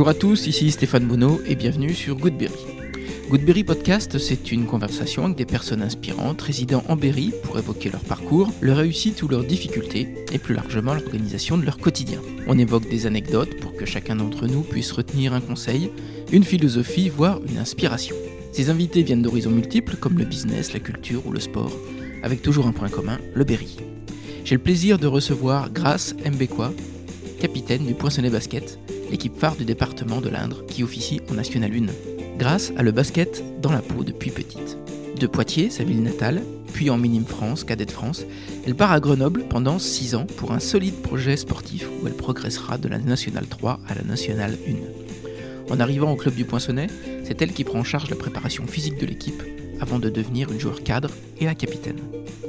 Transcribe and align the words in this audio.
Bonjour 0.00 0.08
à 0.08 0.14
tous, 0.14 0.46
ici 0.46 0.70
Stéphane 0.70 1.06
Bonneau 1.06 1.42
et 1.44 1.54
bienvenue 1.54 1.92
sur 1.92 2.16
Goodberry. 2.16 2.54
Goodberry 3.28 3.64
Podcast, 3.64 4.16
c'est 4.16 4.50
une 4.50 4.64
conversation 4.64 5.26
avec 5.26 5.36
des 5.36 5.44
personnes 5.44 5.82
inspirantes 5.82 6.40
résidant 6.40 6.82
en 6.88 6.96
Berry 6.96 7.34
pour 7.42 7.58
évoquer 7.58 7.90
leur 7.90 8.00
parcours, 8.00 8.50
leur 8.62 8.78
réussite 8.78 9.22
ou 9.22 9.28
leurs 9.28 9.44
difficultés 9.44 10.08
et 10.32 10.38
plus 10.38 10.54
largement 10.54 10.94
l'organisation 10.94 11.58
de 11.58 11.66
leur 11.66 11.76
quotidien. 11.76 12.18
On 12.46 12.58
évoque 12.58 12.88
des 12.88 13.04
anecdotes 13.04 13.60
pour 13.60 13.76
que 13.76 13.84
chacun 13.84 14.16
d'entre 14.16 14.46
nous 14.46 14.62
puisse 14.62 14.90
retenir 14.90 15.34
un 15.34 15.42
conseil, 15.42 15.90
une 16.32 16.44
philosophie, 16.44 17.10
voire 17.10 17.38
une 17.46 17.58
inspiration. 17.58 18.16
Ces 18.52 18.70
invités 18.70 19.02
viennent 19.02 19.20
d'horizons 19.20 19.50
multiples 19.50 19.96
comme 19.96 20.18
le 20.18 20.24
business, 20.24 20.72
la 20.72 20.80
culture 20.80 21.26
ou 21.26 21.30
le 21.30 21.40
sport, 21.40 21.72
avec 22.22 22.40
toujours 22.40 22.66
un 22.66 22.72
point 22.72 22.88
commun, 22.88 23.18
le 23.34 23.44
Berry. 23.44 23.76
J'ai 24.46 24.54
le 24.54 24.62
plaisir 24.62 24.98
de 24.98 25.06
recevoir 25.06 25.70
Grace 25.70 26.14
Mbekwa, 26.24 26.72
capitaine 27.38 27.84
du 27.84 27.92
Poinçonnet 27.92 28.30
Basket, 28.30 28.78
l'équipe 29.10 29.36
phare 29.36 29.56
du 29.56 29.64
département 29.64 30.20
de 30.20 30.28
l'Indre 30.28 30.64
qui 30.66 30.82
officie 30.82 31.20
en 31.30 31.34
National 31.34 31.72
1. 31.72 32.38
Grace 32.38 32.72
a 32.76 32.82
le 32.82 32.92
basket 32.92 33.42
dans 33.60 33.72
la 33.72 33.82
peau 33.82 34.04
depuis 34.04 34.30
petite. 34.30 34.78
De 35.18 35.26
Poitiers, 35.26 35.68
sa 35.68 35.84
ville 35.84 36.02
natale, 36.02 36.42
puis 36.72 36.88
en 36.88 36.96
Minime 36.96 37.26
France, 37.26 37.64
Cadette 37.64 37.90
France, 37.90 38.24
elle 38.66 38.74
part 38.74 38.92
à 38.92 39.00
Grenoble 39.00 39.44
pendant 39.48 39.78
6 39.78 40.14
ans 40.14 40.26
pour 40.36 40.52
un 40.52 40.60
solide 40.60 40.94
projet 41.02 41.36
sportif 41.36 41.86
où 42.00 42.06
elle 42.06 42.14
progressera 42.14 42.78
de 42.78 42.88
la 42.88 42.98
Nationale 42.98 43.46
3 43.46 43.80
à 43.88 43.94
la 43.94 44.02
Nationale 44.02 44.56
1. 45.68 45.74
En 45.74 45.80
arrivant 45.80 46.12
au 46.12 46.16
club 46.16 46.34
du 46.34 46.44
Poinçonnet, 46.44 46.86
c'est 47.24 47.42
elle 47.42 47.52
qui 47.52 47.64
prend 47.64 47.80
en 47.80 47.84
charge 47.84 48.08
la 48.10 48.16
préparation 48.16 48.66
physique 48.66 48.98
de 48.98 49.06
l'équipe 49.06 49.42
avant 49.80 49.98
de 49.98 50.08
devenir 50.08 50.50
une 50.50 50.60
joueur 50.60 50.82
cadre 50.82 51.10
et 51.38 51.44
la 51.44 51.54
capitaine. 51.54 52.00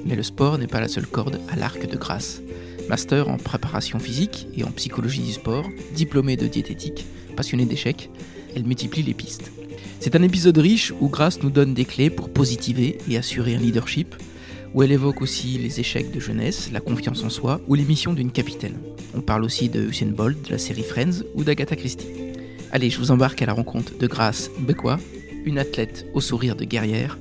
Mais 0.05 0.15
le 0.15 0.23
sport 0.23 0.57
n'est 0.57 0.67
pas 0.67 0.79
la 0.79 0.87
seule 0.87 1.07
corde 1.07 1.39
à 1.51 1.55
l'arc 1.55 1.85
de 1.85 1.97
Grace 1.97 2.41
master 2.91 3.29
en 3.29 3.37
préparation 3.37 3.99
physique 3.99 4.47
et 4.53 4.65
en 4.65 4.71
psychologie 4.71 5.21
du 5.21 5.31
sport, 5.31 5.65
diplômée 5.95 6.35
de 6.35 6.45
diététique, 6.45 7.05
passionnée 7.37 7.63
d'échecs, 7.63 8.09
elle 8.53 8.65
multiplie 8.65 9.01
les 9.01 9.13
pistes. 9.13 9.49
C'est 10.01 10.17
un 10.17 10.23
épisode 10.23 10.57
riche 10.57 10.91
où 10.99 11.07
Grace 11.07 11.41
nous 11.41 11.51
donne 11.51 11.73
des 11.73 11.85
clés 11.85 12.09
pour 12.09 12.29
positiver 12.29 12.97
et 13.09 13.17
assurer 13.17 13.55
un 13.55 13.59
leadership, 13.59 14.13
où 14.73 14.83
elle 14.83 14.91
évoque 14.91 15.21
aussi 15.21 15.57
les 15.57 15.79
échecs 15.79 16.11
de 16.11 16.19
jeunesse, 16.19 16.69
la 16.73 16.81
confiance 16.81 17.23
en 17.23 17.29
soi 17.29 17.61
ou 17.69 17.75
l'émission 17.75 18.11
d'une 18.11 18.31
capitaine. 18.31 18.77
On 19.15 19.21
parle 19.21 19.45
aussi 19.45 19.69
de 19.69 19.87
Usain 19.87 20.07
Bolt, 20.07 20.47
de 20.47 20.51
la 20.51 20.57
série 20.57 20.83
Friends 20.83 21.23
ou 21.35 21.45
d'Agatha 21.45 21.77
Christie. 21.77 22.07
Allez, 22.73 22.89
je 22.89 22.99
vous 22.99 23.11
embarque 23.11 23.41
à 23.41 23.45
la 23.45 23.53
rencontre 23.53 23.97
de 23.97 24.07
Grace 24.07 24.51
Bekwa, 24.59 24.99
une 25.45 25.59
athlète 25.59 26.05
au 26.13 26.19
sourire 26.19 26.57
de 26.57 26.65
guerrière. 26.65 27.17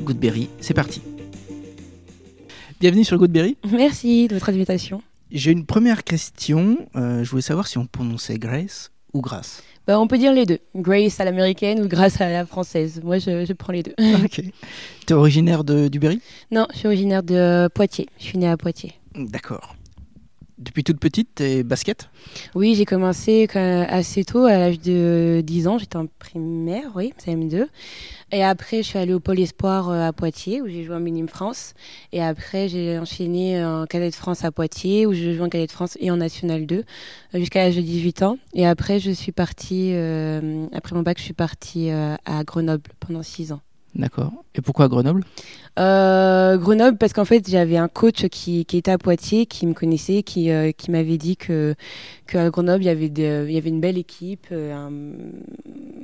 Goodberry, 0.00 0.48
c'est 0.60 0.72
parti. 0.72 1.02
Bienvenue 2.80 3.04
sur 3.04 3.18
Goodberry. 3.18 3.58
Merci 3.70 4.26
de 4.26 4.34
votre 4.34 4.48
invitation. 4.48 5.02
J'ai 5.32 5.52
une 5.52 5.64
première 5.64 6.04
question. 6.04 6.88
Euh, 6.96 7.22
je 7.24 7.30
voulais 7.30 7.42
savoir 7.42 7.66
si 7.66 7.78
on 7.78 7.86
prononçait 7.86 8.38
Grace 8.38 8.90
ou 9.12 9.20
Grace. 9.20 9.62
Bah, 9.86 10.00
on 10.00 10.06
peut 10.06 10.18
dire 10.18 10.32
les 10.32 10.46
deux. 10.46 10.58
Grace 10.76 11.20
à 11.20 11.24
l'américaine 11.24 11.80
ou 11.80 11.88
Grace 11.88 12.20
à 12.20 12.28
la 12.28 12.46
française. 12.46 13.00
Moi, 13.02 13.18
je, 13.18 13.52
prends 13.52 13.72
les 13.72 13.82
deux. 13.82 13.94
ok. 14.24 14.40
Tu 14.40 14.44
es 15.08 15.12
originaire 15.12 15.64
de, 15.64 15.88
du 15.88 15.98
Berry? 15.98 16.20
Non, 16.50 16.66
je 16.72 16.78
suis 16.78 16.86
originaire 16.86 17.22
de 17.22 17.68
Poitiers. 17.74 18.08
Je 18.18 18.24
suis 18.24 18.38
née 18.38 18.48
à 18.48 18.56
Poitiers. 18.56 18.94
D'accord. 19.14 19.76
Depuis 20.60 20.84
toute 20.84 21.00
petite, 21.00 21.36
tu 21.36 21.64
basket? 21.64 22.10
Oui, 22.54 22.74
j'ai 22.74 22.84
commencé 22.84 23.48
assez 23.54 24.24
tôt, 24.24 24.44
à 24.44 24.58
l'âge 24.58 24.78
de 24.78 25.40
10 25.42 25.68
ans. 25.68 25.78
J'étais 25.78 25.96
en 25.96 26.06
primaire, 26.18 26.90
oui, 26.94 27.14
CM2. 27.18 27.66
Et 28.30 28.44
après, 28.44 28.82
je 28.82 28.88
suis 28.88 28.98
allée 28.98 29.14
au 29.14 29.20
Pôle 29.20 29.40
Espoir 29.40 29.88
euh, 29.88 30.08
à 30.08 30.12
Poitiers, 30.12 30.60
où 30.60 30.68
j'ai 30.68 30.84
joué 30.84 30.94
en 30.94 31.00
Minime 31.00 31.28
France. 31.28 31.72
Et 32.12 32.22
après, 32.22 32.68
j'ai 32.68 32.98
enchaîné 32.98 33.64
en 33.64 33.86
Cadet 33.86 34.10
de 34.10 34.14
France 34.14 34.44
à 34.44 34.52
Poitiers, 34.52 35.06
où 35.06 35.14
je 35.14 35.32
joue 35.32 35.44
en 35.44 35.48
Cadet 35.48 35.66
de 35.66 35.72
France 35.72 35.96
et 35.98 36.10
en 36.10 36.18
National 36.18 36.66
2, 36.66 36.76
euh, 36.76 36.82
jusqu'à 37.38 37.64
l'âge 37.64 37.76
de 37.76 37.80
18 37.80 38.22
ans. 38.22 38.36
Et 38.52 38.66
après, 38.66 39.00
je 39.00 39.12
suis 39.12 39.32
partie, 39.32 39.94
euh, 39.94 40.66
après 40.74 40.94
mon 40.94 41.00
bac, 41.00 41.16
je 41.16 41.24
suis 41.24 41.32
partie 41.32 41.90
à 41.90 42.44
Grenoble 42.44 42.90
pendant 43.00 43.22
6 43.22 43.52
ans. 43.52 43.62
D'accord. 43.94 44.32
Et 44.54 44.60
pourquoi 44.60 44.88
Grenoble? 44.88 45.24
Euh, 45.78 46.56
Grenoble, 46.58 46.96
parce 46.96 47.12
qu'en 47.12 47.24
fait, 47.24 47.48
j'avais 47.48 47.76
un 47.76 47.88
coach 47.88 48.26
qui, 48.28 48.64
qui, 48.64 48.76
était 48.76 48.90
à 48.90 48.98
Poitiers, 48.98 49.46
qui 49.46 49.66
me 49.66 49.74
connaissait, 49.74 50.22
qui, 50.22 50.50
euh, 50.50 50.70
qui 50.72 50.90
m'avait 50.90 51.16
dit 51.16 51.36
que 51.36 51.74
qu'à 52.26 52.50
Grenoble, 52.50 52.84
il 52.84 52.86
y 52.86 52.90
avait, 52.90 53.06
il 53.06 53.52
y 53.52 53.58
avait 53.58 53.68
une 53.68 53.80
belle 53.80 53.98
équipe, 53.98 54.46
euh, 54.52 54.72
un, 54.72 54.92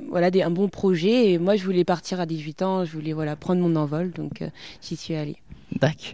voilà, 0.09 0.31
des, 0.31 0.41
un 0.41 0.49
bon 0.49 0.67
projet. 0.67 1.31
Et 1.31 1.37
moi, 1.37 1.55
je 1.55 1.63
voulais 1.63 1.85
partir 1.85 2.19
à 2.19 2.25
18 2.25 2.61
ans, 2.61 2.85
je 2.85 2.91
voulais 2.91 3.13
voilà, 3.13 3.35
prendre 3.35 3.61
mon 3.61 3.75
envol, 3.75 4.11
donc 4.11 4.43
j'y 4.81 4.95
suis 4.97 5.15
allée. 5.15 5.37
D'accord. 5.79 6.13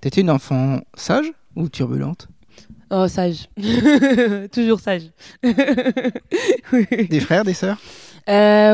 T'étais 0.00 0.20
une 0.20 0.30
enfant 0.30 0.80
sage 0.94 1.32
ou 1.54 1.68
turbulente? 1.68 2.28
Oh, 2.90 3.08
sage. 3.08 3.48
Toujours 4.52 4.80
sage. 4.80 5.10
Des 5.42 7.20
frères, 7.20 7.44
des 7.44 7.54
sœurs? 7.54 7.78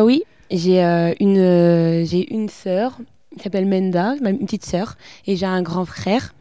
Oui, 0.04 0.24
j'ai 0.52 0.84
euh, 0.84 1.14
une, 1.18 1.38
euh, 1.38 2.04
j'ai 2.04 2.32
une 2.32 2.48
sœur 2.48 2.98
qui 3.36 3.42
s'appelle 3.42 3.66
Menda, 3.66 4.14
une 4.22 4.38
petite 4.40 4.64
sœur, 4.64 4.96
et 5.26 5.36
j'ai 5.36 5.46
un 5.46 5.62
grand 5.62 5.86
frère. 5.86 6.34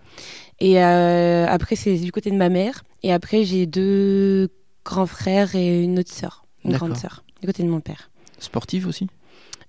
Et 0.59 0.83
euh, 0.83 1.47
après, 1.47 1.75
c'est 1.75 1.97
du 1.97 2.11
côté 2.11 2.29
de 2.29 2.35
ma 2.35 2.49
mère. 2.49 2.83
Et 3.01 3.13
après, 3.13 3.45
j'ai 3.45 3.65
deux 3.65 4.49
grands 4.83 5.07
frères 5.07 5.55
et 5.55 5.83
une 5.83 5.99
autre 5.99 6.11
sœur, 6.11 6.45
une 6.65 6.73
grande 6.73 6.97
sœur, 6.97 7.23
du 7.39 7.47
côté 7.47 7.63
de 7.63 7.69
mon 7.69 7.79
père. 7.79 8.11
Sportive 8.39 8.87
aussi? 8.87 9.07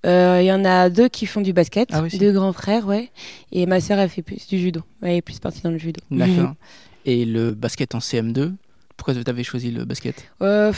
Il 0.05 0.45
y 0.45 0.53
en 0.53 0.65
a 0.65 0.91
deux 0.91 1.09
qui 1.09 1.27
font 1.27 1.41
du 1.41 1.53
basket, 1.53 1.91
ah 1.93 2.03
deux 2.19 2.33
grands 2.33 2.53
frères, 2.53 2.89
ouais. 2.89 3.11
Et 3.53 3.67
ma 3.67 3.81
sœur, 3.81 4.01
elle 4.01 4.09
fait 4.09 4.23
plus 4.23 4.49
du 4.49 4.59
judo. 4.59 4.83
elle 5.01 5.13
est 5.13 5.23
plus 5.23 5.39
partie 5.39 5.63
dans 5.63 5.71
le 5.71 5.79
judo. 5.79 6.01
D'accord. 6.11 6.55
Et 7.05 7.25
le 7.25 7.53
basket 7.53 7.95
en 7.95 7.99
CM2, 7.99 8.53
pourquoi 9.03 9.21
tu 9.21 9.29
avais 9.29 9.43
choisi 9.43 9.73
le 9.73 9.85
basket 9.85 10.29
euh, 10.43 10.73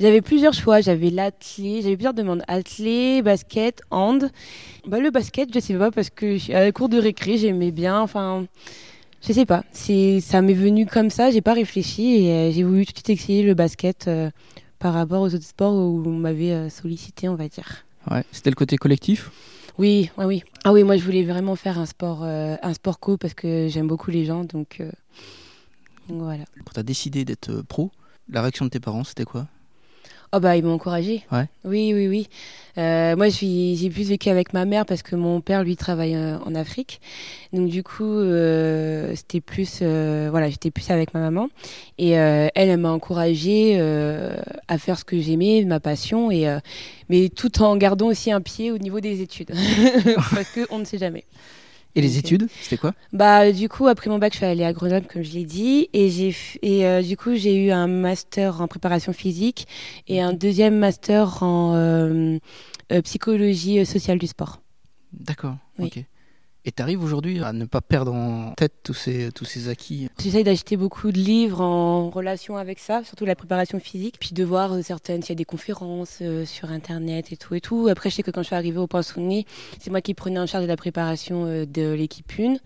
J'avais 0.00 0.20
plusieurs 0.20 0.52
choix. 0.52 0.80
J'avais 0.80 1.10
l'athlé, 1.10 1.80
j'avais 1.80 1.94
plusieurs 1.94 2.12
demandes. 2.12 2.42
Athlé, 2.48 3.22
basket, 3.22 3.82
hand. 3.92 4.32
Bah, 4.88 4.98
le 4.98 5.12
basket, 5.12 5.54
je 5.54 5.60
sais 5.60 5.74
pas, 5.74 5.92
parce 5.92 6.10
que 6.10 6.52
à 6.52 6.64
la 6.64 6.72
cours 6.72 6.88
de 6.88 6.98
récré, 6.98 7.38
j'aimais 7.38 7.70
bien. 7.70 8.00
Enfin, 8.00 8.46
je 9.24 9.32
sais 9.32 9.46
pas. 9.46 9.62
Ça 9.72 10.42
m'est 10.42 10.54
venu 10.54 10.86
comme 10.86 11.08
ça. 11.08 11.30
J'ai 11.30 11.40
pas 11.40 11.52
réfléchi 11.52 12.24
et 12.24 12.32
euh, 12.32 12.50
j'ai 12.50 12.64
voulu 12.64 12.84
tout 12.84 12.90
de 12.90 12.96
suite 12.96 13.10
essayer 13.10 13.44
le 13.44 13.54
basket 13.54 14.08
euh, 14.08 14.28
par 14.80 14.92
rapport 14.92 15.22
aux 15.22 15.32
autres 15.32 15.46
sports 15.46 15.74
où 15.74 16.02
on 16.04 16.18
m'avait 16.18 16.68
sollicité, 16.70 17.28
on 17.28 17.36
va 17.36 17.46
dire. 17.46 17.84
Ouais. 18.10 18.24
C'était 18.32 18.50
le 18.50 18.56
côté 18.56 18.76
collectif 18.76 19.30
oui, 19.78 20.10
oui, 20.18 20.24
oui. 20.24 20.42
Ah 20.64 20.72
oui, 20.72 20.82
moi 20.82 20.96
je 20.96 21.04
voulais 21.04 21.22
vraiment 21.22 21.54
faire 21.54 21.78
un 21.78 21.86
sport, 21.86 22.24
un 22.24 22.74
sport 22.74 22.98
co 22.98 23.16
parce 23.16 23.34
que 23.34 23.68
j'aime 23.68 23.86
beaucoup 23.86 24.10
les 24.10 24.24
gens, 24.24 24.42
donc 24.42 24.82
voilà. 26.08 26.44
Quand 26.64 26.72
tu 26.74 26.80
as 26.80 26.82
décidé 26.82 27.24
d'être 27.24 27.50
euh, 27.50 27.62
pro, 27.62 27.90
la 28.30 28.42
réaction 28.42 28.64
de 28.64 28.70
tes 28.70 28.80
parents, 28.80 29.04
c'était 29.04 29.24
quoi? 29.24 29.46
Oh 30.34 30.40
bah 30.40 30.58
ils 30.58 30.62
m'ont 30.62 30.74
encouragé. 30.74 31.24
Ouais. 31.32 31.46
Oui 31.64 31.94
oui 31.94 32.06
oui. 32.06 32.28
Euh, 32.76 33.16
moi 33.16 33.30
j'ai 33.30 33.88
plus 33.88 34.10
vécu 34.10 34.28
avec 34.28 34.52
ma 34.52 34.66
mère 34.66 34.84
parce 34.84 35.02
que 35.02 35.16
mon 35.16 35.40
père 35.40 35.64
lui 35.64 35.74
travaille 35.74 36.14
euh, 36.14 36.38
en 36.40 36.54
Afrique. 36.54 37.00
Donc 37.54 37.70
du 37.70 37.82
coup 37.82 38.20
c'était 39.14 39.40
plus 39.40 39.80
voilà 39.80 40.50
j'étais 40.50 40.70
plus 40.70 40.90
avec 40.90 41.14
ma 41.14 41.20
maman 41.20 41.48
et 41.96 42.10
elle 42.10 42.50
elle 42.54 42.76
m'a 42.76 42.90
encouragé 42.90 43.80
à 43.80 44.76
faire 44.76 44.98
ce 44.98 45.04
que 45.06 45.18
j'aimais 45.18 45.64
ma 45.64 45.80
passion 45.80 46.30
et 46.30 46.58
mais 47.08 47.30
tout 47.30 47.62
en 47.62 47.74
gardant 47.78 48.08
aussi 48.08 48.30
un 48.30 48.42
pied 48.42 48.70
au 48.70 48.76
niveau 48.76 49.00
des 49.00 49.22
études 49.22 49.52
parce 50.34 50.50
que 50.50 50.66
on 50.68 50.78
ne 50.78 50.84
sait 50.84 50.98
jamais. 50.98 51.24
Et 51.94 52.00
les 52.00 52.18
études, 52.18 52.48
c'était 52.60 52.76
quoi? 52.76 52.94
Bah 53.12 53.50
du 53.50 53.68
coup 53.68 53.86
après 53.86 54.08
mon 54.10 54.18
bac, 54.18 54.32
je 54.32 54.38
suis 54.38 54.46
allée 54.46 54.64
à 54.64 54.72
Grenoble 54.72 55.06
comme 55.06 55.22
je 55.22 55.32
l'ai 55.32 55.44
dit 55.44 55.88
et 55.92 56.10
j'ai 56.10 56.34
et 56.62 56.86
euh, 56.86 57.02
du 57.02 57.16
coup 57.16 57.34
j'ai 57.34 57.66
eu 57.66 57.70
un 57.70 57.88
master 57.88 58.60
en 58.60 58.68
préparation 58.68 59.12
physique 59.12 59.66
et 60.06 60.20
un 60.20 60.32
deuxième 60.32 60.78
master 60.78 61.42
en 61.42 61.74
euh, 61.74 62.38
euh, 62.92 63.02
psychologie 63.02 63.84
sociale 63.84 64.18
du 64.18 64.26
sport. 64.26 64.60
D'accord. 65.12 65.56
OK. 65.78 66.04
Et 66.68 66.70
tu 66.70 66.82
arrives 66.82 67.02
aujourd'hui 67.02 67.42
à 67.42 67.54
ne 67.54 67.64
pas 67.64 67.80
perdre 67.80 68.12
en 68.12 68.52
tête 68.52 68.74
tous 68.82 68.92
ces, 68.92 69.32
tous 69.32 69.46
ces 69.46 69.70
acquis 69.70 70.10
J'essaye 70.22 70.44
d'acheter 70.44 70.76
beaucoup 70.76 71.10
de 71.10 71.16
livres 71.16 71.62
en 71.62 72.10
relation 72.10 72.58
avec 72.58 72.78
ça, 72.78 73.02
surtout 73.04 73.24
la 73.24 73.34
préparation 73.34 73.80
physique, 73.80 74.16
puis 74.20 74.32
de 74.34 74.44
voir 74.44 74.74
euh, 74.74 74.82
certaines, 74.82 75.22
s'il 75.22 75.30
y 75.30 75.32
a 75.32 75.36
des 75.36 75.46
conférences 75.46 76.18
euh, 76.20 76.44
sur 76.44 76.70
Internet 76.70 77.32
et 77.32 77.38
tout 77.38 77.54
et 77.54 77.62
tout. 77.62 77.88
Après, 77.90 78.10
je 78.10 78.16
sais 78.16 78.22
que 78.22 78.30
quand 78.30 78.42
je 78.42 78.48
suis 78.48 78.54
arrivée 78.54 78.76
au 78.76 78.86
Poinçonnet, 78.86 79.46
c'est 79.80 79.88
moi 79.88 80.02
qui 80.02 80.12
prenais 80.12 80.38
en 80.38 80.44
charge 80.44 80.64
de 80.64 80.68
la 80.68 80.76
préparation 80.76 81.46
euh, 81.46 81.64
de 81.64 81.90
l'équipe 81.94 82.30
1. 82.38 82.56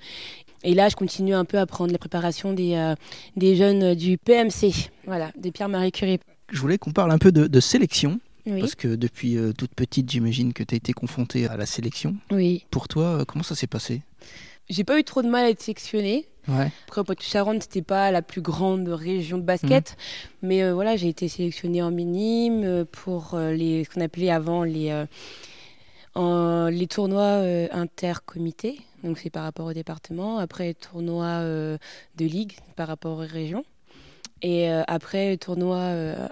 Et 0.65 0.75
là, 0.75 0.89
je 0.89 0.97
continue 0.97 1.35
un 1.35 1.45
peu 1.45 1.61
à 1.61 1.67
prendre 1.67 1.93
la 1.93 1.99
préparation 1.99 2.53
des, 2.53 2.95
des 3.37 3.55
jeunes 3.55 3.95
du 3.95 4.19
PMC, 4.19 4.91
voilà, 5.07 5.31
de 5.37 5.51
Pierre-Marie 5.51 5.93
Curie. 5.93 6.19
Je 6.51 6.61
voulais 6.61 6.79
qu'on 6.79 6.93
parle 6.93 7.13
un 7.13 7.19
peu 7.19 7.31
de, 7.31 7.47
de 7.47 7.61
sélection. 7.61 8.19
Parce 8.45 8.75
que 8.75 8.89
depuis 8.89 9.37
euh, 9.37 9.53
toute 9.53 9.75
petite, 9.75 10.11
j'imagine 10.11 10.53
que 10.53 10.65
tu 10.65 10.75
as 10.75 10.77
été 10.77 10.93
confrontée 10.93 11.47
à 11.47 11.57
la 11.57 11.67
sélection. 11.67 12.17
Oui. 12.31 12.67
Pour 12.71 12.89
toi, 12.89 13.05
euh, 13.05 13.25
comment 13.25 13.45
ça 13.45 13.55
s'est 13.55 13.69
passé? 13.69 14.03
J'ai 14.69 14.85
pas 14.85 14.99
eu 14.99 15.05
trop 15.05 15.23
de 15.23 15.29
mal 15.29 15.45
à 15.45 15.51
être 15.51 15.63
sélectionnée. 15.63 16.27
Ouais. 16.49 16.73
Après, 16.89 17.05
Poitou-Charentes, 17.05 17.63
c'était 17.63 17.83
pas 17.83 18.11
la 18.11 18.21
plus 18.21 18.41
grande 18.41 18.89
région 18.89 19.39
de 19.39 19.45
basket, 19.45 19.93
mmh. 19.93 20.47
mais 20.47 20.63
euh, 20.65 20.75
voilà, 20.75 20.97
j'ai 20.97 21.09
été 21.09 21.29
sélectionnée 21.29 21.83
en 21.83 21.93
minime 21.93 22.85
pour 22.91 23.39
les, 23.39 23.85
ce 23.85 23.91
qu'on 23.91 24.01
appelait 24.01 24.31
avant 24.31 24.65
les, 24.65 25.05
en, 26.17 26.67
les 26.67 26.89
tournois 26.89 27.45
intercomités, 27.71 28.81
donc 29.05 29.19
c'est 29.19 29.31
par 29.31 29.45
rapport 29.45 29.67
au 29.67 29.73
département. 29.73 30.39
Après, 30.39 30.65
les 30.65 30.75
tournois 30.75 31.45
de 31.45 31.79
ligue 32.19 32.55
par 32.75 32.89
rapport 32.89 33.19
aux 33.19 33.27
régions. 33.27 33.65
Et 34.43 34.69
après, 34.69 35.37
tournoi 35.37 35.79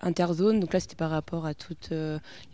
interzone. 0.03 0.59
Donc 0.59 0.73
là, 0.73 0.81
c'était 0.81 0.97
par 0.97 1.11
rapport 1.11 1.47
à 1.47 1.55
toutes 1.55 1.91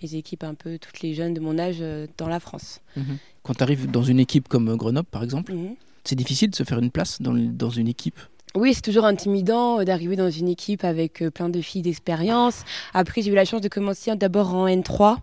les 0.02 0.16
équipes, 0.16 0.44
un 0.44 0.54
peu 0.54 0.78
toutes 0.78 1.00
les 1.00 1.14
jeunes 1.14 1.32
de 1.32 1.40
mon 1.40 1.58
âge 1.58 1.82
dans 2.18 2.28
la 2.28 2.40
France. 2.40 2.80
Mhm. 2.96 3.16
Quand 3.42 3.54
tu 3.54 3.62
arrives 3.62 3.90
dans 3.90 4.02
une 4.02 4.20
équipe 4.20 4.48
comme 4.48 4.76
Grenoble, 4.76 5.08
par 5.10 5.22
exemple, 5.22 5.54
mhm. 5.54 5.76
c'est 6.04 6.16
difficile 6.16 6.50
de 6.50 6.56
se 6.56 6.62
faire 6.62 6.78
une 6.78 6.90
place 6.90 7.22
dans, 7.22 7.32
dans 7.32 7.70
une 7.70 7.88
équipe? 7.88 8.20
Oui, 8.54 8.74
c'est 8.74 8.82
toujours 8.82 9.06
intimidant 9.06 9.82
d'arriver 9.82 10.16
dans 10.16 10.30
une 10.30 10.48
équipe 10.48 10.84
avec 10.84 11.24
plein 11.34 11.48
de 11.48 11.60
filles 11.60 11.82
d'expérience. 11.82 12.64
Après, 12.92 13.22
j'ai 13.22 13.30
eu 13.30 13.34
la 13.34 13.44
chance 13.44 13.60
de 13.60 13.68
commencer 13.68 14.14
d'abord 14.16 14.54
en 14.54 14.66
N3. 14.66 15.18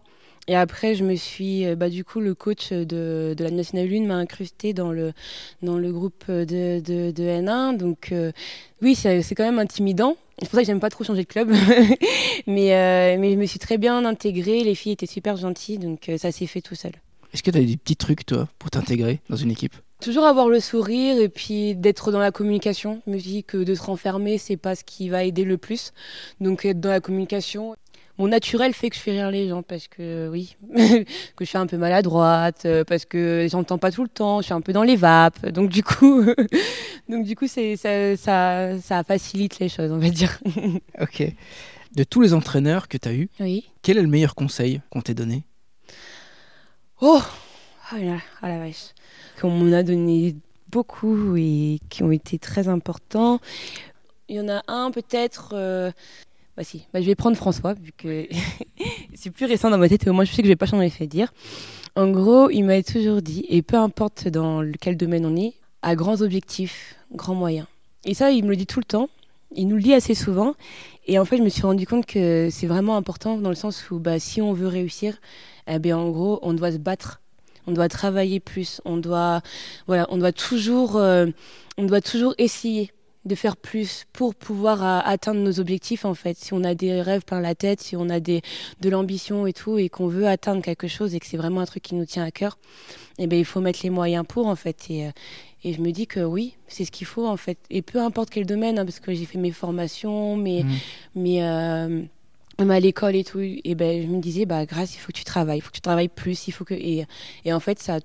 Et 0.47 0.55
après, 0.55 0.93
je 0.93 1.05
me 1.05 1.15
suis, 1.15 1.65
euh, 1.65 1.75
bah, 1.75 1.89
du 1.89 2.03
coup, 2.03 2.19
le 2.19 2.35
coach 2.35 2.71
de, 2.71 3.33
de 3.37 3.43
la 3.43 3.49
Nationale 3.49 3.87
1 3.91 4.05
m'a 4.05 4.15
incrusté 4.15 4.73
dans 4.73 4.91
le, 4.91 5.13
dans 5.61 5.77
le 5.77 5.91
groupe 5.93 6.25
de, 6.27 6.81
de, 6.81 7.11
de 7.11 7.23
N1. 7.23 7.77
Donc, 7.77 8.09
euh, 8.11 8.31
oui, 8.81 8.95
c'est 8.95 9.23
quand 9.35 9.45
même 9.45 9.59
intimidant. 9.59 10.17
C'est 10.39 10.49
pour 10.49 10.55
ça 10.55 10.61
que 10.61 10.67
j'aime 10.67 10.79
pas 10.79 10.89
trop 10.89 11.03
changer 11.03 11.23
de 11.23 11.27
club. 11.27 11.51
mais, 12.47 12.73
euh, 12.73 13.17
mais 13.19 13.31
je 13.31 13.37
me 13.37 13.45
suis 13.45 13.59
très 13.59 13.77
bien 13.77 14.03
intégrée. 14.05 14.63
Les 14.63 14.75
filles 14.75 14.93
étaient 14.93 15.05
super 15.05 15.37
gentilles, 15.37 15.77
donc 15.77 16.09
ça 16.17 16.31
s'est 16.31 16.47
fait 16.47 16.61
tout 16.61 16.75
seul. 16.75 16.93
Est-ce 17.33 17.41
que 17.41 17.49
tu 17.49 17.57
as 17.57 17.63
des 17.63 17.77
petits 17.77 17.95
trucs, 17.95 18.25
toi, 18.25 18.47
pour 18.59 18.69
t'intégrer 18.69 19.19
dans 19.29 19.35
une 19.35 19.51
équipe? 19.51 19.73
Toujours 20.01 20.25
avoir 20.25 20.49
le 20.49 20.59
sourire 20.59 21.19
et 21.19 21.29
puis 21.29 21.75
d'être 21.75 22.11
dans 22.11 22.19
la 22.19 22.31
communication. 22.31 23.01
Je 23.07 23.11
me 23.11 23.17
dis 23.17 23.43
que 23.43 23.57
de 23.57 23.73
se 23.73 23.81
renfermer, 23.81 24.37
c'est 24.37 24.57
pas 24.57 24.75
ce 24.75 24.83
qui 24.83 25.09
va 25.09 25.23
aider 25.23 25.45
le 25.45 25.57
plus. 25.57 25.93
Donc 26.41 26.65
être 26.65 26.79
dans 26.79 26.89
la 26.89 26.99
communication 26.99 27.75
mon 28.17 28.27
naturel 28.27 28.73
fait 28.73 28.89
que 28.89 28.95
je 28.95 29.01
fais 29.01 29.11
rire 29.11 29.31
les 29.31 29.49
gens 29.49 29.63
parce 29.63 29.87
que 29.87 30.29
oui, 30.29 30.55
que 30.75 31.05
je 31.41 31.45
suis 31.45 31.57
un 31.57 31.65
peu 31.65 31.77
maladroite, 31.77 32.65
euh, 32.65 32.83
parce 32.83 33.05
que 33.05 33.47
j'entends 33.49 33.79
pas 33.79 33.91
tout 33.91 34.03
le 34.03 34.09
temps, 34.09 34.41
je 34.41 34.45
suis 34.45 34.53
un 34.53 34.61
peu 34.61 34.73
dans 34.73 34.83
les 34.83 34.95
vapes. 34.95 35.47
Donc 35.47 35.69
du 35.69 35.83
coup, 35.83 36.23
donc 37.09 37.25
du 37.25 37.35
coup, 37.35 37.47
c'est 37.47 37.75
ça, 37.75 38.15
ça, 38.15 38.79
ça, 38.79 39.03
facilite 39.03 39.59
les 39.59 39.69
choses, 39.69 39.91
on 39.91 39.97
va 39.97 40.09
dire. 40.09 40.39
ok. 41.01 41.33
De 41.95 42.03
tous 42.03 42.21
les 42.21 42.33
entraîneurs 42.33 42.87
que 42.87 42.97
tu 42.97 43.07
as 43.07 43.13
eu, 43.13 43.29
oui. 43.39 43.69
quel 43.81 43.97
est 43.97 44.01
le 44.01 44.07
meilleur 44.07 44.35
conseil 44.35 44.81
qu'on 44.89 45.01
t'ait 45.01 45.13
donné? 45.13 45.43
Oh, 47.01 47.21
oh 47.91 47.95
la, 47.95 48.17
oh 48.41 48.47
la 48.47 48.59
vache, 48.59 48.93
qu'on 49.39 49.49
m'en 49.49 49.75
a 49.75 49.83
donné 49.83 50.35
beaucoup 50.69 51.35
et 51.35 51.79
qui 51.89 52.01
ont 52.03 52.11
été 52.11 52.39
très 52.39 52.67
importants. 52.67 53.39
Il 54.27 54.37
y 54.37 54.39
en 54.39 54.49
a 54.49 54.63
un 54.67 54.91
peut-être. 54.91 55.51
Euh, 55.53 55.91
bah 56.55 56.63
bah, 56.93 57.01
je 57.01 57.05
vais 57.05 57.15
prendre 57.15 57.35
François, 57.35 57.73
vu 57.73 57.91
que 57.97 58.27
c'est 59.15 59.31
plus 59.31 59.45
récent 59.45 59.69
dans 59.69 59.77
ma 59.77 59.89
tête 59.89 60.05
et 60.05 60.09
au 60.09 60.13
moins 60.13 60.23
je 60.23 60.31
sais 60.31 60.41
que 60.41 60.47
je 60.47 60.51
vais 60.51 60.55
pas 60.55 60.65
changer 60.65 60.89
fait 60.89 61.07
dire. 61.07 61.33
En 61.95 62.09
gros, 62.09 62.49
il 62.49 62.63
m'a 62.63 62.81
toujours 62.81 63.21
dit, 63.21 63.45
et 63.49 63.61
peu 63.61 63.75
importe 63.75 64.27
dans 64.27 64.63
quel 64.81 64.97
domaine 64.97 65.25
on 65.25 65.35
est, 65.35 65.53
à 65.81 65.95
grands 65.95 66.21
objectifs, 66.21 66.95
grands 67.11 67.35
moyens. 67.35 67.67
Et 68.05 68.13
ça, 68.13 68.31
il 68.31 68.43
me 68.43 68.49
le 68.49 68.55
dit 68.55 68.65
tout 68.65 68.79
le 68.79 68.85
temps, 68.85 69.09
il 69.55 69.67
nous 69.67 69.75
le 69.75 69.81
dit 69.81 69.93
assez 69.93 70.15
souvent. 70.15 70.55
Et 71.05 71.19
en 71.19 71.25
fait, 71.25 71.37
je 71.37 71.43
me 71.43 71.49
suis 71.49 71.61
rendu 71.63 71.85
compte 71.85 72.05
que 72.05 72.49
c'est 72.51 72.67
vraiment 72.67 72.97
important 72.97 73.37
dans 73.37 73.49
le 73.49 73.55
sens 73.55 73.91
où 73.91 73.99
bah, 73.99 74.19
si 74.19 74.41
on 74.41 74.53
veut 74.53 74.67
réussir, 74.67 75.17
eh 75.67 75.79
bien, 75.79 75.97
en 75.97 76.09
gros, 76.09 76.39
on 76.41 76.53
doit 76.53 76.71
se 76.71 76.77
battre, 76.77 77.21
on 77.67 77.71
doit 77.71 77.89
travailler 77.89 78.39
plus, 78.39 78.81
on 78.85 78.97
doit, 78.97 79.41
voilà, 79.87 80.07
on 80.09 80.17
doit 80.17 80.31
toujours, 80.31 80.97
euh, 80.97 81.27
on 81.77 81.85
doit 81.85 82.01
toujours 82.01 82.33
essayer 82.37 82.91
de 83.25 83.35
faire 83.35 83.55
plus 83.55 84.05
pour 84.11 84.35
pouvoir 84.35 84.83
euh, 84.83 84.99
atteindre 85.03 85.39
nos 85.39 85.59
objectifs 85.59 86.05
en 86.05 86.13
fait. 86.13 86.37
Si 86.37 86.53
on 86.53 86.63
a 86.63 86.75
des 86.75 87.01
rêves 87.01 87.23
plein 87.23 87.39
la 87.39 87.55
tête, 87.55 87.81
si 87.81 87.95
on 87.95 88.09
a 88.09 88.19
des, 88.19 88.41
de 88.81 88.89
l'ambition 88.89 89.47
et 89.47 89.53
tout, 89.53 89.77
et 89.77 89.89
qu'on 89.89 90.07
veut 90.07 90.27
atteindre 90.27 90.61
quelque 90.61 90.87
chose 90.87 91.15
et 91.15 91.19
que 91.19 91.25
c'est 91.25 91.37
vraiment 91.37 91.61
un 91.61 91.65
truc 91.65 91.83
qui 91.83 91.95
nous 91.95 92.05
tient 92.05 92.23
à 92.23 92.31
cœur, 92.31 92.57
eh 93.17 93.27
ben, 93.27 93.39
il 93.39 93.45
faut 93.45 93.61
mettre 93.61 93.79
les 93.83 93.89
moyens 93.89 94.25
pour 94.27 94.47
en 94.47 94.55
fait. 94.55 94.89
Et, 94.89 95.07
euh, 95.07 95.11
et 95.63 95.73
je 95.73 95.81
me 95.81 95.91
dis 95.91 96.07
que 96.07 96.19
oui, 96.19 96.55
c'est 96.67 96.83
ce 96.83 96.91
qu'il 96.91 97.07
faut 97.07 97.25
en 97.25 97.37
fait. 97.37 97.57
Et 97.69 97.81
peu 97.81 98.01
importe 98.01 98.29
quel 98.29 98.45
domaine, 98.45 98.77
hein, 98.79 98.85
parce 98.85 98.99
que 98.99 99.13
j'ai 99.13 99.25
fait 99.25 99.39
mes 99.39 99.51
formations, 99.51 100.35
mes, 100.35 100.63
mmh. 100.63 101.25
euh, 101.39 102.01
même 102.59 102.71
à 102.71 102.79
l'école 102.79 103.15
et 103.15 103.23
tout, 103.23 103.39
et 103.39 103.75
ben 103.75 104.03
je 104.03 104.07
me 104.07 104.19
disais 104.19 104.45
bah 104.45 104.65
grâce, 104.65 104.95
il 104.95 104.99
faut 104.99 105.13
que 105.13 105.17
tu 105.17 105.23
travailles, 105.23 105.59
il 105.59 105.61
faut 105.61 105.69
que 105.69 105.75
tu 105.75 105.81
travailles 105.81 106.09
plus, 106.09 106.47
il 106.47 106.51
faut 106.51 106.65
que 106.65 106.73
et, 106.73 107.05
et 107.45 107.53
en 107.53 107.59
fait 107.59 107.79
ça 107.79 107.99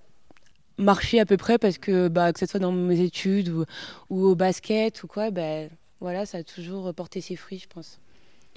marcher 0.78 1.20
à 1.20 1.26
peu 1.26 1.36
près 1.36 1.58
parce 1.58 1.78
que 1.78 2.08
bah, 2.08 2.32
que 2.32 2.38
ce 2.38 2.46
soit 2.46 2.60
dans 2.60 2.72
mes 2.72 3.00
études 3.00 3.48
ou, 3.48 3.64
ou 4.10 4.26
au 4.26 4.34
basket 4.34 5.02
ou 5.02 5.06
quoi, 5.06 5.30
ben 5.30 5.68
voilà, 6.00 6.26
ça 6.26 6.38
a 6.38 6.42
toujours 6.42 6.92
porté 6.94 7.20
ses 7.20 7.36
fruits, 7.36 7.58
je 7.58 7.68
pense. 7.68 8.00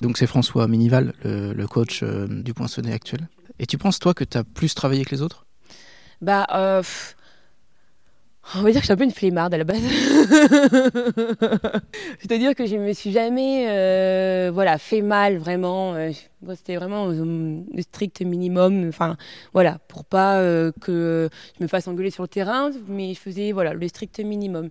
Donc 0.02 0.18
c'est 0.18 0.28
François 0.28 0.68
Minival, 0.68 1.14
le, 1.24 1.66
coach 1.68 2.02
euh, 2.04 2.28
du 2.28 2.54
poinçonnet 2.54 2.94
actuel. 2.94 3.28
Et 3.60 3.68
tu 3.68 3.78
penses 3.78 4.00
toi 4.00 4.14
que 4.14 4.24
tu 4.24 4.38
as 4.38 4.44
plus 4.44 4.74
travaillé 4.74 5.06
que 5.06 5.12
les 5.12 5.22
autres? 5.22 5.46
Bah 6.22 6.48
euh, 6.54 6.82
on 8.56 8.64
va 8.64 8.72
dire 8.72 8.82
que 8.82 8.82
je 8.82 8.86
suis 8.86 8.94
un 8.94 8.98
peu 8.98 9.04
une 9.04 9.12
flemmarde 9.12 9.54
à 9.54 9.58
la 9.58 9.64
base. 9.64 9.80
C'est-à-dire 12.20 12.56
que 12.56 12.66
je 12.66 12.76
me 12.76 12.92
suis 12.94 13.12
jamais 13.12 13.68
euh, 13.70 14.52
voilà, 14.54 14.78
fait 14.78 15.02
mal 15.02 15.38
vraiment. 15.38 15.94
Euh, 15.94 16.12
c'était 16.56 16.76
vraiment 16.76 17.08
le 17.08 17.82
strict 17.82 18.22
minimum. 18.22 18.90
Enfin, 18.90 19.16
voilà, 19.54 19.80
pour 19.88 20.04
pas 20.06 20.40
euh, 20.40 20.72
que 20.82 21.30
je 21.58 21.64
me 21.64 21.68
fasse 21.68 21.88
engueuler 21.88 22.10
sur 22.10 22.24
le 22.24 22.28
terrain, 22.28 22.72
mais 22.88 23.14
je 23.14 23.20
faisais 23.20 23.52
voilà, 23.52 23.74
le 23.74 23.88
strict 23.88 24.20
minimum. 24.20 24.70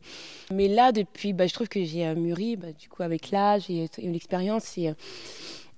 Mais 0.52 0.68
là, 0.68 0.92
depuis, 0.92 1.32
bah, 1.32 1.46
je 1.46 1.54
trouve 1.54 1.68
que 1.68 1.82
j'ai 1.84 2.12
mûri, 2.14 2.56
bah, 2.56 2.72
du 2.78 2.88
coup, 2.88 3.02
avec 3.02 3.30
l'âge 3.30 3.70
et, 3.70 3.88
l'expérience. 3.98 4.76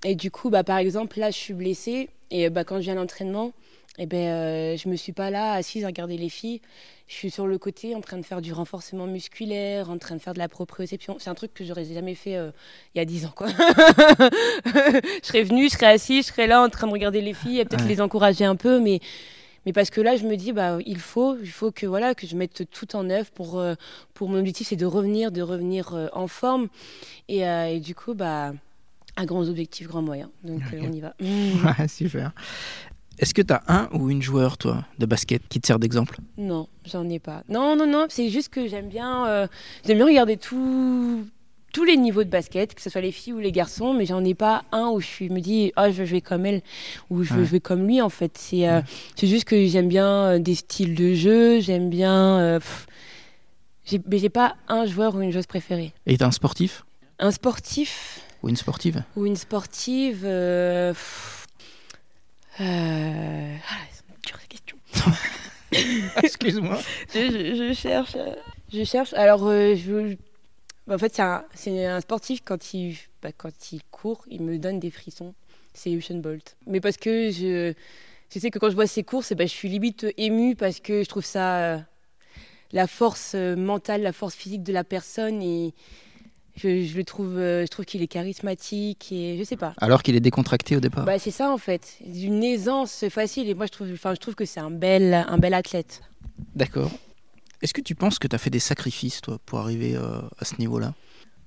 Et, 0.03 0.15
du 0.15 0.31
coup, 0.31 0.49
bah, 0.49 0.63
par 0.63 0.79
exemple, 0.79 1.19
là, 1.19 1.29
je 1.29 1.37
suis 1.37 1.53
blessée. 1.53 2.09
Et 2.31 2.49
quand 2.65 2.77
je 2.77 2.81
viens 2.85 2.93
à 2.93 2.95
l'entraînement, 2.95 3.53
eh 3.99 4.07
ben, 4.07 4.17
euh, 4.17 4.77
je 4.77 4.89
me 4.89 4.95
suis 4.95 5.11
pas 5.11 5.29
là 5.29 5.53
assise 5.53 5.83
à 5.83 5.87
regarder 5.87 6.17
les 6.17 6.29
filles. 6.29 6.61
Je 7.07 7.13
suis 7.13 7.29
sur 7.29 7.45
le 7.45 7.57
côté 7.59 7.93
en 7.93 8.01
train 8.01 8.17
de 8.17 8.25
faire 8.25 8.41
du 8.41 8.51
renforcement 8.51 9.05
musculaire, 9.05 9.89
en 9.91 9.99
train 9.99 10.15
de 10.15 10.21
faire 10.21 10.33
de 10.33 10.39
la 10.39 10.49
proprioception. 10.49 11.17
C'est 11.19 11.29
un 11.29 11.35
truc 11.35 11.53
que 11.53 11.63
j'aurais 11.63 11.85
jamais 11.85 12.15
fait 12.15 12.35
euh, 12.35 12.49
il 12.95 12.97
y 12.97 13.01
a 13.01 13.05
dix 13.05 13.25
ans. 13.25 13.33
Quoi. 13.35 13.47
je 14.65 15.19
serais 15.21 15.43
venue, 15.43 15.69
je 15.69 15.73
serais 15.73 15.87
assise, 15.87 16.25
je 16.25 16.31
serais 16.31 16.47
là 16.47 16.61
en 16.61 16.69
train 16.69 16.87
de 16.87 16.91
regarder 16.91 17.21
les 17.21 17.35
filles 17.35 17.59
et 17.59 17.65
peut-être 17.65 17.85
les 17.85 18.01
encourager 18.01 18.45
un 18.45 18.55
peu. 18.55 18.79
Mais, 18.79 18.99
mais 19.67 19.73
parce 19.73 19.91
que 19.91 20.01
là, 20.01 20.15
je 20.15 20.23
me 20.23 20.37
dis, 20.37 20.53
bah, 20.53 20.79
il 20.87 20.97
faut, 20.97 21.37
il 21.37 21.51
faut 21.51 21.71
que, 21.71 21.85
voilà, 21.85 22.15
que 22.15 22.25
je 22.25 22.35
mette 22.35 22.63
tout 22.71 22.95
en 22.95 23.07
œuvre 23.11 23.29
pour, 23.29 23.59
euh, 23.59 23.75
pour 24.15 24.27
mon 24.27 24.39
objectif, 24.39 24.69
c'est 24.69 24.75
de 24.75 24.87
revenir, 24.87 25.31
de 25.31 25.43
revenir 25.43 26.09
en 26.13 26.27
forme. 26.27 26.67
Et, 27.27 27.41
et, 27.41 27.79
du 27.79 27.93
coup, 27.93 28.15
bah, 28.15 28.53
à 29.15 29.25
grands 29.27 29.47
objectifs, 29.47 29.87
grands 29.87 30.01
moyens. 30.01 30.29
Donc 30.43 30.61
on 30.73 30.91
y 30.91 30.99
va. 30.99 31.13
ouais, 31.21 31.87
super. 31.87 32.31
Est-ce 33.19 33.33
que 33.33 33.41
tu 33.41 33.53
as 33.53 33.61
un 33.67 33.89
ou 33.93 34.09
une 34.09 34.21
joueur, 34.21 34.57
toi, 34.57 34.85
de 34.97 35.05
basket 35.05 35.41
qui 35.47 35.61
te 35.61 35.67
sert 35.67 35.79
d'exemple? 35.79 36.17
Non, 36.37 36.67
j'en 36.85 37.07
ai 37.09 37.19
pas. 37.19 37.43
Non, 37.47 37.75
non, 37.75 37.85
non, 37.85 38.07
c'est 38.09 38.29
juste 38.29 38.49
que 38.49 38.67
j'aime 38.67 38.89
bien, 38.89 39.27
euh, 39.27 39.47
j'aime 39.85 39.97
bien 39.97 40.07
regarder 40.07 40.37
tous 40.37 41.25
les 41.85 41.97
niveaux 41.97 42.23
de 42.23 42.29
basket, 42.29 42.73
que 42.73 42.81
ce 42.81 42.89
soit 42.89 43.01
les 43.01 43.11
filles 43.11 43.33
ou 43.33 43.39
les 43.39 43.51
garçons, 43.51 43.93
mais 43.93 44.05
j'en 44.05 44.23
ai 44.23 44.33
pas 44.33 44.63
un 44.71 44.89
où 44.89 44.99
je 44.99 45.25
me 45.25 45.41
dis, 45.41 45.71
oh, 45.77 45.83
je 45.87 45.91
veux 45.91 46.05
jouer 46.05 46.21
comme 46.21 46.45
elle, 46.45 46.61
ou 47.11 47.23
je 47.23 47.33
veux 47.33 47.45
jouer 47.45 47.59
comme 47.59 47.85
lui, 47.85 48.01
en 48.01 48.09
fait. 48.09 48.35
C'est 48.37 48.67
euh, 48.67 48.81
juste 49.21 49.45
que 49.45 49.67
j'aime 49.67 49.87
bien 49.89 50.07
euh, 50.07 50.39
des 50.39 50.55
styles 50.55 50.95
de 50.95 51.13
jeu, 51.13 51.59
j'aime 51.59 51.89
bien. 51.89 52.59
mais 54.07 54.17
j'ai 54.17 54.29
pas 54.29 54.55
un 54.67 54.85
joueur 54.87 55.15
ou 55.15 55.21
une 55.21 55.31
joueuse 55.31 55.47
préférée. 55.47 55.93
Et 56.07 56.17
t'as 56.17 56.27
un 56.27 56.31
sportif? 56.31 56.83
Un 57.19 57.31
sportif 57.31 58.21
Ou 58.41 58.49
une 58.49 58.55
sportive? 58.55 59.03
Ou 59.15 59.27
une 59.27 59.35
sportive. 59.35 60.25
Euh... 62.61 63.55
Ah, 63.67 63.75
c'est 63.91 64.03
une 64.29 64.47
question. 64.47 64.77
Excuse-moi. 66.23 66.79
je, 67.13 67.73
cherche. 67.75 68.15
Je 68.71 68.83
cherche. 68.83 69.13
Alors, 69.13 69.47
euh, 69.47 69.75
je... 69.75 70.15
en 70.89 70.97
fait, 70.97 71.15
c'est 71.15 71.21
un, 71.21 71.45
un, 71.67 72.01
sportif, 72.01 72.41
quand 72.43 72.73
il, 72.73 72.97
bah, 73.21 73.31
quand 73.35 73.71
il 73.71 73.81
court, 73.91 74.25
il 74.29 74.41
me 74.41 74.57
donne 74.57 74.79
des 74.79 74.91
frissons. 74.91 75.33
C'est 75.73 75.91
Usain 75.91 76.17
Bolt. 76.17 76.55
Mais 76.67 76.79
parce 76.79 76.97
que 76.97 77.31
je, 77.31 77.73
je 78.29 78.39
sais 78.39 78.51
que 78.51 78.59
quand 78.59 78.69
je 78.69 78.75
vois 78.75 78.87
ses 78.87 79.03
courses, 79.03 79.33
bah, 79.33 79.45
je 79.45 79.51
suis 79.51 79.69
limite 79.69 80.05
émue 80.17 80.55
parce 80.55 80.79
que 80.79 81.03
je 81.03 81.09
trouve 81.09 81.25
ça. 81.25 81.57
Euh, 81.57 81.79
la 82.71 82.87
force 82.87 83.35
mentale, 83.35 84.01
la 84.01 84.13
force 84.13 84.33
physique 84.33 84.63
de 84.63 84.73
la 84.73 84.83
personne 84.83 85.43
et 85.43 85.75
je, 86.55 86.95
le 86.95 87.03
trouve, 87.03 87.37
euh, 87.37 87.63
je 87.63 87.67
trouve 87.67 87.85
qu'il 87.85 88.01
est 88.01 88.07
charismatique 88.07 89.11
et 89.11 89.37
je 89.37 89.43
sais 89.43 89.57
pas. 89.57 89.73
Alors 89.77 90.03
qu'il 90.03 90.15
est 90.15 90.19
décontracté 90.19 90.75
au 90.75 90.79
départ. 90.79 91.05
Bah, 91.05 91.19
c'est 91.19 91.31
ça 91.31 91.51
en 91.51 91.57
fait, 91.57 91.97
d'une 92.05 92.43
aisance 92.43 93.05
facile 93.09 93.49
et 93.49 93.53
moi 93.53 93.65
je 93.65 93.71
trouve, 93.71 93.87
enfin 93.93 94.13
je 94.13 94.19
trouve 94.19 94.35
que 94.35 94.45
c'est 94.45 94.59
un 94.59 94.71
bel, 94.71 95.13
un 95.13 95.37
bel 95.37 95.53
athlète. 95.53 96.01
D'accord. 96.55 96.91
Est-ce 97.61 97.73
que 97.73 97.81
tu 97.81 97.95
penses 97.95 98.19
que 98.19 98.27
tu 98.27 98.35
as 98.35 98.39
fait 98.39 98.49
des 98.49 98.59
sacrifices 98.59 99.21
toi 99.21 99.39
pour 99.45 99.59
arriver 99.59 99.95
euh, 99.95 100.19
à 100.37 100.45
ce 100.45 100.55
niveau-là? 100.59 100.93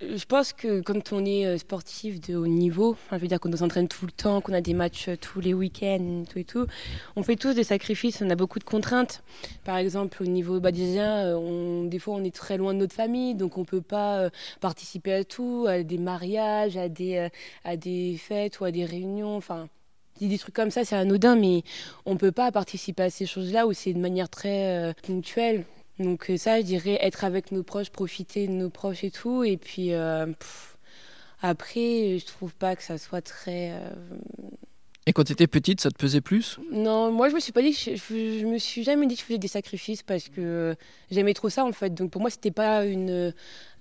Je 0.00 0.24
pense 0.26 0.52
que 0.52 0.80
quand 0.80 1.12
on 1.12 1.24
est 1.24 1.46
euh, 1.46 1.58
sportif 1.58 2.20
de 2.20 2.36
haut 2.36 2.46
niveau, 2.46 2.96
je 3.12 3.16
veux 3.16 3.28
dire 3.28 3.40
qu'on 3.40 3.54
s'entraîne 3.56 3.88
tout 3.88 4.04
le 4.04 4.12
temps, 4.12 4.40
qu'on 4.40 4.52
a 4.52 4.60
des 4.60 4.74
matchs 4.74 5.08
euh, 5.08 5.16
tous 5.16 5.40
les 5.40 5.54
week-ends, 5.54 6.24
tout 6.28 6.38
et 6.38 6.44
tout, 6.44 6.66
on 7.16 7.22
fait 7.22 7.36
tous 7.36 7.54
des 7.54 7.64
sacrifices, 7.64 8.20
on 8.20 8.28
a 8.28 8.34
beaucoup 8.34 8.58
de 8.58 8.64
contraintes. 8.64 9.22
Par 9.64 9.78
exemple, 9.78 10.22
au 10.22 10.26
niveau 10.26 10.60
badisien, 10.60 11.36
euh, 11.36 11.88
des 11.88 11.98
fois 11.98 12.14
on 12.14 12.24
est 12.24 12.34
très 12.34 12.58
loin 12.58 12.74
de 12.74 12.80
notre 12.80 12.94
famille, 12.94 13.34
donc 13.34 13.56
on 13.56 13.62
ne 13.62 13.66
peut 13.66 13.80
pas 13.80 14.28
participer 14.60 15.14
à 15.14 15.24
tout, 15.24 15.66
à 15.68 15.82
des 15.82 15.98
mariages, 15.98 16.76
à 16.76 16.88
des, 16.88 17.28
à 17.64 17.76
des 17.76 18.16
fêtes 18.18 18.60
ou 18.60 18.64
à 18.64 18.70
des 18.70 18.84
réunions, 18.84 19.36
enfin 19.36 19.68
des 20.20 20.38
trucs 20.38 20.54
comme 20.54 20.70
ça, 20.70 20.84
c'est 20.84 20.96
anodin, 20.96 21.36
mais 21.36 21.62
on 22.06 22.14
ne 22.14 22.18
peut 22.18 22.32
pas 22.32 22.50
participer 22.50 23.04
à 23.04 23.10
ces 23.10 23.26
choses-là 23.26 23.66
où 23.66 23.72
c'est 23.72 23.92
de 23.92 23.98
manière 23.98 24.28
très 24.28 24.94
ponctuelle. 25.06 25.64
Donc 25.98 26.30
euh, 26.30 26.36
ça, 26.36 26.60
je 26.60 26.66
dirais 26.66 26.98
être 27.00 27.24
avec 27.24 27.52
nos 27.52 27.62
proches, 27.62 27.90
profiter 27.90 28.46
de 28.46 28.52
nos 28.52 28.70
proches 28.70 29.04
et 29.04 29.10
tout. 29.10 29.44
Et 29.44 29.56
puis 29.56 29.92
euh, 29.94 30.26
Après, 31.42 32.18
je 32.18 32.26
trouve 32.26 32.54
pas 32.54 32.76
que 32.76 32.82
ça 32.82 32.98
soit 32.98 33.22
très. 33.22 33.72
Et 35.08 35.12
quand 35.12 35.22
tu 35.22 35.32
étais 35.32 35.46
petite, 35.46 35.80
ça 35.80 35.90
te 35.90 35.96
pesait 35.96 36.20
plus? 36.20 36.58
Non, 36.72 37.12
moi 37.12 37.28
je 37.28 37.34
me 37.34 37.40
suis 37.40 37.52
pas 37.52 37.62
dit, 37.62 37.72
je, 37.72 37.94
je, 37.94 38.44
me 38.44 38.58
suis 38.58 38.82
jamais 38.82 39.06
dit 39.06 39.14
que 39.14 39.20
je 39.20 39.26
faisais 39.26 39.38
des 39.38 39.46
sacrifices 39.46 40.02
parce 40.02 40.28
que 40.28 40.74
j'aimais 41.12 41.32
trop 41.32 41.48
ça 41.48 41.64
en 41.64 41.70
fait. 41.70 41.94
Donc 41.94 42.10
pour 42.10 42.20
moi, 42.20 42.28
c'était 42.28 42.50
pas 42.50 42.84
une, 42.84 43.32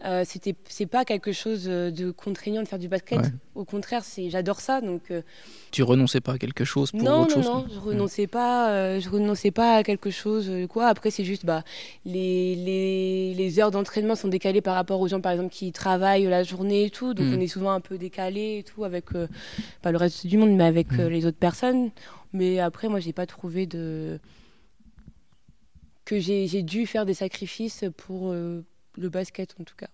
euh, 0.03 0.23
c'était 0.25 0.55
c'est 0.67 0.85
pas 0.85 1.05
quelque 1.05 1.31
chose 1.31 1.65
de 1.65 2.11
contraignant 2.11 2.61
de 2.61 2.67
faire 2.67 2.79
du 2.79 2.89
basket. 2.89 3.21
Au 3.55 3.63
contraire, 3.63 4.03
c'est 4.03 4.29
j'adore 4.29 4.59
ça. 4.59 4.81
Donc 4.81 5.09
euh, 5.09 5.21
tu 5.71 5.81
renonçais 5.81 6.21
pas 6.21 6.33
à 6.33 6.37
quelque 6.37 6.63
chose 6.63 6.91
pour 6.91 7.01
non, 7.01 7.23
autre 7.23 7.37
non, 7.37 7.43
chose 7.43 7.51
Non, 7.51 7.65
je 7.73 7.79
renonçais 7.79 8.27
pas. 8.27 8.69
Euh, 8.69 8.99
je 8.99 9.09
renonçais 9.09 9.51
pas 9.51 9.77
à 9.77 9.83
quelque 9.83 10.11
chose. 10.11 10.51
quoi 10.69 10.87
Après, 10.87 11.09
c'est 11.09 11.23
juste 11.23 11.45
bah 11.45 11.63
les, 12.05 12.55
les, 12.55 13.33
les 13.33 13.59
heures 13.59 13.71
d'entraînement 13.71 14.15
sont 14.15 14.27
décalées 14.27 14.61
par 14.61 14.75
rapport 14.75 14.99
aux 14.99 15.07
gens 15.07 15.21
par 15.21 15.31
exemple 15.31 15.51
qui 15.51 15.71
travaillent 15.71 16.25
la 16.25 16.43
journée 16.43 16.85
et 16.85 16.89
tout. 16.91 17.13
Donc 17.13 17.27
mm. 17.27 17.33
on 17.35 17.39
est 17.39 17.47
souvent 17.47 17.71
un 17.71 17.81
peu 17.81 17.97
décalé 17.97 18.59
et 18.59 18.63
tout 18.63 18.83
avec 18.83 19.05
pas 19.81 19.91
le 19.91 19.97
reste 19.97 20.27
du 20.27 20.37
monde, 20.37 20.51
mais 20.51 20.65
avec 20.65 20.91
mm. 20.91 21.07
Les 21.15 21.25
autres 21.25 21.37
personnes. 21.37 21.91
Mais 22.33 22.59
après, 22.59 22.87
moi, 22.87 22.99
j'ai 22.99 23.13
pas 23.13 23.25
trouvé 23.25 23.65
de 23.65 24.19
que 26.05 26.19
j'ai 26.19 26.61
dû 26.61 26.85
faire 26.85 27.05
des 27.05 27.15
sacrifices 27.15 27.83
pour 27.97 28.31
le 28.31 29.09
basket 29.09 29.55
en 29.59 29.63
tout 29.63 29.75
cas, 29.75 29.89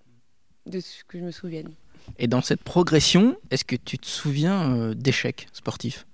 de 0.65 0.79
ce 0.79 1.03
que 1.05 1.17
je 1.17 1.23
me 1.23 1.31
souvienne. 1.31 1.71
Et 2.17 2.27
dans 2.27 2.41
cette 2.41 2.63
progression, 2.63 3.37
est-ce 3.49 3.63
que 3.63 3.75
tu 3.75 3.97
te 3.97 4.07
souviens 4.07 4.75
euh, 4.75 4.93
d'échecs 4.93 5.47
sportifs? 5.53 6.05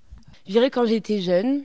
Je 0.45 0.51
dirais 0.53 0.69
quand 0.69 0.85
j'étais 0.85 1.21
jeune, 1.21 1.63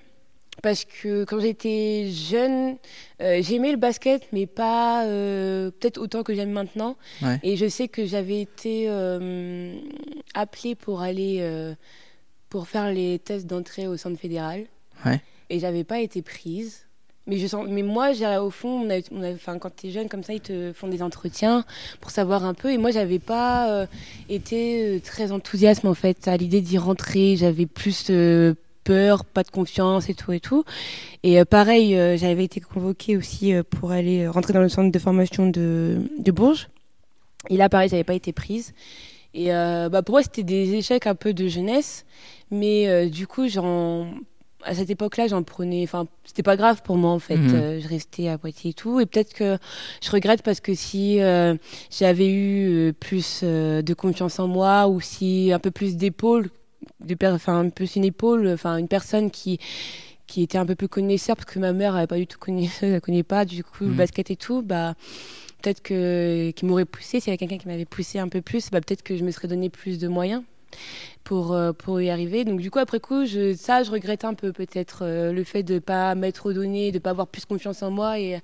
parce 0.62 0.84
que 0.84 1.24
quand 1.24 1.40
j'étais 1.40 2.10
jeune, 2.10 2.76
euh, 3.20 3.40
j'aimais 3.42 3.70
le 3.70 3.76
basket, 3.76 4.26
mais 4.32 4.46
pas 4.46 5.04
euh, 5.06 5.70
peut-être 5.70 5.98
autant 5.98 6.22
que 6.22 6.34
j'aime 6.34 6.50
maintenant. 6.50 6.96
Et 7.42 7.56
je 7.56 7.68
sais 7.68 7.88
que 7.88 8.06
j'avais 8.06 8.40
été 8.40 8.88
appelée 10.34 10.74
pour 10.74 11.00
aller 11.00 11.74
pour 12.52 12.68
faire 12.68 12.92
les 12.92 13.18
tests 13.18 13.46
d'entrée 13.46 13.88
au 13.88 13.96
centre 13.96 14.20
fédéral. 14.20 14.66
Ouais. 15.06 15.22
Et 15.48 15.58
j'avais 15.58 15.84
pas 15.84 16.00
été 16.00 16.20
prise. 16.20 16.84
Mais, 17.26 17.38
je 17.38 17.46
sens, 17.46 17.66
mais 17.66 17.82
moi, 17.82 18.10
au 18.42 18.50
fond, 18.50 18.68
on 18.68 18.90
a, 18.90 18.98
on 19.10 19.24
enfin, 19.32 19.58
quand 19.58 19.74
tu 19.74 19.86
es 19.86 19.90
jeune 19.90 20.10
comme 20.10 20.22
ça, 20.22 20.34
ils 20.34 20.42
te 20.42 20.70
font 20.74 20.86
des 20.86 21.02
entretiens 21.02 21.64
pour 22.02 22.10
savoir 22.10 22.44
un 22.44 22.52
peu. 22.52 22.70
Et 22.70 22.76
moi, 22.76 22.90
j'avais 22.90 23.20
pas 23.20 23.70
euh, 23.70 23.86
été 24.28 24.96
euh, 24.96 25.00
très 25.00 25.32
enthousiaste 25.32 25.86
en 25.86 25.94
fait 25.94 26.28
à 26.28 26.36
l'idée 26.36 26.60
d'y 26.60 26.76
rentrer. 26.76 27.36
J'avais 27.36 27.64
plus 27.64 28.08
euh, 28.10 28.52
peur, 28.84 29.24
pas 29.24 29.44
de 29.44 29.50
confiance 29.50 30.10
et 30.10 30.14
tout 30.14 30.32
et 30.32 30.40
tout. 30.40 30.64
Et 31.22 31.42
pareil, 31.46 31.96
j'avais 32.18 32.44
été 32.44 32.60
convoquée 32.60 33.16
aussi 33.16 33.54
pour 33.70 33.92
aller 33.92 34.28
rentrer 34.28 34.52
dans 34.52 34.60
le 34.60 34.68
centre 34.68 34.92
de 34.92 34.98
formation 34.98 35.46
de, 35.46 36.02
de 36.18 36.32
Bourges. 36.32 36.68
Et 37.48 37.56
là, 37.56 37.70
pareil, 37.70 37.88
j'avais 37.88 38.04
pas 38.04 38.12
été 38.12 38.34
prise. 38.34 38.74
Et 39.34 39.48
bah, 39.48 40.02
pour 40.02 40.14
moi, 40.14 40.22
c'était 40.22 40.42
des 40.42 40.74
échecs 40.74 41.06
un 41.06 41.14
peu 41.14 41.32
de 41.32 41.48
jeunesse. 41.48 42.04
Mais 42.50 43.08
du 43.08 43.26
coup, 43.26 43.46
à 44.64 44.74
cette 44.74 44.90
époque-là, 44.90 45.26
j'en 45.26 45.42
prenais. 45.42 45.82
Enfin, 45.84 46.06
c'était 46.24 46.42
pas 46.42 46.56
grave 46.56 46.82
pour 46.82 46.96
moi 46.96 47.10
en 47.10 47.18
fait. 47.18 47.36
Mhm. 47.36 47.54
Euh, 47.54 47.80
je 47.80 47.88
restais 47.88 48.28
à 48.28 48.38
Poitiers 48.38 48.70
et 48.70 48.74
tout. 48.74 49.00
Et 49.00 49.06
peut-être 49.06 49.34
que 49.34 49.58
je 50.02 50.10
regrette 50.10 50.42
parce 50.42 50.60
que 50.60 50.74
si 50.74 51.20
euh, 51.20 51.54
j'avais 51.90 52.28
eu 52.28 52.70
euh, 52.70 52.92
plus 52.92 53.42
de 53.42 53.94
confiance 53.94 54.38
en 54.38 54.48
moi 54.48 54.88
ou 54.88 55.00
si 55.00 55.50
un 55.52 55.58
peu 55.58 55.70
plus 55.70 55.96
d'épaule, 55.96 56.50
enfin 57.24 57.60
un 57.60 57.68
peu 57.70 57.84
une 57.96 58.04
épaule, 58.04 58.48
enfin 58.48 58.76
une 58.76 58.88
personne 58.88 59.30
qui 59.30 59.58
qui 60.26 60.42
était 60.42 60.56
un 60.56 60.64
peu 60.64 60.74
plus 60.74 60.88
connaisseur 60.88 61.36
parce 61.36 61.44
que 61.44 61.58
ma 61.58 61.74
mère 61.74 61.94
avait 61.94 62.06
pas 62.06 62.16
du 62.16 62.26
tout 62.26 62.38
connu, 62.38 62.70
elle 62.82 63.00
connaît 63.00 63.22
pas 63.22 63.44
du 63.44 63.62
coup 63.64 63.84
le 63.84 63.90
mhm. 63.90 63.96
basket 63.96 64.30
et 64.30 64.36
tout, 64.36 64.62
bah 64.62 64.94
peut-être 65.62 65.82
que 65.82 66.50
qui 66.50 66.66
m'aurait 66.66 66.84
poussé, 66.84 67.20
s'il 67.20 67.28
y 67.28 67.30
avait 67.30 67.38
quelqu'un 67.38 67.58
qui 67.58 67.68
m'avait 67.68 67.84
poussé 67.84 68.18
un 68.18 68.28
peu 68.28 68.42
plus, 68.42 68.70
bah 68.70 68.80
peut-être 68.80 69.02
que 69.02 69.16
je 69.16 69.24
me 69.24 69.30
serais 69.30 69.48
donné 69.48 69.70
plus 69.70 69.98
de 69.98 70.08
moyens 70.08 70.42
pour, 71.24 71.52
euh, 71.52 71.72
pour 71.72 72.00
y 72.00 72.10
arriver. 72.10 72.44
Donc 72.44 72.60
du 72.60 72.70
coup, 72.70 72.78
après 72.78 73.00
coup, 73.00 73.24
je, 73.24 73.54
ça, 73.54 73.82
je 73.82 73.90
regrette 73.90 74.24
un 74.24 74.34
peu 74.34 74.52
peut-être 74.52 75.00
euh, 75.02 75.32
le 75.32 75.44
fait 75.44 75.62
de 75.62 75.74
ne 75.74 75.78
pas 75.78 76.14
m'être 76.14 76.52
donné, 76.52 76.90
de 76.90 76.96
ne 76.96 77.00
pas 77.00 77.10
avoir 77.10 77.28
plus 77.28 77.44
confiance 77.44 77.82
en 77.82 77.90
moi 77.90 78.18
et, 78.18 78.40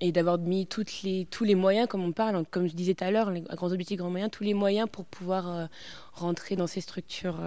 et 0.00 0.12
d'avoir 0.12 0.38
mis 0.38 0.66
toutes 0.66 1.02
les, 1.02 1.26
tous 1.30 1.44
les 1.44 1.54
moyens, 1.54 1.86
comme 1.86 2.04
on 2.04 2.12
parle, 2.12 2.44
comme 2.50 2.66
je 2.66 2.74
disais 2.74 2.94
tout 2.94 3.04
à 3.04 3.10
l'heure, 3.10 3.30
les 3.30 3.42
grands 3.42 3.70
objectifs, 3.70 3.98
grands 3.98 4.10
moyens, 4.10 4.30
tous 4.30 4.44
les 4.44 4.54
moyens 4.54 4.88
pour 4.90 5.04
pouvoir 5.04 5.48
euh, 5.48 5.66
rentrer 6.12 6.56
dans 6.56 6.66
ces 6.66 6.80
structures. 6.80 7.38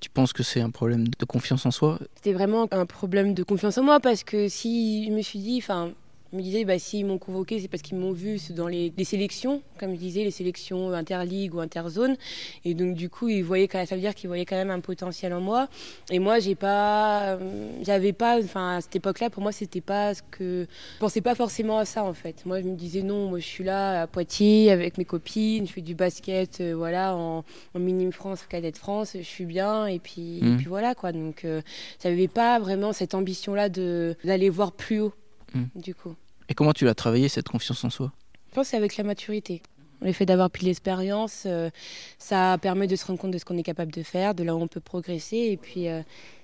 Tu 0.00 0.10
penses 0.10 0.34
que 0.34 0.42
c'est 0.42 0.60
un 0.60 0.68
problème 0.70 1.08
de 1.08 1.24
confiance 1.24 1.64
en 1.64 1.70
soi? 1.70 1.98
C'était 2.16 2.34
vraiment 2.34 2.68
un 2.70 2.84
problème 2.84 3.32
de 3.32 3.42
confiance 3.42 3.78
en 3.78 3.84
moi 3.84 4.00
parce 4.00 4.22
que 4.22 4.48
si 4.48 5.06
je 5.06 5.10
me 5.10 5.22
suis 5.22 5.38
dit, 5.38 5.58
enfin, 5.62 5.92
me 6.36 6.42
disais, 6.42 6.64
bah, 6.64 6.78
s'ils 6.78 7.06
m'ont 7.06 7.18
convoqué, 7.18 7.60
c'est 7.60 7.68
parce 7.68 7.82
qu'ils 7.82 7.98
m'ont 7.98 8.12
vu 8.12 8.38
dans 8.50 8.68
les, 8.68 8.92
sélections, 9.04 9.62
comme 9.78 9.94
je 9.94 9.98
disais, 9.98 10.24
les 10.24 10.30
sélections 10.30 10.92
interligue 10.92 11.54
ou 11.54 11.60
interzone. 11.60 12.16
Et 12.64 12.74
donc, 12.74 12.94
du 12.94 13.08
coup, 13.08 13.28
ils 13.28 13.42
voyaient, 13.42 13.68
ça 13.70 13.94
veut 13.94 14.00
dire 14.00 14.14
qu'ils 14.14 14.28
voyaient 14.28 14.44
quand 14.44 14.56
même 14.56 14.70
un 14.70 14.80
potentiel 14.80 15.32
en 15.32 15.40
moi. 15.40 15.68
Et 16.10 16.18
moi, 16.18 16.38
j'ai 16.38 16.54
pas, 16.54 17.34
euh, 17.34 17.70
j'avais 17.82 18.12
pas, 18.12 18.38
enfin, 18.38 18.76
à 18.76 18.80
cette 18.80 18.96
époque-là, 18.96 19.30
pour 19.30 19.42
moi, 19.42 19.52
c'était 19.52 19.80
pas 19.80 20.14
ce 20.14 20.22
que, 20.22 20.66
je 20.94 20.98
pensais 20.98 21.20
pas 21.20 21.34
forcément 21.34 21.78
à 21.78 21.84
ça, 21.84 22.04
en 22.04 22.14
fait. 22.14 22.44
Moi, 22.46 22.60
je 22.60 22.66
me 22.66 22.76
disais, 22.76 23.02
non, 23.02 23.28
moi, 23.28 23.38
je 23.38 23.46
suis 23.46 23.64
là 23.64 24.02
à 24.02 24.06
Poitiers 24.06 24.70
avec 24.70 24.98
mes 24.98 25.04
copines, 25.04 25.66
je 25.66 25.72
fais 25.72 25.80
du 25.80 25.94
basket, 25.94 26.60
euh, 26.60 26.74
voilà, 26.74 27.16
en, 27.16 27.44
en 27.74 27.78
minime 27.78 28.12
France, 28.12 28.44
cadette 28.48 28.78
France, 28.78 29.12
je 29.14 29.22
suis 29.22 29.46
bien, 29.46 29.86
et 29.86 29.98
puis, 29.98 30.38
et 30.38 30.42
mmh. 30.42 30.56
puis 30.56 30.66
voilà, 30.66 30.94
quoi. 30.94 31.12
Donc, 31.12 31.44
euh, 31.44 31.62
j'avais 32.02 32.28
pas 32.28 32.58
vraiment 32.58 32.92
cette 32.92 33.14
ambition-là 33.14 33.68
d'aller 33.68 34.50
voir 34.50 34.72
plus 34.72 35.00
haut, 35.00 35.14
mmh. 35.54 35.62
du 35.76 35.94
coup. 35.94 36.14
Et 36.48 36.54
comment 36.54 36.72
tu 36.72 36.84
l'as 36.84 36.94
travaillé, 36.94 37.28
cette 37.28 37.48
confiance 37.48 37.84
en 37.84 37.90
soi? 37.90 38.12
Je 38.50 38.54
pense 38.54 38.74
avec 38.74 38.96
la 38.96 39.04
maturité. 39.04 39.62
Le 40.00 40.12
fait 40.12 40.26
d'avoir 40.26 40.50
pris 40.50 40.66
l'expérience, 40.66 41.44
euh, 41.46 41.70
ça 42.18 42.58
permet 42.60 42.86
de 42.86 42.94
se 42.94 43.06
rendre 43.06 43.18
compte 43.18 43.30
de 43.30 43.38
ce 43.38 43.44
qu'on 43.44 43.56
est 43.56 43.62
capable 43.62 43.92
de 43.92 44.02
faire, 44.02 44.34
de 44.34 44.44
là 44.44 44.54
où 44.54 44.60
on 44.60 44.68
peut 44.68 44.80
progresser. 44.80 45.36
Et 45.36 45.56
puis, 45.56 45.88
euh, 45.88 46.02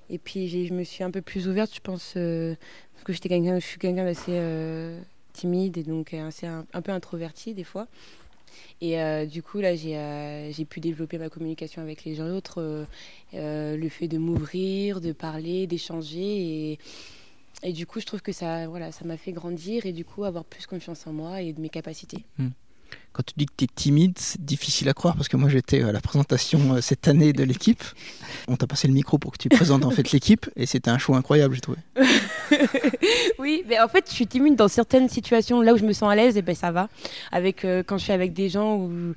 et 0.09 0.19
puis 0.19 0.49
je 0.67 0.73
me 0.73 0.83
suis 0.83 1.05
un 1.05 1.11
peu 1.11 1.21
plus 1.21 1.47
ouverte, 1.47 1.75
je 1.75 1.81
pense, 1.81 2.15
euh, 2.17 2.55
parce 2.95 3.05
que 3.05 3.13
j'étais 3.13 3.29
quelqu'un, 3.29 3.59
je 3.59 3.67
suis 3.67 3.79
quelqu'un 3.79 4.05
d'assez 4.05 4.41
timide 5.35 5.79
et 5.79 5.83
donc 5.83 6.15
assez, 6.15 6.47
un, 6.47 6.65
peu 6.83 6.91
introverti 6.91 7.55
des 7.55 7.65
fois. 7.65 7.87
Et 8.81 8.97
du 9.27 9.43
coup, 9.43 9.61
là, 9.61 9.77
j'ai 9.77 10.65
pu 10.65 10.81
développer 10.81 11.19
ma 11.19 11.29
communication 11.29 11.83
avec 11.83 12.05
les 12.05 12.17
gens 12.17 12.29
autres, 12.29 12.87
le 13.33 13.89
fait 13.89 14.09
de 14.09 14.19
m'ouvrir, 14.19 15.01
de 15.01 15.13
parler, 15.13 15.67
d'échanger. 15.67 16.73
Et, 16.73 16.79
et 17.63 17.73
du 17.73 17.87
coup, 17.87 18.01
je 18.01 18.07
trouve 18.07 18.23
que 18.23 18.33
ça 18.33 18.67
voilà, 18.69 18.93
ça 18.93 19.05
m'a 19.05 19.17
fait 19.17 19.33
grandir 19.33 19.87
et 19.87 19.93
du 19.93 20.05
coup 20.05 20.25
avoir 20.25 20.45
plus 20.45 20.67
confiance 20.67 21.07
en 21.07 21.13
moi 21.13 21.43
et 21.43 21.53
de 21.53 21.61
mes 21.61 21.69
capacités. 21.69 22.25
Hmm. 22.39 22.49
Quand 23.13 23.23
tu 23.25 23.35
dis 23.37 23.47
que 23.47 23.53
tu 23.57 23.65
es 23.65 23.69
timide, 23.69 24.19
c'est 24.19 24.45
difficile 24.45 24.89
à 24.89 24.95
croire 24.95 25.17
parce 25.17 25.29
que 25.29 25.37
moi 25.37 25.49
j'étais 25.49 25.83
à 25.83 25.93
la 25.93 26.01
présentation 26.01 26.75
euh, 26.75 26.81
cette 26.81 27.09
année 27.09 27.33
de 27.33 27.43
l'équipe. 27.43 27.83
On 28.49 28.57
t'a 28.57 28.67
passé 28.67 28.89
le 28.89 28.95
micro 28.95 29.19
pour 29.19 29.33
que 29.33 29.39
tu 29.39 29.49
présentes 29.49 29.85
en 29.85 29.91
fait 29.91 30.11
l'équipe 30.13 30.49
et 30.57 30.67
c'était 30.67 30.91
un 30.91 30.99
choix 30.99 31.17
incroyable, 31.17 31.55
j'ai 31.55 31.61
trouvé. 31.61 31.79
oui, 33.39 33.65
mais 33.69 33.81
en 33.81 33.89
fait, 33.89 34.07
je 34.09 34.15
suis 34.15 34.27
timide 34.27 34.57
dans 34.57 34.69
certaines 34.69 35.09
situations 35.09 35.61
là 35.61 35.75
où 35.75 35.77
je 35.77 35.85
me 35.85 35.93
sens 35.93 36.11
à 36.11 36.15
l'aise 36.15 36.37
et 36.37 36.43
ben 36.43 36.55
ça 36.55 36.71
va. 36.71 36.89
Avec 37.33 37.65
euh, 37.65 37.83
quand 37.85 37.99
je 37.99 38.05
suis 38.05 38.13
avec 38.13 38.33
des 38.33 38.49
gens 38.49 38.77
où 38.77 39.15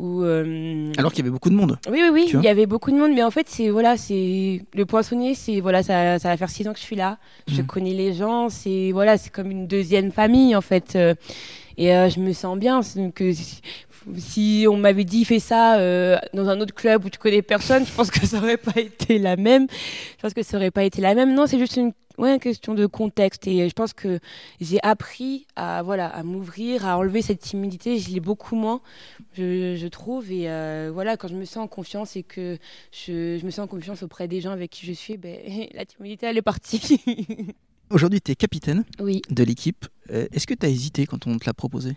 euh, 0.00 0.92
Alors 0.98 1.12
qu'il 1.12 1.20
y 1.20 1.22
avait 1.22 1.32
beaucoup 1.32 1.50
de 1.50 1.54
monde. 1.54 1.78
Oui, 1.90 2.00
oui, 2.02 2.10
oui, 2.12 2.30
il 2.34 2.42
y 2.42 2.48
avait 2.48 2.66
beaucoup 2.66 2.90
de 2.90 2.96
monde, 2.96 3.12
mais 3.14 3.22
en 3.22 3.30
fait, 3.30 3.48
c'est 3.48 3.68
voilà, 3.70 3.96
c'est 3.96 4.62
le 4.74 4.86
poissonnier, 4.86 5.34
c'est 5.34 5.60
voilà, 5.60 5.82
ça, 5.82 6.18
ça 6.18 6.28
va 6.28 6.36
faire 6.36 6.50
six 6.50 6.66
ans 6.66 6.72
que 6.72 6.78
je 6.78 6.84
suis 6.84 6.96
là. 6.96 7.18
Je 7.48 7.60
mhm. 7.60 7.66
connais 7.66 7.94
les 7.94 8.12
gens, 8.12 8.48
c'est 8.48 8.90
voilà, 8.92 9.18
c'est 9.18 9.30
comme 9.30 9.50
une 9.50 9.66
deuxième 9.66 10.12
famille 10.12 10.56
en 10.56 10.60
fait, 10.60 10.96
euh, 10.96 11.14
et 11.76 11.94
euh, 11.94 12.08
je 12.08 12.20
me 12.20 12.32
sens 12.32 12.58
bien. 12.58 12.80
Que 13.14 13.32
si 14.16 14.66
on 14.68 14.76
m'avait 14.76 15.04
dit 15.04 15.24
fais 15.24 15.38
ça 15.38 15.76
dans 16.34 16.48
un 16.48 16.60
autre 16.60 16.74
club 16.74 17.04
où 17.04 17.10
tu 17.10 17.18
connais 17.18 17.42
personne, 17.42 17.84
je 17.86 17.92
pense 17.92 18.10
que 18.10 18.26
ça 18.26 18.38
aurait 18.38 18.56
pas 18.56 18.80
été 18.80 19.18
la 19.18 19.36
même. 19.36 19.66
Je 20.16 20.22
pense 20.22 20.34
que 20.34 20.42
ça 20.42 20.56
aurait 20.56 20.70
pas 20.70 20.84
été 20.84 21.00
la 21.00 21.14
même. 21.14 21.34
Non, 21.34 21.46
c'est 21.46 21.58
juste 21.58 21.76
une 21.76 21.92
ouais, 22.18 22.38
question 22.38 22.74
de 22.74 22.86
contexte. 22.86 23.46
Et 23.46 23.68
je 23.68 23.74
pense 23.74 23.92
que 23.92 24.18
j'ai 24.60 24.78
appris 24.82 25.46
à, 25.56 25.82
voilà, 25.82 26.06
à 26.06 26.22
m'ouvrir, 26.22 26.86
à 26.86 26.98
enlever 26.98 27.22
cette 27.22 27.40
timidité. 27.40 27.98
Je 27.98 28.10
l'ai 28.10 28.20
beaucoup 28.20 28.56
moins, 28.56 28.80
je, 29.34 29.76
je 29.76 29.86
trouve. 29.86 30.30
Et 30.30 30.48
euh, 30.48 30.90
voilà, 30.92 31.16
quand 31.16 31.28
je 31.28 31.34
me 31.34 31.44
sens 31.44 31.64
en 31.64 31.68
confiance 31.68 32.16
et 32.16 32.22
que 32.22 32.58
je, 32.92 33.38
je, 33.38 33.44
me 33.44 33.50
sens 33.50 33.64
en 33.64 33.68
confiance 33.68 34.02
auprès 34.02 34.28
des 34.28 34.40
gens 34.40 34.50
avec 34.50 34.70
qui 34.70 34.86
je 34.86 34.92
suis, 34.92 35.16
ben, 35.16 35.38
la 35.74 35.84
timidité, 35.84 36.26
elle 36.26 36.38
est 36.38 36.42
partie. 36.42 37.00
Aujourd'hui, 37.90 38.22
tu 38.22 38.32
es 38.32 38.34
capitaine 38.34 38.84
oui. 39.00 39.20
de 39.28 39.44
l'équipe. 39.44 39.86
Euh, 40.10 40.26
est-ce 40.32 40.46
que 40.46 40.54
tu 40.54 40.64
as 40.64 40.70
hésité 40.70 41.04
quand 41.04 41.26
on 41.26 41.36
te 41.36 41.44
l'a 41.44 41.52
proposé? 41.52 41.96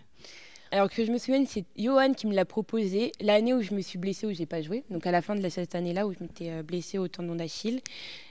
Alors 0.76 0.90
que 0.90 1.06
je 1.06 1.10
me 1.10 1.16
souviens, 1.16 1.42
c'est 1.46 1.64
Johan 1.78 2.12
qui 2.12 2.26
me 2.26 2.34
l'a 2.34 2.44
proposé 2.44 3.10
l'année 3.22 3.54
où 3.54 3.62
je 3.62 3.72
me 3.72 3.80
suis 3.80 3.98
blessée, 3.98 4.26
où 4.26 4.34
j'ai 4.34 4.44
pas 4.44 4.60
joué. 4.60 4.84
Donc 4.90 5.06
à 5.06 5.10
la 5.10 5.22
fin 5.22 5.34
de 5.34 5.48
cette 5.48 5.74
année-là 5.74 6.06
où 6.06 6.12
je 6.12 6.18
m'étais 6.20 6.50
euh, 6.50 6.62
blessée 6.62 6.98
au 6.98 7.08
tendon 7.08 7.34
d'Achille. 7.34 7.80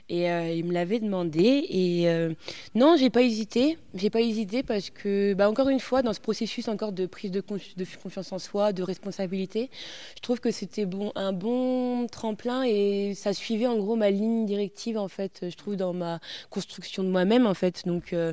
Et 0.08 0.30
euh, 0.30 0.52
il 0.52 0.64
me 0.64 0.72
l'avait 0.72 1.00
demandé. 1.00 1.66
Et 1.68 2.08
euh, 2.08 2.32
non, 2.74 2.96
j'ai 2.96 3.10
pas 3.10 3.22
hésité. 3.22 3.78
J'ai 3.94 4.10
pas 4.10 4.20
hésité 4.20 4.62
parce 4.62 4.90
que, 4.90 5.34
bah, 5.34 5.48
encore 5.48 5.68
une 5.68 5.80
fois, 5.80 6.02
dans 6.02 6.12
ce 6.12 6.20
processus 6.20 6.68
encore 6.68 6.92
de 6.92 7.06
prise 7.06 7.30
de, 7.30 7.40
confiance 7.40 8.32
en 8.32 8.38
soi, 8.38 8.72
de 8.72 8.82
responsabilité, 8.82 9.70
je 10.16 10.22
trouve 10.22 10.40
que 10.40 10.50
c'était 10.50 10.86
bon, 10.86 11.12
un 11.14 11.32
bon 11.32 12.06
tremplin 12.06 12.62
et 12.64 13.14
ça 13.14 13.32
suivait 13.32 13.66
en 13.66 13.76
gros 13.76 13.96
ma 13.96 14.10
ligne 14.10 14.46
directive, 14.46 14.98
en 14.98 15.08
fait, 15.08 15.46
je 15.48 15.56
trouve, 15.56 15.76
dans 15.76 15.92
ma 15.92 16.20
construction 16.50 17.02
de 17.02 17.08
moi-même, 17.08 17.46
en 17.46 17.54
fait. 17.54 17.86
Donc, 17.86 18.12
euh, 18.12 18.32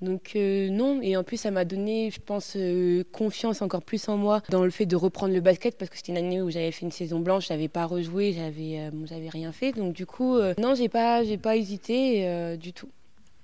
donc 0.00 0.32
euh, 0.36 0.68
non, 0.68 1.00
et 1.02 1.16
en 1.16 1.24
plus 1.24 1.38
ça 1.38 1.50
m'a 1.50 1.64
donné, 1.64 2.10
je 2.12 2.20
pense, 2.20 2.56
confiance 3.12 3.62
encore 3.62 3.82
plus 3.82 4.08
en 4.08 4.16
moi 4.16 4.42
dans 4.48 4.62
le 4.62 4.70
fait 4.70 4.86
de 4.86 4.94
reprendre 4.94 5.34
le 5.34 5.40
basket 5.40 5.76
parce 5.76 5.90
que 5.90 5.96
c'était 5.96 6.12
une 6.12 6.18
année 6.18 6.40
où 6.40 6.50
j'avais 6.50 6.70
fait 6.70 6.86
une 6.86 6.92
saison 6.92 7.18
blanche, 7.18 7.48
j'avais 7.48 7.66
pas 7.66 7.84
rejoué, 7.84 8.32
j'avais, 8.32 8.78
euh, 8.78 9.28
rien 9.32 9.50
fait. 9.50 9.72
Donc 9.72 9.92
du 9.92 10.06
coup, 10.06 10.38
non, 10.58 10.74
j'ai 10.74 10.88
pas, 10.88 10.97
j'ai 11.24 11.38
pas 11.38 11.56
hésité 11.56 12.56
du 12.56 12.72
tout. 12.72 12.88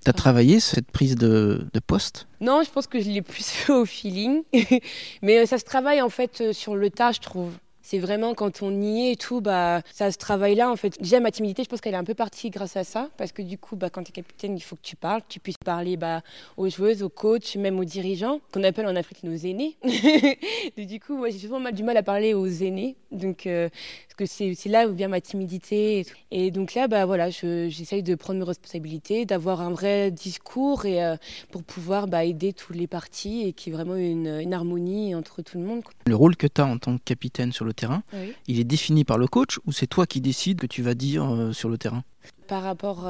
T'as 0.04 0.12
travaillé 0.12 0.60
cette 0.60 0.90
prise 0.90 1.16
de, 1.16 1.66
de, 1.72 1.80
poste? 1.80 2.26
Non, 2.42 2.62
je 2.62 2.70
pense 2.70 2.86
que 2.86 3.00
je 3.00 3.08
l'ai 3.08 3.22
plus 3.22 3.46
fait 3.48 3.72
au 3.72 3.86
feeling, 3.86 4.42
mais 5.22 5.46
ça 5.46 5.58
se 5.58 5.64
travaille 5.64 6.02
en 6.02 6.10
fait 6.10 6.52
sur 6.52 6.76
le 6.76 6.90
tas, 6.90 7.12
je 7.12 7.20
trouve 7.20 7.52
c'est 7.84 7.98
vraiment 7.98 8.34
quand 8.34 8.62
on 8.62 8.80
y 8.80 9.02
est 9.02 9.12
et 9.12 9.16
tout, 9.16 9.42
bah, 9.42 9.82
ça 9.92 10.10
se 10.10 10.16
travaille 10.16 10.54
là 10.54 10.70
en 10.70 10.76
fait. 10.76 10.98
Déjà, 11.00 11.20
ma 11.20 11.30
timidité, 11.30 11.62
je 11.62 11.68
pense 11.68 11.82
qu'elle 11.82 11.92
est 11.92 11.98
un 11.98 12.04
peu 12.04 12.14
partie 12.14 12.48
grâce 12.48 12.78
à 12.78 12.82
ça, 12.82 13.10
parce 13.18 13.30
que 13.30 13.42
du 13.42 13.58
coup, 13.58 13.76
bah, 13.76 13.90
quand 13.90 14.02
tu 14.02 14.08
es 14.08 14.12
capitaine, 14.12 14.56
il 14.56 14.62
faut 14.62 14.74
que 14.74 14.82
tu 14.82 14.96
parles, 14.96 15.20
tu 15.28 15.38
puisses 15.38 15.58
parler 15.58 15.98
bah, 15.98 16.22
aux 16.56 16.70
joueuses, 16.70 17.02
aux 17.02 17.10
coachs, 17.10 17.56
même 17.56 17.78
aux 17.78 17.84
dirigeants, 17.84 18.40
qu'on 18.52 18.64
appelle 18.64 18.86
en 18.86 18.96
Afrique 18.96 19.22
nos 19.22 19.36
aînés. 19.36 19.76
du 20.78 20.98
coup, 20.98 21.18
moi, 21.18 21.28
j'ai 21.28 21.38
souvent 21.38 21.60
mal, 21.60 21.74
du 21.74 21.82
mal 21.82 21.98
à 21.98 22.02
parler 22.02 22.32
aux 22.32 22.46
aînés, 22.46 22.96
donc 23.14 23.46
euh, 23.46 23.68
parce 24.16 24.30
que 24.30 24.54
c'est 24.54 24.68
là 24.68 24.88
où 24.88 24.94
vient 24.94 25.08
ma 25.08 25.20
timidité. 25.20 26.06
Et, 26.30 26.50
donc 26.50 26.74
là, 26.74 26.88
bah, 26.88 27.06
voilà, 27.06 27.30
j'essaye 27.30 28.02
de 28.02 28.14
prendre 28.14 28.38
mes 28.38 28.44
responsabilités, 28.44 29.24
d'avoir 29.24 29.60
un 29.60 29.70
vrai 29.70 30.10
discours 30.10 30.84
et, 30.84 31.02
euh, 31.02 31.16
pour 31.50 31.62
pouvoir 31.62 32.06
bah, 32.06 32.24
aider 32.24 32.52
tous 32.52 32.72
les 32.72 32.86
partis 32.86 33.42
et 33.42 33.52
qu'il 33.52 33.72
y 33.72 33.74
ait 33.74 33.76
vraiment 33.76 33.96
une, 33.96 34.40
une 34.40 34.54
harmonie 34.54 35.14
entre 35.14 35.42
tout 35.42 35.58
le 35.58 35.64
monde. 35.64 35.82
Le 36.06 36.16
rôle 36.16 36.36
que 36.36 36.46
tu 36.46 36.60
as 36.60 36.66
en 36.66 36.78
tant 36.78 36.96
que 36.96 37.02
capitaine 37.04 37.52
sur 37.52 37.64
le 37.64 37.72
terrain, 37.72 38.02
il 38.46 38.60
est 38.60 38.64
défini 38.64 39.04
par 39.04 39.18
le 39.18 39.26
coach 39.26 39.58
ou 39.66 39.72
c'est 39.72 39.86
toi 39.86 40.06
qui 40.06 40.20
décides 40.20 40.60
que 40.60 40.66
tu 40.66 40.82
vas 40.82 40.94
dire 40.94 41.24
euh, 41.32 41.52
sur 41.52 41.68
le 41.68 41.78
terrain? 41.78 42.04
Par 42.46 42.62
rapport 42.62 43.06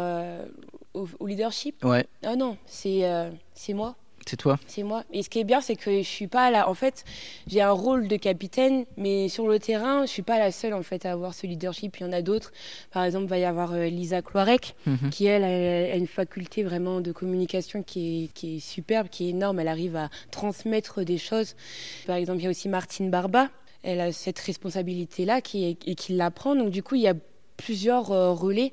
au, 0.95 1.27
leadership? 1.27 1.85
Ouais. 1.85 2.07
Ah 2.23 2.37
non, 2.37 2.57
c'est 2.67 3.03
c'est 3.55 3.73
moi. 3.73 3.97
C'est 4.27 4.37
toi 4.37 4.59
C'est 4.67 4.83
moi. 4.83 5.05
Et 5.13 5.23
ce 5.23 5.29
qui 5.29 5.41
est 5.41 5.45
bien, 5.45 5.61
c'est 5.61 5.77
que 5.77 5.99
je 5.99 6.09
suis 6.09 6.27
pas 6.27 6.51
là. 6.51 6.69
En 6.69 6.75
fait, 6.75 7.05
j'ai 7.47 7.61
un 7.61 7.71
rôle 7.71 8.09
de 8.09 8.17
capitaine, 8.17 8.85
mais 8.97 9.29
sur 9.29 9.47
le 9.47 9.59
terrain, 9.59 10.07
je 10.07 10.11
suis 10.11 10.23
pas 10.23 10.39
la 10.39 10.51
seule 10.51 10.75
en 10.75 10.83
fait 10.83 11.05
à 11.07 11.13
avoir 11.13 11.35
ce 11.35 11.47
leadership. 11.47 11.97
Il 11.99 12.05
y 12.05 12.07
en 12.07 12.13
a 12.13 12.23
d'autres. 12.23 12.53
Par 12.91 13.05
exemple, 13.05 13.25
il 13.25 13.31
va 13.31 13.39
y 13.39 13.45
avoir 13.45 13.73
euh, 13.73 13.87
Lisa 13.87 14.23
Cloirec, 14.23 14.75
mhm. 14.87 15.11
qui 15.11 15.27
elle 15.27 15.45
a, 15.45 15.97
une 15.97 16.07
faculté 16.07 16.63
vraiment 16.63 17.01
de 17.01 17.13
communication 17.13 17.83
qui 17.83 18.25
est, 18.25 18.33
qui 18.33 18.57
est 18.57 18.61
superbe, 18.61 19.09
qui 19.09 19.27
est 19.27 19.31
énorme. 19.31 19.61
Elle 19.61 19.69
arrive 19.69 19.97
à 19.97 20.09
transmettre 20.31 21.05
des 21.05 21.19
choses. 21.19 21.55
Par 22.07 22.17
exemple, 22.17 22.41
il 22.41 22.45
y 22.45 22.47
a 22.47 22.51
aussi 22.51 22.69
Martine 22.69 23.11
Barba. 23.11 23.49
Elle 23.83 24.01
a 24.01 24.13
cette 24.13 24.39
responsabilité-là 24.39 25.43
qui, 25.43 25.77
et 25.87 25.95
qui 25.95 26.15
la 26.15 26.31
prend. 26.31 26.57
Donc 26.57 26.71
du 26.71 26.83
coup, 26.83 26.95
il 26.95 27.03
y 27.03 27.09
a 27.09 27.15
plusieurs 27.57 28.11
euh, 28.11 28.33
relais. 28.33 28.73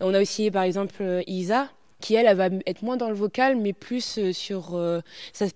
On 0.00 0.14
a 0.14 0.20
aussi 0.20 0.50
par 0.50 0.62
exemple 0.62 0.96
euh, 1.00 1.22
Isa 1.26 1.68
qui 2.00 2.14
elle, 2.14 2.34
va 2.36 2.48
être 2.66 2.82
moins 2.82 2.96
dans 2.96 3.08
le 3.08 3.14
vocal, 3.14 3.56
mais 3.56 3.72
plus 3.72 4.18
euh, 4.18 4.32
sur 4.32 4.74
euh, 4.74 5.00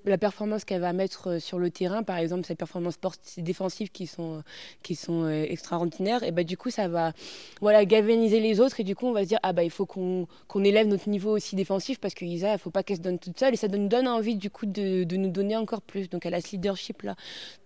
la 0.05 0.19
performance 0.19 0.65
qu'elle 0.65 0.81
va 0.81 0.93
mettre 0.93 1.29
euh, 1.29 1.39
sur 1.39 1.59
le 1.59 1.71
terrain, 1.71 2.03
par 2.03 2.17
exemple 2.17 2.47
ses 2.47 2.55
performances 2.55 2.99
défensives 3.37 3.91
qui 3.91 4.07
sont, 4.07 4.43
qui 4.83 4.95
sont 4.95 5.29
extraordinaires, 5.29 6.23
et 6.23 6.31
bah, 6.31 6.45
du 6.45 6.57
coup 6.57 6.71
ça 6.71 6.89
va 6.89 7.13
voilà, 7.61 7.85
galvaniser 7.85 8.41
les 8.41 8.61
autres, 8.61 8.81
et 8.81 8.85
du 8.85 8.97
coup 8.97 9.07
on 9.07 9.13
va 9.13 9.23
se 9.23 9.29
dire, 9.29 9.39
ah 9.43 9.53
bah 9.53 9.65
il 9.65 9.71
faut 9.71 9.87
qu'on 9.87 10.27
élève 10.65 10.87
notre 10.87 11.09
niveau 11.09 11.31
aussi 11.31 11.57
défensif, 11.57 11.99
parce 11.99 12.15
que 12.15 12.25
Isa, 12.25 12.53
il 12.55 12.59
faut 12.59 12.71
pas 12.71 12.83
qu'elle 12.83 12.97
se 12.97 13.03
donne 13.03 13.19
toute 13.19 13.39
seule, 13.39 13.55
et 13.55 13.57
ça 13.57 13.69
nous 13.69 13.89
donne 13.89 14.09
envie 14.09 14.37
du 14.37 14.51
coup 14.51 14.67
de, 14.67 15.05
de, 15.05 15.17
nous 15.17 15.31
donner 15.31 15.57
encore 15.57 15.83
plus. 15.83 16.09
Donc 16.09 16.25
elle 16.25 16.35
a 16.35 16.41
ce 16.41 16.53
leadership 16.53 17.03
là. 17.03 17.17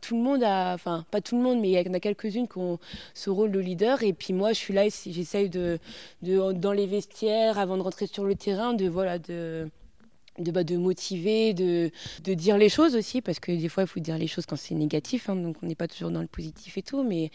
Tout 0.00 0.16
le 0.16 0.22
monde 0.22 0.42
a, 0.42 0.74
enfin 0.74 1.04
pas 1.10 1.20
tout 1.20 1.36
le 1.36 1.42
monde, 1.42 1.60
mais 1.60 1.70
il 1.70 1.86
y 1.86 1.88
en 1.88 1.94
a 1.94 2.00
quelques-unes 2.00 2.48
qui 2.48 2.58
ont 2.58 2.78
ce 3.14 3.30
rôle 3.30 3.52
de 3.52 3.60
leader, 3.60 4.02
et 4.02 4.12
puis 4.12 4.32
moi 4.32 4.52
je 4.52 4.58
suis 4.58 4.74
là, 4.74 4.84
j'essaye 4.88 5.48
de, 5.48 5.78
de, 6.22 6.52
dans 6.52 6.72
les 6.72 6.86
vestiaires, 6.86 7.58
avant 7.58 7.76
de 7.76 7.82
rentrer 7.82 8.06
sur 8.06 8.24
le 8.24 8.34
terrain, 8.34 8.63
de 8.72 8.88
voilà 8.88 9.18
de 9.18 9.68
de, 10.38 10.50
bah, 10.50 10.64
de 10.64 10.76
motiver, 10.76 11.54
de, 11.54 11.90
de, 12.24 12.34
dire 12.34 12.58
les 12.58 12.68
choses 12.68 12.96
aussi, 12.96 13.20
parce 13.20 13.38
que 13.38 13.52
des 13.52 13.68
fois, 13.68 13.84
il 13.84 13.86
faut 13.86 14.00
dire 14.00 14.18
les 14.18 14.26
choses 14.26 14.46
quand 14.46 14.56
c'est 14.56 14.74
négatif, 14.74 15.28
hein, 15.28 15.36
donc 15.36 15.56
on 15.62 15.66
n'est 15.66 15.74
pas 15.74 15.88
toujours 15.88 16.10
dans 16.10 16.20
le 16.20 16.26
positif 16.26 16.76
et 16.76 16.82
tout, 16.82 17.04
mais 17.04 17.30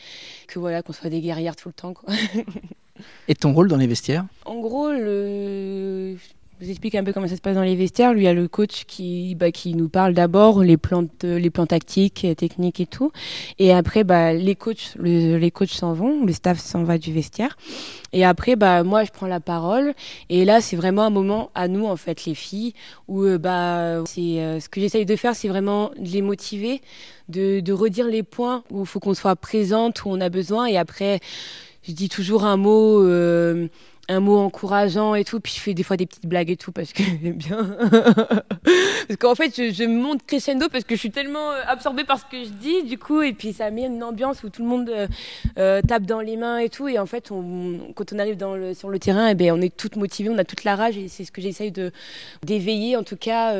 que 0.48 0.60
voilà, 0.60 0.82
qu'on 0.82 0.94
soit 0.94 1.10
des 1.10 1.22
guerrières 1.22 1.56
tout 1.56 1.70
le 1.70 1.74
temps. 1.74 1.94
Quoi. 1.94 2.14
et 3.28 3.36
ton 3.36 3.54
rôle 3.54 3.70
dans 3.70 3.78
les 3.78 3.88
vestiaires? 3.88 4.26
En 4.46 4.60
gros, 4.60 4.92
le, 4.92 6.18
vous 6.60 6.70
explique 6.70 6.96
un 6.96 7.04
peu 7.06 7.14
comment 7.14 7.28
ça 7.28 7.38
se 7.38 7.42
passe 7.42 7.56
dans 7.56 7.64
les 7.64 7.76
vestiaires. 7.76 8.14
Lui, 8.14 8.22
il 8.22 8.26
y 8.26 8.28
a 8.28 8.34
le 8.34 8.50
coach 8.50 8.84
qui, 8.86 9.36
bah, 9.36 9.52
qui 9.52 9.76
nous 9.76 9.88
parle 9.88 10.14
d'abord 10.14 10.62
les 10.62 10.76
plans, 10.76 11.06
les 11.24 11.50
plans 11.50 11.66
tactiques, 11.66 12.28
techniques 12.36 12.82
et 12.82 12.86
tout. 12.86 13.12
Et 13.60 13.72
après, 13.72 14.04
bah, 14.04 14.34
les 14.34 14.56
coachs, 14.56 14.96
les 15.00 15.52
coachs 15.52 15.70
s'en 15.70 15.94
vont, 15.94 16.26
le 16.26 16.34
staff 16.34 16.60
s'en 16.60 16.84
va 16.84 16.98
du 16.98 17.14
vestiaire. 17.14 17.56
Et 18.12 18.26
après, 18.26 18.58
bah, 18.58 18.84
moi, 18.84 19.06
je 19.06 19.12
prends 19.12 19.28
la 19.28 19.40
parole. 19.40 19.94
Et 20.30 20.44
là, 20.44 20.60
c'est 20.60 20.76
vraiment 20.76 21.04
un 21.04 21.10
moment 21.10 21.50
à 21.56 21.70
nous, 21.70 21.86
en 21.86 21.96
fait, 21.96 22.26
les 22.26 22.36
filles, 22.36 22.74
où 23.08 23.24
euh, 23.24 23.38
bah, 23.38 24.04
c'est 24.06 24.42
euh, 24.42 24.60
ce 24.60 24.68
que 24.68 24.82
j'essaye 24.82 25.06
de 25.06 25.16
faire, 25.16 25.36
c'est 25.36 25.48
vraiment 25.48 25.92
de 25.98 26.10
les 26.10 26.22
motiver, 26.22 26.82
de, 27.30 27.62
de 27.62 27.74
redire 27.74 28.08
les 28.08 28.24
points 28.24 28.64
où 28.70 28.82
il 28.82 28.86
faut 28.86 29.00
qu'on 29.00 29.14
soit 29.14 29.38
présente, 29.38 30.04
où 30.04 30.10
on 30.10 30.20
a 30.20 30.28
besoin. 30.28 30.66
Et 30.66 30.78
après, 30.78 31.22
je 31.84 31.94
dis 31.94 32.10
toujours 32.10 32.44
un 32.44 32.58
mot. 32.58 33.02
Euh, 33.02 33.70
un 34.10 34.20
mot 34.20 34.38
encourageant 34.38 35.16
et 35.16 35.24
tout. 35.24 35.40
Puis 35.40 35.54
je 35.56 35.62
fais 35.62 35.74
des 35.74 35.84
fois 35.84 35.96
des 35.96 36.06
petites 36.06 36.26
blagues 36.26 36.50
et 36.50 36.58
tout 36.58 36.72
parce 36.72 36.92
que 36.92 37.04
j'aime 37.24 37.38
bien. 37.38 37.78
parce 39.08 39.18
qu'en 39.20 39.36
fait, 39.36 39.56
je, 39.56 39.86
monte 39.86 40.26
crescendo 40.26 40.68
parce 40.70 40.84
que 40.84 40.96
je 40.96 41.00
suis 41.00 41.12
tellement 41.12 41.52
euh, 41.52 41.62
absorbée 41.68 42.04
par 42.04 42.20
ce 42.20 42.26
que 42.26 42.44
je 42.44 42.50
dis, 42.50 42.84
du 42.84 42.98
coup. 42.98 43.22
Et 43.22 43.34
puis 43.34 43.54
ça 43.54 43.70
met 43.72 43.86
une 43.86 44.04
ambiance 44.04 44.44
où 44.44 44.50
tout 44.50 44.64
le 44.64 44.68
monde 44.68 44.90
euh, 44.90 45.08
euh, 45.58 45.82
tape 45.82 46.04
dans 46.04 46.20
les 46.20 46.36
mains 46.36 46.58
et 46.58 46.70
tout. 46.70 46.88
Et 46.88 47.00
en 47.00 47.06
fait, 47.06 47.32
on, 47.32 47.94
quand 47.96 48.12
on 48.12 48.20
arrive 48.20 48.38
dans 48.38 48.56
le, 48.56 48.74
sur 48.74 48.90
le 48.90 49.00
terrain, 49.00 49.28
eh 49.30 49.36
ben, 49.36 49.52
on 49.52 49.62
est 49.62 49.76
toutes 49.76 49.96
motivées, 49.96 50.30
on 50.30 50.38
a 50.38 50.44
toute 50.44 50.64
la 50.64 50.76
rage. 50.76 50.98
Et 50.98 51.08
c'est 51.08 51.24
ce 51.24 51.32
que 51.32 51.42
j'essaye 51.42 51.72
d'éveiller, 52.44 52.98
en 52.98 53.04
tout 53.04 53.18
cas 53.18 53.54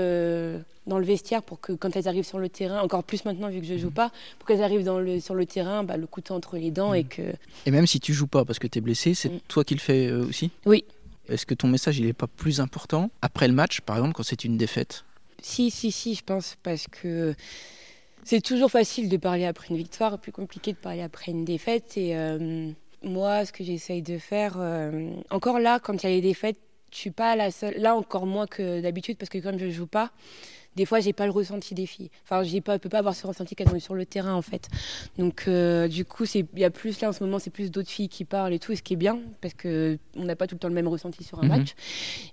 dans 0.90 1.00
le 1.00 1.06
vestiaire 1.06 1.42
pour 1.42 1.62
que 1.62 1.72
quand 1.72 1.96
elles 1.96 2.10
arrivent 2.10 2.26
sur 2.26 2.40
le 2.40 2.50
terrain, 2.50 2.82
encore 2.82 3.06
plus 3.06 3.24
maintenant 3.24 3.50
vu 3.50 3.62
que 3.62 3.68
je 3.68 3.78
joue 3.78 3.92
pas, 3.92 4.12
pour 4.38 4.48
qu'elles 4.48 4.64
arrivent 4.64 4.84
dans 4.84 5.00
le, 5.00 5.22
sur 5.22 5.36
le 5.36 5.46
terrain, 5.46 5.84
bah, 5.84 5.96
le 5.96 6.08
couteau 6.08 6.34
entre 6.34 6.58
les 6.58 6.72
dents 6.72 6.94
et 6.94 7.04
mm. 7.04 7.08
que. 7.08 7.22
Et 7.66 7.72
même 7.72 7.88
si 7.88 8.02
tu 8.02 8.14
joues 8.14 8.28
pas 8.28 8.44
parce 8.44 8.60
que 8.60 8.68
tu 8.68 8.80
es 8.80 8.82
blessé, 8.82 9.14
c'est 9.14 9.30
mm. 9.30 9.40
toi 9.48 9.64
qui 9.64 9.76
le 9.76 9.80
fais 9.80 10.08
euh, 10.08 10.26
aussi? 10.26 10.52
Oui. 10.66 10.84
Est-ce 11.30 11.46
que 11.46 11.54
ton 11.54 11.68
message 11.68 12.00
il 12.00 12.08
est 12.08 12.14
pas 12.14 12.28
plus 12.28 12.60
important 12.60 13.12
après 13.22 13.48
le 13.48 13.54
match, 13.54 13.82
par 13.82 13.98
exemple, 13.98 14.14
quand 14.16 14.24
c'est 14.24 14.44
une 14.44 14.58
défaite? 14.58 15.06
Si, 15.42 15.72
si, 15.72 15.92
si, 15.92 16.16
je 16.16 16.24
pense 16.24 16.58
parce 16.64 16.88
que 16.88 17.36
c'est 18.24 18.42
toujours 18.42 18.72
facile 18.72 19.10
de 19.10 19.18
parler 19.18 19.46
après 19.46 19.68
une 19.70 19.78
victoire, 19.78 20.20
plus 20.20 20.32
compliqué 20.32 20.74
de 20.74 20.78
parler 20.78 21.02
après 21.02 21.32
une 21.32 21.46
défaite. 21.46 21.98
Et 21.98 22.16
euh, 22.18 22.72
moi, 23.04 23.46
ce 23.46 23.54
que 23.54 23.64
j'essaye 23.64 24.02
de 24.02 24.18
faire, 24.18 24.56
euh, 24.58 25.12
encore 25.30 25.60
là, 25.60 25.80
quand 25.80 26.04
il 26.04 26.10
y 26.10 26.12
a 26.12 26.16
les 26.16 26.22
défaites, 26.22 26.58
je 26.92 26.98
suis 26.98 27.12
pas 27.12 27.36
la 27.36 27.52
seule. 27.52 27.76
Là, 27.78 27.96
encore 27.96 28.26
moins 28.26 28.48
que 28.48 28.82
d'habitude 28.82 29.18
parce 29.18 29.30
que 29.30 29.38
comme 29.38 29.60
je 29.60 29.70
joue 29.70 29.88
pas, 29.88 30.12
des 30.76 30.86
fois, 30.86 31.00
j'ai 31.00 31.14
pas 31.14 31.26
le 31.26 31.32
ressenti 31.32 31.74
des 31.74 31.86
filles. 31.86 32.10
Enfin, 32.24 32.44
j'ai 32.44 32.62
pas, 32.62 32.80
peux 32.80 32.90
pas 32.90 33.00
avoir 33.00 33.16
ce 33.16 33.26
ressenti 33.28 33.56
qu'elles 33.56 33.70
ont 33.70 33.80
sur 33.80 33.96
le 33.96 34.06
terrain, 34.06 34.34
en 34.34 34.42
fait. 34.42 34.68
Donc, 35.18 35.46
euh, 35.48 35.88
du 35.88 36.06
coup, 36.06 36.26
il 36.36 36.48
y 36.56 36.64
a 36.64 36.70
plus 36.70 37.02
là 37.02 37.10
en 37.10 37.14
ce 37.14 37.24
moment, 37.24 37.40
c'est 37.40 37.50
plus 37.50 37.72
d'autres 37.72 37.90
filles 37.90 38.10
qui 38.10 38.24
parlent 38.26 38.54
et 38.54 38.60
tout, 38.60 38.76
ce 38.76 38.82
qui 38.82 38.94
est 38.94 38.98
bien 38.98 39.20
parce 39.42 39.54
que 39.54 39.98
on 40.16 40.24
n'a 40.26 40.36
pas 40.36 40.48
tout 40.48 40.56
le 40.56 40.60
temps 40.60 40.68
le 40.68 40.74
même 40.74 40.88
ressenti 40.88 41.24
sur 41.24 41.40
un 41.40 41.44
mhm. 41.44 41.50
match. 41.50 41.76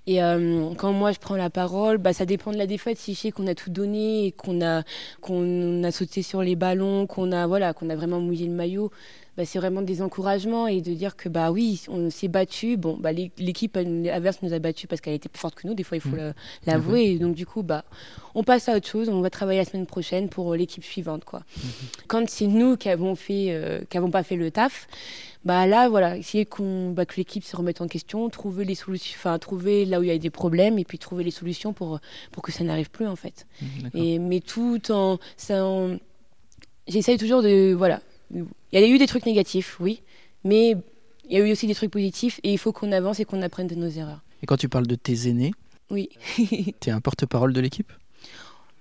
Et 0.07 0.23
euh, 0.23 0.75
quand 0.77 0.93
moi 0.93 1.13
je 1.13 1.19
prends 1.19 1.37
la 1.37 1.51
parole, 1.51 1.99
bah, 1.99 2.13
ça 2.13 2.27
dépend 2.27 2.53
de 2.53 2.59
la 2.59 2.67
défaite. 2.67 2.99
Si 2.99 3.15
je 3.15 3.21
sais 3.21 3.31
qu'on 3.31 3.47
a 3.47 3.55
tout 3.55 3.71
donné 3.71 4.35
qu'on 4.37 4.65
a 4.65 4.83
qu'on 5.21 5.83
a 5.83 5.91
sauté 5.91 6.23
sur 6.23 6.43
les 6.43 6.57
ballons, 6.57 7.07
qu'on 7.07 7.33
a 7.33 7.47
voilà, 7.47 7.73
qu'on 7.73 7.91
a 7.91 7.97
vraiment 7.97 8.21
mouillé 8.21 8.47
le 8.47 8.53
maillot, 8.53 8.91
bah, 9.37 9.45
c'est 9.45 9.59
vraiment 9.59 9.83
des 9.83 10.01
encouragements 10.01 10.67
et 10.67 10.81
de 10.81 10.95
dire 10.95 11.15
que 11.15 11.29
bah 11.29 11.51
oui, 11.51 11.83
on 11.89 12.09
s'est 12.11 12.29
battu. 12.29 12.77
Bon, 12.77 12.97
bah, 12.99 13.13
l'équipe 13.13 13.77
adverse 13.77 14.39
nous 14.43 14.55
a 14.55 14.59
battu 14.59 14.87
parce 14.87 15.01
qu'elle 15.01 15.15
était 15.15 15.29
plus 15.29 15.39
forte 15.39 15.55
que 15.57 15.67
nous. 15.67 15.75
Des 15.75 15.83
fois, 15.83 15.99
il 15.99 16.01
faut 16.01 16.17
mmh. 16.17 16.33
l'avouer. 16.67 17.03
Et 17.05 17.19
donc, 17.19 17.35
du 17.35 17.45
coup, 17.45 17.63
bah, 17.63 17.85
on 18.35 18.43
passe 18.43 18.69
à 18.69 18.77
autre 18.77 18.89
chose. 18.89 19.11
On 19.11 19.21
va 19.21 19.29
travailler 19.29 19.59
la 19.59 19.67
semaine 19.67 19.87
prochaine 19.87 20.29
pour 20.31 20.55
l'équipe 20.55 20.83
suivante. 20.83 21.25
Quoi. 21.25 21.41
Mmh. 21.41 21.61
Quand 22.09 22.29
c'est 22.29 22.47
nous 22.47 22.77
qui 22.79 22.89
avons, 22.89 23.15
fait, 23.15 23.49
euh, 23.51 23.81
qui 23.91 23.99
avons 23.99 24.11
pas 24.11 24.23
fait 24.23 24.37
le 24.37 24.51
taf, 24.51 24.89
bah 25.45 25.67
là, 25.67 25.89
voilà, 25.91 26.17
essayer 26.17 26.47
qu'on, 26.47 26.91
bah, 26.91 27.05
que 27.05 27.17
l'équipe 27.17 27.45
se 27.45 27.55
remette 27.57 27.83
en 27.83 27.89
question, 27.89 28.29
trouver 28.31 28.65
les 28.65 28.75
solutions, 28.75 29.17
enfin, 29.19 29.39
trouver 29.39 29.85
là 29.85 30.01
où 30.01 30.03
il 30.03 30.09
y 30.09 30.13
a 30.13 30.19
des 30.19 30.31
problèmes 30.31 30.79
et 30.79 30.85
puis 30.85 30.99
trouver 30.99 31.25
les 31.25 31.31
solutions 31.31 31.75
pour, 31.75 32.01
pour 32.33 32.43
que 32.43 32.53
ça 32.53 32.65
n'arrive 32.65 32.91
plus, 32.91 33.07
en 33.07 33.17
fait. 33.17 33.47
Mmh, 33.61 33.67
et, 33.95 34.19
mais 34.19 34.41
tout 34.41 34.91
en. 34.91 35.19
en 35.51 35.97
J'essaye 36.89 37.19
toujours 37.19 37.43
de. 37.43 37.75
Voilà 37.75 38.01
il 38.35 38.45
y 38.73 38.77
a 38.77 38.87
eu 38.87 38.99
des 38.99 39.07
trucs 39.07 39.27
négatifs, 39.27 39.79
oui, 39.81 40.03
mais 40.45 40.77
il 41.29 41.37
y 41.37 41.41
a 41.41 41.47
eu 41.47 41.53
aussi 41.53 41.67
des 41.67 41.75
trucs 41.75 41.91
positifs 41.91 42.41
et 42.43 42.53
il 42.53 42.59
faut 42.59 42.73
qu'on 42.73 42.93
avance 42.93 43.21
et 43.21 43.25
qu'on 43.25 43.43
apprenne 43.43 43.67
de 43.67 43.75
nos 43.75 43.89
erreurs. 43.89 44.23
Et 44.43 44.47
quand 44.47 44.57
tu 44.57 44.69
parles 44.69 44.87
de 44.87 44.95
tes 44.95 45.29
aînés, 45.29 45.53
oui. 45.91 46.11
tu 46.81 46.89
es 46.89 46.91
un 46.91 47.01
porte-parole 47.01 47.53
de 47.53 47.61
l'équipe? 47.61 47.93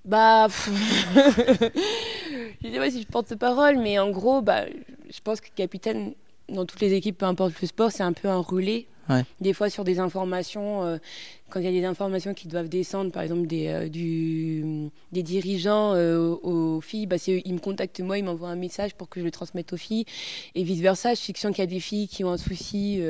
Bah, 0.03 0.47
je 1.15 2.69
sais 2.69 2.77
pas 2.77 2.91
si 2.91 3.01
je 3.01 3.07
porte-parole, 3.07 3.77
mais 3.77 3.97
en 3.99 4.11
gros, 4.11 4.41
bah, 4.41 4.65
je 5.09 5.19
pense 5.23 5.41
que 5.41 5.49
capitaine 5.55 6.13
dans 6.49 6.65
toutes 6.65 6.81
les 6.81 6.93
équipes, 6.93 7.17
peu 7.19 7.25
importe 7.25 7.59
le 7.61 7.67
sport, 7.67 7.91
c'est 7.91 8.03
un 8.03 8.13
peu 8.13 8.27
un 8.27 8.39
relais 8.39 8.87
Des 9.39 9.53
fois 9.53 9.69
sur 9.69 9.83
des 9.83 9.99
informations, 9.99 10.83
euh, 10.83 10.97
quand 11.49 11.59
il 11.59 11.65
y 11.65 11.69
a 11.69 11.71
des 11.71 11.85
informations 11.85 12.33
qui 12.33 12.47
doivent 12.47 12.69
descendre, 12.69 13.11
par 13.11 13.23
exemple 13.23 13.45
des, 13.45 13.67
euh, 13.67 13.87
du, 13.87 14.89
des 15.11 15.23
dirigeants 15.23 15.93
euh, 15.93 16.35
aux, 16.41 16.81
filles, 16.81 17.05
bah, 17.05 17.17
ils 17.27 17.53
me 17.53 17.59
contactent 17.59 17.99
moi, 17.99 18.17
ils 18.17 18.23
m'envoient 18.23 18.49
un 18.49 18.55
message 18.55 18.95
pour 18.95 19.09
que 19.09 19.19
je 19.19 19.25
le 19.25 19.31
transmette 19.31 19.71
aux 19.73 19.77
filles. 19.77 20.05
Et 20.55 20.63
vice-versa, 20.63 21.13
je 21.13 21.19
sais 21.19 21.33
qu'il 21.33 21.57
y 21.57 21.61
a 21.61 21.65
des 21.65 21.79
filles 21.79 22.07
qui 22.07 22.23
ont 22.23 22.31
un 22.31 22.37
souci 22.37 23.01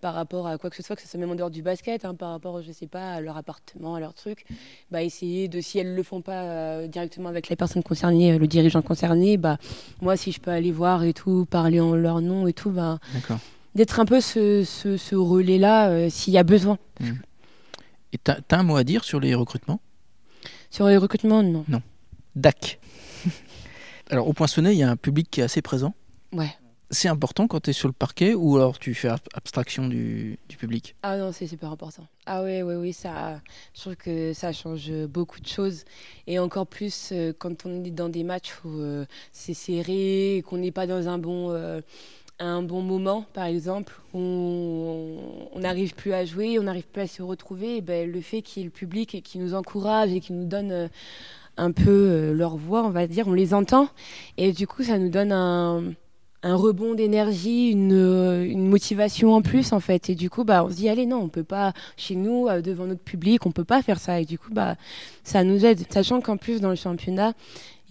par 0.00 0.14
rapport 0.14 0.46
à 0.46 0.58
quoi 0.58 0.70
que 0.70 0.76
ce 0.76 0.82
soit, 0.82 0.96
que 0.96 1.02
ce 1.02 1.08
soit 1.08 1.20
même 1.20 1.30
en 1.30 1.34
dehors 1.34 1.50
du 1.50 1.62
basket, 1.62 2.04
hein, 2.04 2.14
par 2.14 2.30
rapport, 2.30 2.62
je 2.62 2.72
sais 2.72 2.86
pas, 2.86 3.12
à 3.12 3.20
leur 3.20 3.36
appartement, 3.36 3.94
à 3.94 4.00
leur 4.00 4.14
truc, 4.14 4.44
bah, 4.90 5.02
essayer 5.02 5.48
de, 5.48 5.60
si 5.60 5.78
elles 5.78 5.92
ne 5.92 5.96
le 5.96 6.02
font 6.02 6.20
pas 6.20 6.86
directement 6.88 7.28
avec 7.28 7.48
la 7.48 7.56
personne 7.56 7.82
concernée, 7.82 8.38
le 8.38 8.46
dirigeant 8.46 8.82
concerné, 8.82 9.36
bah, 9.36 9.58
moi 10.00 10.16
si 10.16 10.32
je 10.32 10.40
peux 10.40 10.50
aller 10.50 10.72
voir 10.72 11.04
et 11.04 11.12
tout, 11.12 11.46
parler 11.48 11.80
en 11.80 11.94
leur 11.94 12.20
nom 12.20 12.46
et 12.46 12.52
tout, 12.52 12.70
bah, 12.70 12.98
d'être 13.74 14.00
un 14.00 14.04
peu 14.04 14.20
ce, 14.20 14.64
ce, 14.64 15.14
relais-là 15.14 15.88
euh, 15.88 16.10
s'il 16.10 16.32
y 16.32 16.38
a 16.38 16.44
besoin. 16.44 16.78
Mmh. 17.00 17.12
Et 18.12 18.18
tu 18.18 18.30
as, 18.30 18.38
un 18.50 18.62
mot 18.62 18.76
à 18.76 18.84
dire 18.84 19.04
sur 19.04 19.20
les 19.20 19.34
recrutements? 19.34 19.80
Sur 20.70 20.86
les 20.86 20.96
recrutements, 20.96 21.42
non. 21.42 21.64
Non. 21.68 21.82
DAC. 22.36 22.78
alors, 24.10 24.28
au 24.28 24.32
Poinçonnet, 24.32 24.74
il 24.74 24.78
y 24.78 24.82
a 24.82 24.90
un 24.90 24.96
public 24.96 25.28
qui 25.30 25.40
est 25.40 25.44
assez 25.44 25.62
présent. 25.62 25.94
Ouais. 26.32 26.54
C'est 26.90 27.08
important 27.08 27.48
quand 27.48 27.60
tu 27.60 27.70
es 27.70 27.72
sur 27.72 27.88
le 27.88 27.94
parquet 27.94 28.34
ou 28.34 28.56
alors 28.56 28.78
tu 28.78 28.94
fais 28.94 29.08
abstraction 29.32 29.88
du, 29.88 30.38
du 30.48 30.56
public? 30.56 30.94
Ah 31.02 31.16
non, 31.16 31.32
c'est 31.32 31.46
super 31.48 31.72
important. 31.72 32.06
Ah 32.26 32.44
oui, 32.44 32.62
oui, 32.62 32.74
oui, 32.74 32.92
ça, 32.92 33.40
je 33.74 33.80
trouve 33.80 33.96
que 33.96 34.32
ça 34.32 34.52
change 34.52 34.92
beaucoup 35.06 35.40
de 35.40 35.46
choses. 35.46 35.84
Et 36.28 36.38
encore 36.38 36.68
plus 36.68 37.10
euh, 37.10 37.32
quand 37.36 37.66
on 37.66 37.82
est 37.82 37.90
dans 37.90 38.10
des 38.10 38.22
matchs 38.22 38.52
où 38.64 38.68
euh, 38.68 39.06
c'est 39.32 39.54
serré, 39.54 40.44
qu'on 40.46 40.58
n'est 40.58 40.70
pas 40.70 40.86
dans 40.86 41.08
un 41.08 41.18
bon 41.18 41.50
un 42.46 42.62
bon 42.62 42.82
moment, 42.82 43.24
par 43.32 43.44
exemple, 43.44 44.00
où 44.12 44.18
on 45.52 45.58
n'arrive 45.58 45.94
plus 45.94 46.12
à 46.12 46.24
jouer, 46.24 46.58
on 46.58 46.64
n'arrive 46.64 46.86
plus 46.86 47.02
à 47.02 47.06
se 47.06 47.22
retrouver, 47.22 47.80
ben, 47.80 48.10
le 48.10 48.20
fait 48.20 48.42
qu'il 48.42 48.62
y 48.62 48.64
ait 48.64 48.68
le 48.68 48.72
public 48.72 49.22
qui 49.22 49.38
nous 49.38 49.54
encourage 49.54 50.12
et 50.12 50.20
qui 50.20 50.32
nous 50.32 50.46
donne 50.46 50.72
euh, 50.72 50.88
un 51.56 51.72
peu 51.72 51.90
euh, 51.90 52.32
leur 52.32 52.56
voix, 52.56 52.84
on 52.84 52.90
va 52.90 53.06
dire, 53.06 53.28
on 53.28 53.32
les 53.32 53.54
entend. 53.54 53.88
Et 54.36 54.52
du 54.52 54.66
coup, 54.66 54.82
ça 54.82 54.98
nous 54.98 55.08
donne 55.08 55.32
un, 55.32 55.92
rebond 56.52 56.94
d'énergie, 56.94 57.70
une, 57.70 58.68
motivation 58.68 59.34
en 59.34 59.42
plus, 59.42 59.72
en 59.72 59.80
fait. 59.80 60.10
Et 60.10 60.14
du 60.14 60.28
coup, 60.28 60.44
bah, 60.44 60.64
on 60.64 60.70
se 60.70 60.74
dit, 60.74 60.88
allez, 60.88 61.06
non, 61.06 61.18
on 61.18 61.28
peut 61.28 61.44
pas, 61.44 61.72
chez 61.96 62.14
nous, 62.16 62.48
euh, 62.48 62.60
devant 62.60 62.86
notre 62.86 63.02
public, 63.02 63.46
on 63.46 63.50
peut 63.50 63.64
pas 63.64 63.82
faire 63.82 63.98
ça. 63.98 64.20
Et 64.20 64.24
du 64.24 64.38
coup, 64.38 64.52
bah, 64.52 64.76
ça 65.22 65.44
nous 65.44 65.64
aide. 65.64 65.80
Sachant 65.90 66.20
qu'en 66.20 66.36
plus, 66.36 66.60
dans 66.60 66.70
le 66.70 66.76
championnat, 66.76 67.32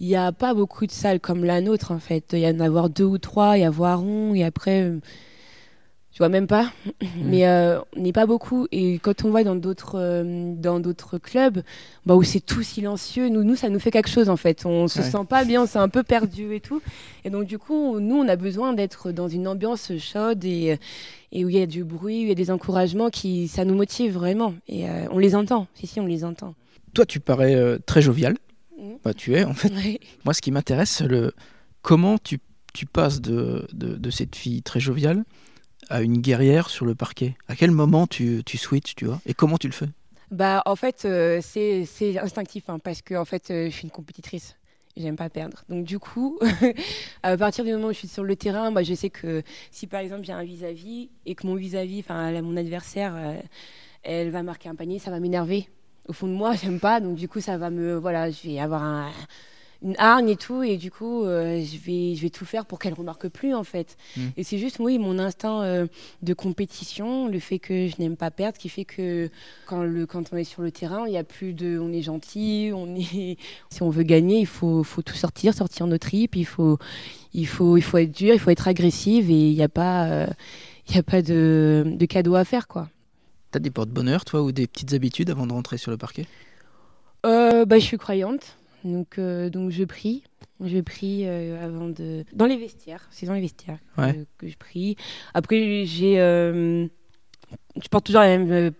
il 0.00 0.06
n'y 0.06 0.16
a 0.16 0.32
pas 0.32 0.54
beaucoup 0.54 0.86
de 0.86 0.92
salles 0.92 1.20
comme 1.20 1.44
la 1.44 1.60
nôtre 1.60 1.92
en 1.92 1.98
fait. 1.98 2.32
Il 2.32 2.40
y 2.40 2.48
en 2.48 2.60
a 2.60 2.64
avoir 2.64 2.90
deux 2.90 3.04
ou 3.04 3.18
trois, 3.18 3.56
il 3.56 3.60
y 3.60 3.64
a 3.64 3.70
Voiron, 3.70 4.34
et 4.34 4.44
après, 4.44 4.82
euh, 4.82 5.00
tu 6.14 6.18
vois 6.18 6.28
même 6.28 6.46
pas. 6.46 6.72
Mm. 6.86 7.06
Mais 7.24 7.46
euh, 7.48 7.80
on 7.96 8.00
n'est 8.00 8.12
pas 8.12 8.24
beaucoup. 8.24 8.68
Et 8.70 9.00
quand 9.00 9.24
on 9.24 9.30
va 9.30 9.42
dans 9.42 9.56
d'autres 9.56 9.96
euh, 9.98 10.54
dans 10.56 10.78
d'autres 10.78 11.18
clubs, 11.18 11.62
bah, 12.06 12.14
où 12.14 12.22
c'est 12.22 12.40
tout 12.40 12.62
silencieux, 12.62 13.28
nous, 13.28 13.42
nous, 13.42 13.56
ça 13.56 13.68
nous 13.68 13.80
fait 13.80 13.90
quelque 13.90 14.08
chose 14.08 14.28
en 14.28 14.36
fait. 14.36 14.64
On 14.64 14.86
se 14.86 15.02
sent 15.02 15.26
pas 15.28 15.44
bien, 15.44 15.62
on 15.62 15.66
s'est 15.66 15.80
un 15.80 15.88
peu 15.88 16.04
perdu 16.04 16.54
et 16.54 16.60
tout. 16.60 16.80
Et 17.24 17.30
donc 17.30 17.46
du 17.46 17.58
coup, 17.58 17.98
nous, 17.98 18.14
on 18.14 18.28
a 18.28 18.36
besoin 18.36 18.72
d'être 18.72 19.10
dans 19.10 19.26
une 19.26 19.48
ambiance 19.48 19.90
chaude 19.98 20.44
et, 20.44 20.78
et 21.32 21.44
où 21.44 21.48
il 21.48 21.56
y 21.56 21.60
a 21.60 21.66
du 21.66 21.82
bruit, 21.82 22.20
où 22.20 22.22
il 22.22 22.28
y 22.28 22.32
a 22.32 22.36
des 22.36 22.52
encouragements 22.52 23.10
qui, 23.10 23.48
ça 23.48 23.64
nous 23.64 23.74
motive 23.74 24.12
vraiment. 24.12 24.54
Et 24.68 24.84
on 25.10 25.18
les 25.18 25.34
entend. 25.34 25.66
Si, 25.74 25.88
si, 25.88 25.98
on 25.98 26.06
les 26.06 26.24
entend. 26.24 26.54
Toi, 26.94 27.06
tu 27.06 27.18
parais 27.18 27.78
très 27.86 28.02
jovial. 28.02 28.36
Bah, 29.04 29.14
tu 29.14 29.34
es 29.34 29.42
en 29.42 29.54
fait. 29.54 29.72
Moi, 30.24 30.32
ce 30.32 30.40
qui 30.40 30.52
m'intéresse, 30.52 30.90
c'est 30.90 31.08
le 31.08 31.32
comment 31.82 32.18
tu, 32.18 32.38
tu 32.72 32.86
passes 32.86 33.20
de, 33.20 33.66
de, 33.72 33.96
de, 33.96 34.10
cette 34.10 34.36
fille 34.36 34.62
très 34.62 34.80
joviale 34.80 35.24
à 35.88 36.02
une 36.02 36.18
guerrière 36.18 36.70
sur 36.70 36.86
le 36.86 36.94
parquet? 36.94 37.36
À 37.48 37.56
quel 37.56 37.70
moment 37.70 38.06
tu, 38.06 38.42
switches, 38.46 38.94
tu 38.94 39.06
vois? 39.06 39.20
Et 39.26 39.34
comment 39.34 39.58
tu 39.58 39.66
le 39.66 39.72
fais? 39.72 39.88
Bah, 40.30 40.62
en 40.66 40.76
fait, 40.76 41.04
euh, 41.04 41.40
c'est 41.42 42.18
instinctif 42.18 42.68
hein, 42.68 42.78
parce 42.78 43.02
que 43.02 43.14
en 43.14 43.24
fait, 43.24 43.50
euh, 43.50 43.66
je 43.66 43.70
suis 43.70 43.84
une 43.84 43.90
compétitrice. 43.90 44.56
J'aime 44.96 45.16
pas 45.16 45.28
perdre. 45.28 45.64
Donc 45.68 45.84
du 45.84 45.98
coup, 45.98 46.38
à 47.22 47.36
partir 47.36 47.64
du 47.64 47.72
moment 47.72 47.88
où 47.88 47.92
je 47.92 47.98
suis 47.98 48.08
sur 48.08 48.22
le 48.22 48.36
terrain, 48.36 48.70
moi, 48.70 48.82
je 48.82 48.94
sais 48.94 49.10
que 49.10 49.42
si 49.72 49.86
par 49.88 50.00
exemple 50.00 50.22
j'ai 50.22 50.32
un 50.32 50.44
vis-à-vis 50.44 51.10
et 51.26 51.34
que 51.34 51.46
mon 51.46 51.56
vis-à-vis, 51.56 52.00
enfin 52.00 52.40
mon 52.42 52.56
adversaire, 52.56 53.14
euh, 53.16 53.36
elle 54.04 54.30
va 54.30 54.44
marquer 54.44 54.68
un 54.68 54.76
panier, 54.76 55.00
ça 55.00 55.10
va 55.10 55.18
m'énerver 55.18 55.68
au 56.08 56.12
fond 56.12 56.26
de 56.26 56.32
moi, 56.32 56.54
j'aime 56.54 56.80
pas. 56.80 57.00
Donc 57.00 57.16
du 57.16 57.28
coup, 57.28 57.40
ça 57.40 57.58
va 57.58 57.70
me, 57.70 57.96
voilà, 57.96 58.30
je 58.30 58.42
vais 58.48 58.58
avoir 58.60 58.82
un, 58.82 59.10
une 59.84 59.94
hargne 59.98 60.30
et 60.30 60.36
tout, 60.36 60.62
et 60.62 60.78
du 60.78 60.90
coup, 60.90 61.24
euh, 61.24 61.62
je 61.62 61.76
vais, 61.78 62.14
je 62.14 62.22
vais 62.22 62.30
tout 62.30 62.46
faire 62.46 62.64
pour 62.64 62.78
qu'elle 62.78 62.94
remarque 62.94 63.28
plus 63.28 63.54
en 63.54 63.64
fait. 63.64 63.96
Mm. 64.16 64.20
Et 64.38 64.42
c'est 64.42 64.56
juste, 64.56 64.78
oui, 64.80 64.98
mon 64.98 65.18
instinct 65.18 65.62
euh, 65.62 65.86
de 66.22 66.34
compétition, 66.34 67.28
le 67.28 67.38
fait 67.38 67.58
que 67.58 67.86
je 67.88 67.94
n'aime 67.98 68.16
pas 68.16 68.30
perdre, 68.30 68.56
qui 68.56 68.70
fait 68.70 68.86
que 68.86 69.30
quand 69.66 69.82
le, 69.82 70.06
quand 70.06 70.32
on 70.32 70.36
est 70.36 70.44
sur 70.44 70.62
le 70.62 70.72
terrain, 70.72 71.06
il 71.06 71.12
y 71.12 71.18
a 71.18 71.24
plus 71.24 71.52
de, 71.52 71.78
on 71.78 71.92
est 71.92 72.02
gentil, 72.02 72.70
on 72.74 72.96
est, 72.96 73.36
si 73.70 73.82
on 73.82 73.90
veut 73.90 74.02
gagner, 74.02 74.40
il 74.40 74.46
faut, 74.46 74.82
faut 74.82 75.02
tout 75.02 75.14
sortir, 75.14 75.52
sortir 75.52 75.86
nos 75.86 75.98
tripes, 75.98 76.34
il 76.36 76.46
faut, 76.46 76.78
il 77.34 77.46
faut, 77.46 77.76
il 77.76 77.82
faut 77.82 77.98
être 77.98 78.12
dur, 78.12 78.32
il 78.32 78.40
faut 78.40 78.50
être 78.50 78.66
agressive, 78.66 79.30
et 79.30 79.50
il 79.50 79.54
n'y 79.54 79.62
a 79.62 79.68
pas, 79.68 80.06
euh, 80.06 80.26
y 80.88 80.98
a 80.98 81.02
pas 81.02 81.20
de, 81.20 81.84
de 81.86 82.06
cadeau 82.06 82.36
à 82.36 82.44
faire, 82.44 82.68
quoi. 82.68 82.88
T'as 83.50 83.60
des 83.60 83.70
porte-bonheur, 83.70 84.24
toi, 84.24 84.42
ou 84.42 84.50
des 84.50 84.66
petites 84.66 84.94
habitudes 84.94 85.30
avant 85.30 85.46
de 85.46 85.52
rentrer 85.52 85.76
sur 85.76 85.90
le 85.90 85.98
parquet? 85.98 86.26
Euh, 87.24 87.64
bah, 87.64 87.78
Je 87.78 87.84
suis 87.84 87.98
croyante, 87.98 88.56
donc, 88.84 89.18
euh, 89.18 89.50
donc 89.50 89.70
je 89.70 89.84
prie. 89.84 90.22
Je 90.60 90.80
prie 90.80 91.26
euh, 91.26 91.64
avant 91.64 91.88
de. 91.88 92.24
Dans 92.32 92.46
les 92.46 92.56
vestiaires, 92.56 93.06
c'est 93.10 93.26
dans 93.26 93.34
les 93.34 93.40
vestiaires 93.40 93.78
que, 93.96 94.48
je 94.48 94.56
prie. 94.56 94.96
Après, 95.32 95.84
j'ai. 95.84 96.16
je 96.16 97.88
porte 97.90 98.06
toujours 98.06 98.22
la 98.22 98.38
même 98.38 98.72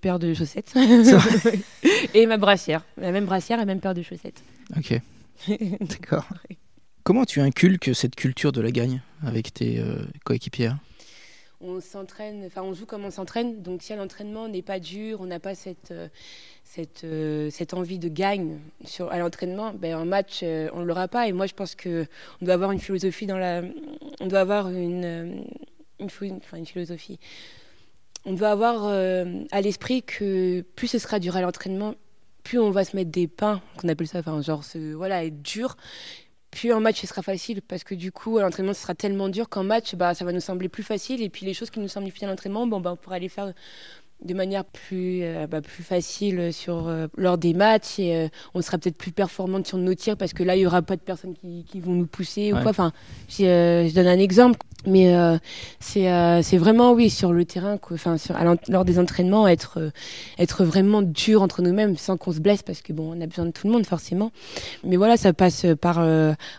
paire 0.00 0.18
de 0.18 0.34
chaussettes. 0.34 0.74
et 2.14 2.26
ma 2.26 2.36
brassière. 2.36 2.84
La 2.96 3.12
même 3.12 3.26
brassière 3.26 3.58
et 3.58 3.62
la 3.62 3.66
même 3.66 3.80
paire 3.80 3.94
de 3.94 4.02
chaussettes. 4.02 4.42
Ok. 4.76 5.00
D'accord. 5.80 6.28
Comment 7.02 7.24
tu 7.24 7.40
inculques 7.40 7.94
cette 7.94 8.14
culture 8.14 8.52
de 8.52 8.60
la 8.60 8.70
gagne 8.70 9.02
avec 9.22 9.54
tes 9.54 9.82
coéquipières? 10.24 10.76
On 11.60 11.80
s'entraîne, 11.80 12.44
enfin 12.46 12.62
on 12.62 12.72
joue 12.72 12.86
comme 12.86 13.04
on 13.04 13.10
s'entraîne. 13.10 13.62
Donc 13.62 13.82
si 13.82 13.94
l'entraînement 13.94 14.48
n'est 14.48 14.62
pas 14.62 14.80
dur, 14.80 15.20
on 15.20 15.26
n'a 15.26 15.40
pas 15.40 15.54
cette, 15.54 15.90
euh, 15.90 16.08
euh, 17.04 17.50
cette 17.50 17.74
envie 17.74 17.98
de 17.98 18.08
gagne 18.08 18.58
sur, 18.84 19.10
à 19.10 19.18
l'entraînement, 19.18 19.72
ben, 19.74 19.96
un 19.96 20.04
match, 20.04 20.40
euh, 20.42 20.68
on 20.72 20.80
ne 20.80 20.84
l'aura 20.84 21.08
pas. 21.08 21.28
Et 21.28 21.32
moi, 21.32 21.46
je 21.46 21.54
pense 21.54 21.74
qu'on 21.74 22.06
doit 22.40 22.54
avoir 22.54 22.72
une 22.72 22.80
philosophie 22.80 23.26
dans 23.26 23.38
la... 23.38 23.62
On 24.20 24.26
doit 24.26 24.40
avoir 24.40 24.70
une, 24.70 25.44
une, 25.98 26.66
philosophie. 26.66 27.18
On 28.24 28.32
doit 28.32 28.50
avoir 28.50 28.84
à 28.84 29.60
l'esprit 29.60 30.02
que 30.02 30.60
plus 30.76 30.88
ce 30.88 30.98
sera 30.98 31.18
dur 31.18 31.36
à 31.36 31.40
l'entraînement, 31.40 31.94
plus 32.42 32.58
on 32.58 32.70
va 32.70 32.84
se 32.84 32.94
mettre 32.94 33.10
des 33.10 33.26
pains, 33.26 33.62
qu'on 33.78 33.88
appelle 33.88 34.06
ça, 34.06 34.18
enfin 34.18 34.42
genre, 34.42 34.62
voilà, 34.94 35.24
être 35.24 35.40
dur 35.40 35.76
puis 36.50 36.72
en 36.72 36.80
match, 36.80 37.00
ce 37.00 37.06
sera 37.06 37.22
facile 37.22 37.62
parce 37.62 37.84
que 37.84 37.94
du 37.94 38.10
coup, 38.10 38.38
à 38.38 38.42
l'entraînement, 38.42 38.74
ce 38.74 38.82
sera 38.82 38.94
tellement 38.94 39.28
dur 39.28 39.48
qu'en 39.48 39.62
match, 39.62 39.94
bah, 39.94 40.14
ça 40.14 40.24
va 40.24 40.32
nous 40.32 40.40
sembler 40.40 40.68
plus 40.68 40.82
facile. 40.82 41.22
Et 41.22 41.28
puis 41.28 41.46
les 41.46 41.54
choses 41.54 41.70
qui 41.70 41.78
nous 41.78 41.88
semblent 41.88 42.06
difficiles 42.06 42.26
à 42.26 42.30
l'entraînement, 42.30 42.66
bon, 42.66 42.80
bah, 42.80 42.92
on 42.92 42.96
pourra 42.96 43.18
les 43.18 43.28
faire 43.28 43.52
de 44.22 44.34
manière 44.34 44.64
plus, 44.64 45.20
euh, 45.22 45.46
bah, 45.46 45.60
plus 45.60 45.82
facile 45.82 46.52
sur, 46.52 46.88
euh, 46.88 47.06
lors 47.16 47.38
des 47.38 47.54
matchs 47.54 47.98
et 47.98 48.14
euh, 48.14 48.28
on 48.54 48.60
sera 48.60 48.78
peut-être 48.78 48.96
plus 48.96 49.12
performante 49.12 49.66
sur 49.66 49.78
nos 49.78 49.94
tirs 49.94 50.16
parce 50.16 50.32
que 50.32 50.42
là, 50.42 50.56
il 50.56 50.60
n'y 50.60 50.66
aura 50.66 50.82
pas 50.82 50.96
de 50.96 51.00
personnes 51.00 51.34
qui, 51.34 51.64
qui 51.64 51.80
vont 51.80 51.92
nous 51.92 52.06
pousser 52.06 52.52
ou 52.52 52.56
quoi. 52.60 52.70
Enfin, 52.70 52.92
je 53.28 53.94
donne 53.94 54.06
un 54.06 54.18
exemple. 54.18 54.58
Mais 54.86 55.14
c'est 55.78 56.56
vraiment 56.56 56.92
oui 56.92 57.10
sur 57.10 57.34
le 57.34 57.44
terrain, 57.44 57.78
enfin 57.92 58.16
lors 58.68 58.86
des 58.86 58.98
entraînements, 58.98 59.46
être 59.46 59.92
être 60.38 60.64
vraiment 60.64 61.02
dur 61.02 61.42
entre 61.42 61.60
nous-mêmes 61.60 61.98
sans 61.98 62.16
qu'on 62.16 62.32
se 62.32 62.40
blesse 62.40 62.62
parce 62.62 62.80
que 62.80 62.94
bon 62.94 63.14
on 63.14 63.20
a 63.20 63.26
besoin 63.26 63.44
de 63.44 63.50
tout 63.50 63.66
le 63.66 63.74
monde 63.74 63.84
forcément. 63.84 64.32
Mais 64.82 64.96
voilà 64.96 65.18
ça 65.18 65.34
passe 65.34 65.66
par 65.82 66.02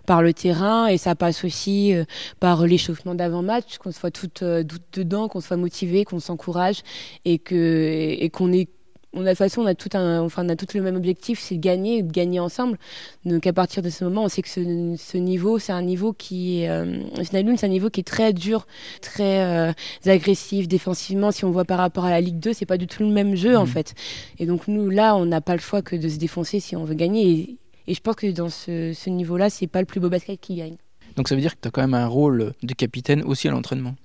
par 0.05 0.21
le 0.21 0.33
terrain 0.33 0.85
et 0.85 0.99
ça 0.99 1.15
passe 1.15 1.43
aussi 1.43 1.95
par 2.39 2.67
l'échauffement 2.67 3.15
d'avant-match, 3.15 3.79
qu'on 3.79 3.91
soit 3.91 4.11
toutes 4.11 4.43
dedans, 4.43 5.27
qu'on 5.27 5.41
soit 5.41 5.57
motivé, 5.57 6.05
qu'on 6.05 6.19
s'encourage 6.19 6.83
et 7.25 7.39
que 7.39 7.50
et, 7.51 8.29
qu'on 8.29 8.51
est 8.51 8.69
on 9.13 9.21
a, 9.21 9.23
de 9.23 9.29
toute 9.29 9.39
façon, 9.39 9.61
on 9.61 9.65
a 9.65 9.75
tout 9.75 9.89
un, 9.93 10.21
enfin, 10.21 10.45
on 10.45 10.49
a 10.49 10.55
tout 10.55 10.65
le 10.73 10.81
même 10.81 10.95
objectif, 10.95 11.39
c'est 11.39 11.55
de 11.55 11.59
gagner, 11.59 12.01
de 12.01 12.11
gagner 12.11 12.39
ensemble. 12.39 12.77
Donc, 13.25 13.45
à 13.45 13.51
partir 13.51 13.83
de 13.83 13.89
ce 13.89 14.05
moment, 14.05 14.23
on 14.23 14.29
sait 14.29 14.41
que 14.41 14.47
ce, 14.47 14.95
ce 14.97 15.17
niveau, 15.17 15.59
c'est 15.59 15.73
un 15.73 15.81
niveau 15.81 16.13
qui 16.13 16.61
est, 16.61 16.69
euh, 16.69 16.97
c'est 17.23 17.63
un 17.65 17.67
niveau 17.67 17.89
qui 17.89 17.99
est 17.99 18.07
très 18.07 18.31
dur, 18.31 18.67
très 19.01 19.43
euh, 19.43 19.73
agressif 20.05 20.69
défensivement. 20.69 21.31
Si 21.31 21.43
on 21.43 21.51
voit 21.51 21.65
par 21.65 21.79
rapport 21.79 22.05
à 22.05 22.09
la 22.09 22.21
Ligue 22.21 22.39
2, 22.39 22.53
c'est 22.53 22.65
pas 22.65 22.77
du 22.77 22.87
tout 22.87 23.03
le 23.03 23.09
même 23.09 23.35
jeu, 23.35 23.57
en 23.57 23.65
mmh. 23.65 23.67
fait. 23.67 23.95
Et 24.39 24.45
donc, 24.45 24.69
nous, 24.69 24.89
là, 24.89 25.15
on 25.17 25.25
n'a 25.25 25.41
pas 25.41 25.55
le 25.55 25.61
choix 25.61 25.81
que 25.81 25.97
de 25.97 26.07
se 26.07 26.17
défoncer 26.17 26.61
si 26.61 26.77
on 26.77 26.85
veut 26.85 26.95
gagner. 26.95 27.29
Et, 27.29 27.57
et 27.87 27.93
je 27.93 27.99
pense 27.99 28.15
que 28.15 28.27
dans 28.27 28.49
ce, 28.49 28.93
ce 28.93 29.09
niveau-là, 29.09 29.49
c'est 29.49 29.67
pas 29.67 29.81
le 29.81 29.85
plus 29.85 29.99
beau 29.99 30.09
basket 30.09 30.39
qui 30.39 30.55
gagne. 30.55 30.77
Donc, 31.17 31.27
ça 31.27 31.35
veut 31.35 31.41
dire 31.41 31.55
que 31.55 31.61
tu 31.61 31.67
as 31.67 31.71
quand 31.71 31.81
même 31.81 31.93
un 31.93 32.07
rôle 32.07 32.53
de 32.63 32.73
capitaine 32.73 33.23
aussi 33.23 33.49
à 33.49 33.51
l'entraînement? 33.51 33.95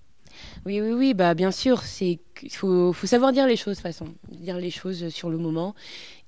Oui, 0.64 0.80
oui, 0.80 0.90
oui, 0.92 1.14
bah, 1.14 1.34
bien 1.34 1.52
sûr. 1.52 1.82
C'est 1.82 2.18
il 2.42 2.52
faut, 2.52 2.92
savoir 3.04 3.32
dire 3.32 3.46
les 3.46 3.56
choses 3.56 3.76
de 3.76 3.82
toute 3.82 3.82
façon, 3.82 4.06
dire 4.30 4.56
les 4.56 4.70
choses 4.70 5.08
sur 5.08 5.30
le 5.30 5.38
moment 5.38 5.74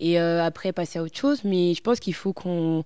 et 0.00 0.20
euh, 0.20 0.44
après 0.44 0.72
passer 0.72 0.98
à 0.98 1.02
autre 1.02 1.16
chose. 1.16 1.44
Mais 1.44 1.74
je 1.74 1.82
pense 1.82 2.00
qu'il 2.00 2.14
faut 2.14 2.32
qu'on 2.32 2.84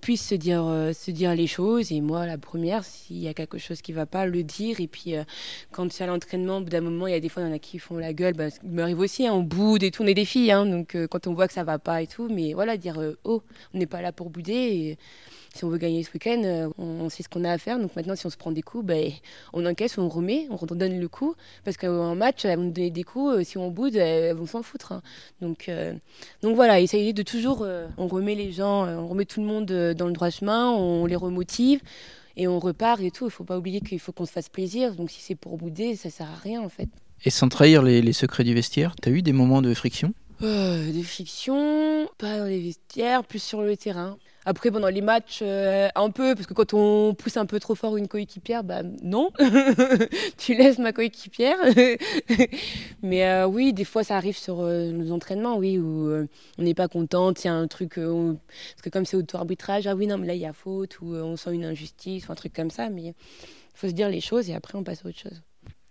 puisse 0.00 0.26
se 0.26 0.34
dire, 0.34 0.64
euh, 0.64 0.92
se 0.92 1.10
dire 1.10 1.34
les 1.34 1.46
choses. 1.46 1.92
Et 1.92 2.00
moi, 2.00 2.26
la 2.26 2.38
première, 2.38 2.84
s'il 2.84 3.18
y 3.18 3.28
a 3.28 3.34
quelque 3.34 3.58
chose 3.58 3.82
qui 3.82 3.92
va 3.92 4.06
pas, 4.06 4.26
le 4.26 4.42
dire. 4.42 4.80
Et 4.80 4.86
puis 4.86 5.16
euh, 5.16 5.24
quand 5.72 5.90
c'est 5.92 6.04
à 6.04 6.06
l'entraînement, 6.06 6.58
au 6.58 6.60
bout 6.60 6.70
d'un 6.70 6.80
moment, 6.80 7.06
il 7.06 7.12
y 7.12 7.16
a 7.16 7.20
des 7.20 7.28
fois, 7.28 7.42
il 7.42 7.48
y 7.48 7.50
en 7.50 7.54
a 7.54 7.58
qui 7.58 7.78
font 7.78 7.96
la 7.96 8.12
gueule. 8.12 8.34
Bah, 8.34 8.48
il 8.64 8.70
m'arrive 8.70 8.98
aussi, 9.00 9.26
hein, 9.26 9.32
on 9.32 9.42
boude 9.42 9.82
et 9.82 9.90
tout, 9.90 10.02
on 10.02 10.06
est 10.06 10.14
des 10.14 10.24
filles. 10.24 10.52
Hein, 10.52 10.66
donc 10.66 10.96
quand 11.08 11.26
on 11.26 11.34
voit 11.34 11.46
que 11.46 11.54
ça 11.54 11.64
va 11.64 11.78
pas 11.78 12.02
et 12.02 12.06
tout, 12.06 12.28
mais 12.30 12.54
voilà, 12.54 12.76
dire 12.76 13.00
oh, 13.24 13.42
on 13.74 13.78
n'est 13.78 13.86
pas 13.86 14.02
là 14.02 14.12
pour 14.12 14.30
bouder. 14.30 14.52
Et, 14.52 14.98
si 15.54 15.64
on 15.64 15.68
veut 15.68 15.78
gagner 15.78 16.04
ce 16.04 16.12
week-end, 16.12 16.70
on, 16.78 17.08
sait 17.08 17.22
ce 17.22 17.28
qu'on 17.28 17.44
a 17.44 17.50
à 17.50 17.58
faire. 17.58 17.78
Donc 17.78 17.96
maintenant, 17.96 18.14
si 18.14 18.24
on 18.24 18.30
se 18.30 18.36
prend 18.36 18.52
des 18.52 18.62
coups, 18.62 18.84
ben, 18.84 19.10
on 19.52 19.66
encaisse, 19.66 19.98
on 19.98 20.08
remet, 20.08 20.46
on 20.50 20.56
redonne 20.56 20.98
le 20.98 21.08
coup. 21.08 21.34
Parce 21.64 21.76
qu'en 21.76 22.14
match, 22.14 22.44
elles 22.50 22.58
vont 22.58 22.64
nous 22.64 22.70
donner 22.70 22.90
des 22.90 23.02
coups. 23.02 23.36
Euh, 23.36 23.44
si 23.44 23.58
on 23.58 23.70
boude, 23.70 23.96
elles 23.96 24.34
vont 24.34 24.46
s'en 24.46 24.62
foutre. 24.62 24.92
Hein. 24.92 25.02
Donc, 25.40 25.68
euh, 25.68 25.94
donc 26.42 26.56
voilà, 26.56 26.80
essayer 26.80 27.12
de 27.12 27.22
toujours. 27.22 27.66
on 27.96 28.06
remet 28.06 28.34
les 28.34 28.52
gens, 28.52 28.86
on 28.86 29.08
remet 29.08 29.24
tout 29.24 29.40
le 29.40 29.46
monde 29.46 29.66
dans 29.66 30.06
le 30.06 30.12
droit 30.12 30.30
chemin, 30.30 30.70
on 30.70 31.06
les 31.06 31.16
remotive 31.16 31.80
et 32.36 32.46
on 32.48 32.58
repart 32.58 33.00
et 33.00 33.10
tout. 33.10 33.26
Il 33.26 33.30
faut 33.30 33.44
pas 33.44 33.58
oublier 33.58 33.80
qu'il 33.80 33.98
faut 33.98 34.12
qu'on 34.12 34.26
se 34.26 34.32
fasse 34.32 34.48
plaisir. 34.48 34.94
Donc 34.94 35.10
si 35.10 35.20
c'est 35.20 35.34
pour 35.34 35.56
bouder, 35.56 35.96
ça 35.96 36.10
sert 36.10 36.28
à 36.28 36.36
rien 36.42 36.62
en 36.62 36.68
fait. 36.68 36.88
Et 37.24 37.30
sans 37.30 37.48
trahir 37.48 37.82
les, 37.82 38.00
les 38.00 38.12
secrets 38.12 38.44
du 38.44 38.54
vestiaire, 38.54 38.94
tu 39.00 39.08
as 39.08 39.12
eu 39.12 39.22
des 39.22 39.32
moments 39.32 39.62
de 39.62 39.74
friction? 39.74 40.14
Euh, 40.42 40.92
Des 40.92 41.02
frictions, 41.02 42.08
pas 42.18 42.38
dans 42.38 42.46
les 42.46 42.60
vestiaires, 42.60 43.24
plus 43.24 43.42
sur 43.42 43.62
le 43.62 43.76
terrain. 43.76 44.16
Après, 44.46 44.70
pendant 44.70 44.88
les 44.88 45.02
matchs, 45.02 45.40
euh, 45.42 45.88
un 45.94 46.10
peu, 46.10 46.34
parce 46.34 46.46
que 46.46 46.54
quand 46.54 46.72
on 46.72 47.14
pousse 47.14 47.36
un 47.36 47.44
peu 47.44 47.60
trop 47.60 47.74
fort 47.74 47.98
une 47.98 48.08
coéquipière, 48.08 48.64
bah 48.64 48.82
non, 49.02 49.30
tu 50.38 50.54
laisses 50.54 50.78
ma 50.78 50.92
coéquipière. 50.92 51.58
Mais 53.02 53.26
euh, 53.26 53.46
oui, 53.46 53.74
des 53.74 53.84
fois, 53.84 54.02
ça 54.02 54.16
arrive 54.16 54.38
sur 54.38 54.60
euh, 54.60 54.90
nos 54.92 55.12
entraînements, 55.12 55.58
oui, 55.58 55.78
où 55.78 56.10
on 56.58 56.62
n'est 56.62 56.74
pas 56.74 56.88
content, 56.88 57.32
il 57.32 57.44
y 57.44 57.48
a 57.48 57.54
un 57.54 57.68
truc, 57.68 57.96
parce 57.96 58.82
que 58.82 58.88
comme 58.88 59.04
c'est 59.04 59.16
auto-arbitrage, 59.16 59.86
ah 59.86 59.94
oui, 59.94 60.06
non, 60.06 60.16
mais 60.16 60.26
là, 60.26 60.34
il 60.34 60.40
y 60.40 60.46
a 60.46 60.54
faute, 60.54 61.00
ou 61.00 61.14
on 61.14 61.36
sent 61.36 61.54
une 61.54 61.64
injustice, 61.64 62.28
ou 62.28 62.32
un 62.32 62.34
truc 62.34 62.54
comme 62.54 62.70
ça, 62.70 62.88
mais 62.88 63.02
il 63.02 63.14
faut 63.74 63.88
se 63.88 63.92
dire 63.92 64.08
les 64.08 64.20
choses 64.20 64.48
et 64.48 64.54
après, 64.54 64.78
on 64.78 64.84
passe 64.84 65.04
à 65.04 65.08
autre 65.08 65.18
chose. 65.18 65.42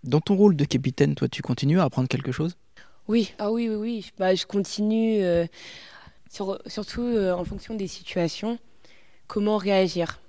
Dans 0.03 0.21
ton 0.21 0.35
rôle 0.35 0.55
de 0.55 0.65
capitaine, 0.65 1.13
toi, 1.13 1.27
tu 1.27 1.41
continues 1.41 1.79
à 1.79 1.83
apprendre 1.83 2.07
quelque 2.07 2.31
chose? 2.31 2.55
Oui, 3.09 3.33
ah 3.39 3.51
oui, 3.51 3.67
oui, 3.67 3.75
oui. 3.75 4.11
Bah, 4.19 4.35
je 4.35 4.45
continue 4.45 5.23
surtout 6.67 7.01
euh, 7.01 7.33
en 7.33 7.43
fonction 7.43 7.73
des 7.73 7.87
situations, 7.87 8.59
comment 9.25 9.57
réagir, 9.57 10.19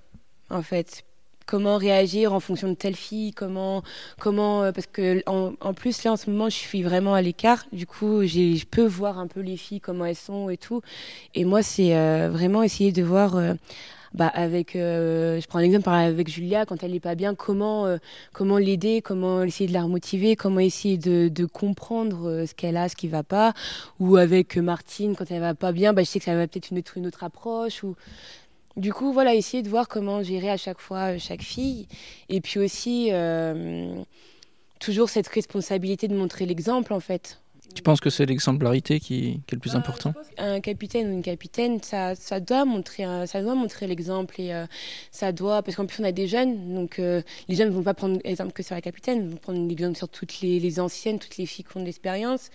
en 0.49 0.63
fait? 0.63 1.05
Comment 1.45 1.77
réagir 1.77 2.33
en 2.33 2.39
fonction 2.39 2.69
de 2.69 2.73
telle 2.73 2.95
fille, 2.95 3.33
comment, 3.33 3.83
comment, 4.19 4.63
euh, 4.63 4.71
parce 4.71 4.87
que 4.87 5.21
en, 5.27 5.73
plus 5.75 6.03
là 6.03 6.13
en 6.13 6.17
ce 6.17 6.31
moment 6.31 6.49
je 6.49 6.55
suis 6.55 6.81
vraiment 6.81 7.13
à 7.13 7.21
l'écart, 7.21 7.65
du 7.71 7.85
coup 7.85 8.25
je 8.25 8.65
peux 8.65 8.85
voir 8.85 9.19
un 9.19 9.27
peu 9.27 9.41
les 9.41 9.57
filles 9.57 9.81
comment 9.81 10.05
elles 10.05 10.15
sont 10.15 10.49
et 10.49 10.57
tout, 10.57 10.81
et 11.35 11.45
moi 11.45 11.61
c'est 11.61 11.95
euh, 11.95 12.29
vraiment 12.31 12.63
essayer 12.63 12.91
de 12.91 13.03
voir 13.03 13.35
bah, 14.13 14.27
avec, 14.27 14.75
euh, 14.75 15.39
je 15.39 15.47
prends 15.47 15.59
un 15.59 15.63
exemple 15.63 15.89
avec 15.89 16.29
Julia, 16.29 16.65
quand 16.65 16.83
elle 16.83 16.91
n'est 16.91 16.99
pas 16.99 17.15
bien, 17.15 17.33
comment, 17.33 17.85
euh, 17.85 17.97
comment 18.33 18.57
l'aider, 18.57 19.01
comment 19.01 19.43
essayer 19.43 19.67
de 19.67 19.73
la 19.73 19.83
remotiver, 19.83 20.35
comment 20.35 20.59
essayer 20.59 20.97
de, 20.97 21.45
comprendre 21.45 22.29
euh, 22.29 22.45
ce 22.45 22.53
qu'elle 22.53 22.77
a, 22.77 22.89
ce 22.89 22.95
qui 22.95 23.07
ne 23.07 23.11
va 23.11 23.23
pas. 23.23 23.53
Ou 23.99 24.17
avec 24.17 24.57
Martine, 24.57 25.15
quand 25.15 25.31
elle 25.31 25.39
va 25.39 25.55
pas 25.55 25.71
bien, 25.71 25.93
bah, 25.93 26.03
je 26.03 26.09
sais 26.09 26.19
que 26.19 26.25
ça 26.25 26.35
va 26.35 26.47
peut-être 26.47 26.73
être 26.73 26.97
une 26.97 27.07
autre 27.07 27.23
approche. 27.23 27.83
Ou... 27.83 27.95
Du 28.77 28.93
coup, 28.93 29.13
voilà, 29.13 29.33
essayer 29.33 29.63
de 29.63 29.69
voir 29.69 29.87
comment 29.87 30.23
gérer 30.23 30.49
à 30.49 30.57
chaque 30.57 30.79
fois 30.79 31.17
chaque 31.17 31.41
fille. 31.41 31.87
Et 32.29 32.41
puis 32.41 32.59
aussi, 32.59 33.11
toujours 34.79 35.09
cette 35.09 35.27
responsabilité 35.27 36.07
de 36.07 36.15
montrer 36.15 36.45
l'exemple, 36.45 36.93
en 36.93 36.99
fait. 36.99 37.40
Tu 37.73 37.81
penses 37.83 37.99
que 37.99 38.09
c'est 38.09 38.25
l'exemplarité 38.25 38.99
qui, 38.99 39.41
est 39.47 39.51
le 39.51 39.59
plus 39.59 39.73
bah, 39.73 39.79
important 39.79 40.13
Un 40.37 40.59
capitaine 40.59 41.09
ou 41.09 41.13
une 41.13 41.21
capitaine, 41.21 41.81
ça, 41.81 42.15
ça 42.15 42.39
doit 42.39 42.65
montrer, 42.65 43.05
ça 43.27 43.41
doit 43.41 43.55
montrer 43.55 43.87
l'exemple 43.87 44.39
et 44.39 44.53
euh, 44.53 44.65
ça 45.11 45.31
doit, 45.31 45.61
parce 45.61 45.75
qu'en 45.77 45.85
plus 45.85 46.01
on 46.01 46.05
a 46.05 46.11
des 46.11 46.27
jeunes, 46.27 46.73
donc 46.73 46.99
euh, 46.99 47.21
les 47.47 47.55
jeunes 47.55 47.69
ne 47.69 47.73
vont 47.73 47.83
pas 47.83 47.93
prendre 47.93 48.19
l'exemple 48.23 48.51
que 48.51 48.63
sur 48.63 48.75
la 48.75 48.81
capitaine, 48.81 49.23
ils 49.23 49.29
vont 49.29 49.37
prendre 49.37 49.67
l'exemple 49.67 49.97
sur 49.97 50.09
toutes 50.09 50.41
les, 50.41 50.59
les, 50.59 50.79
anciennes, 50.79 51.19
toutes 51.19 51.37
les 51.37 51.45
filles 51.45 51.65
qui 51.65 51.77
ont 51.77 51.81
de 51.81 51.85
l'expérience 51.85 52.49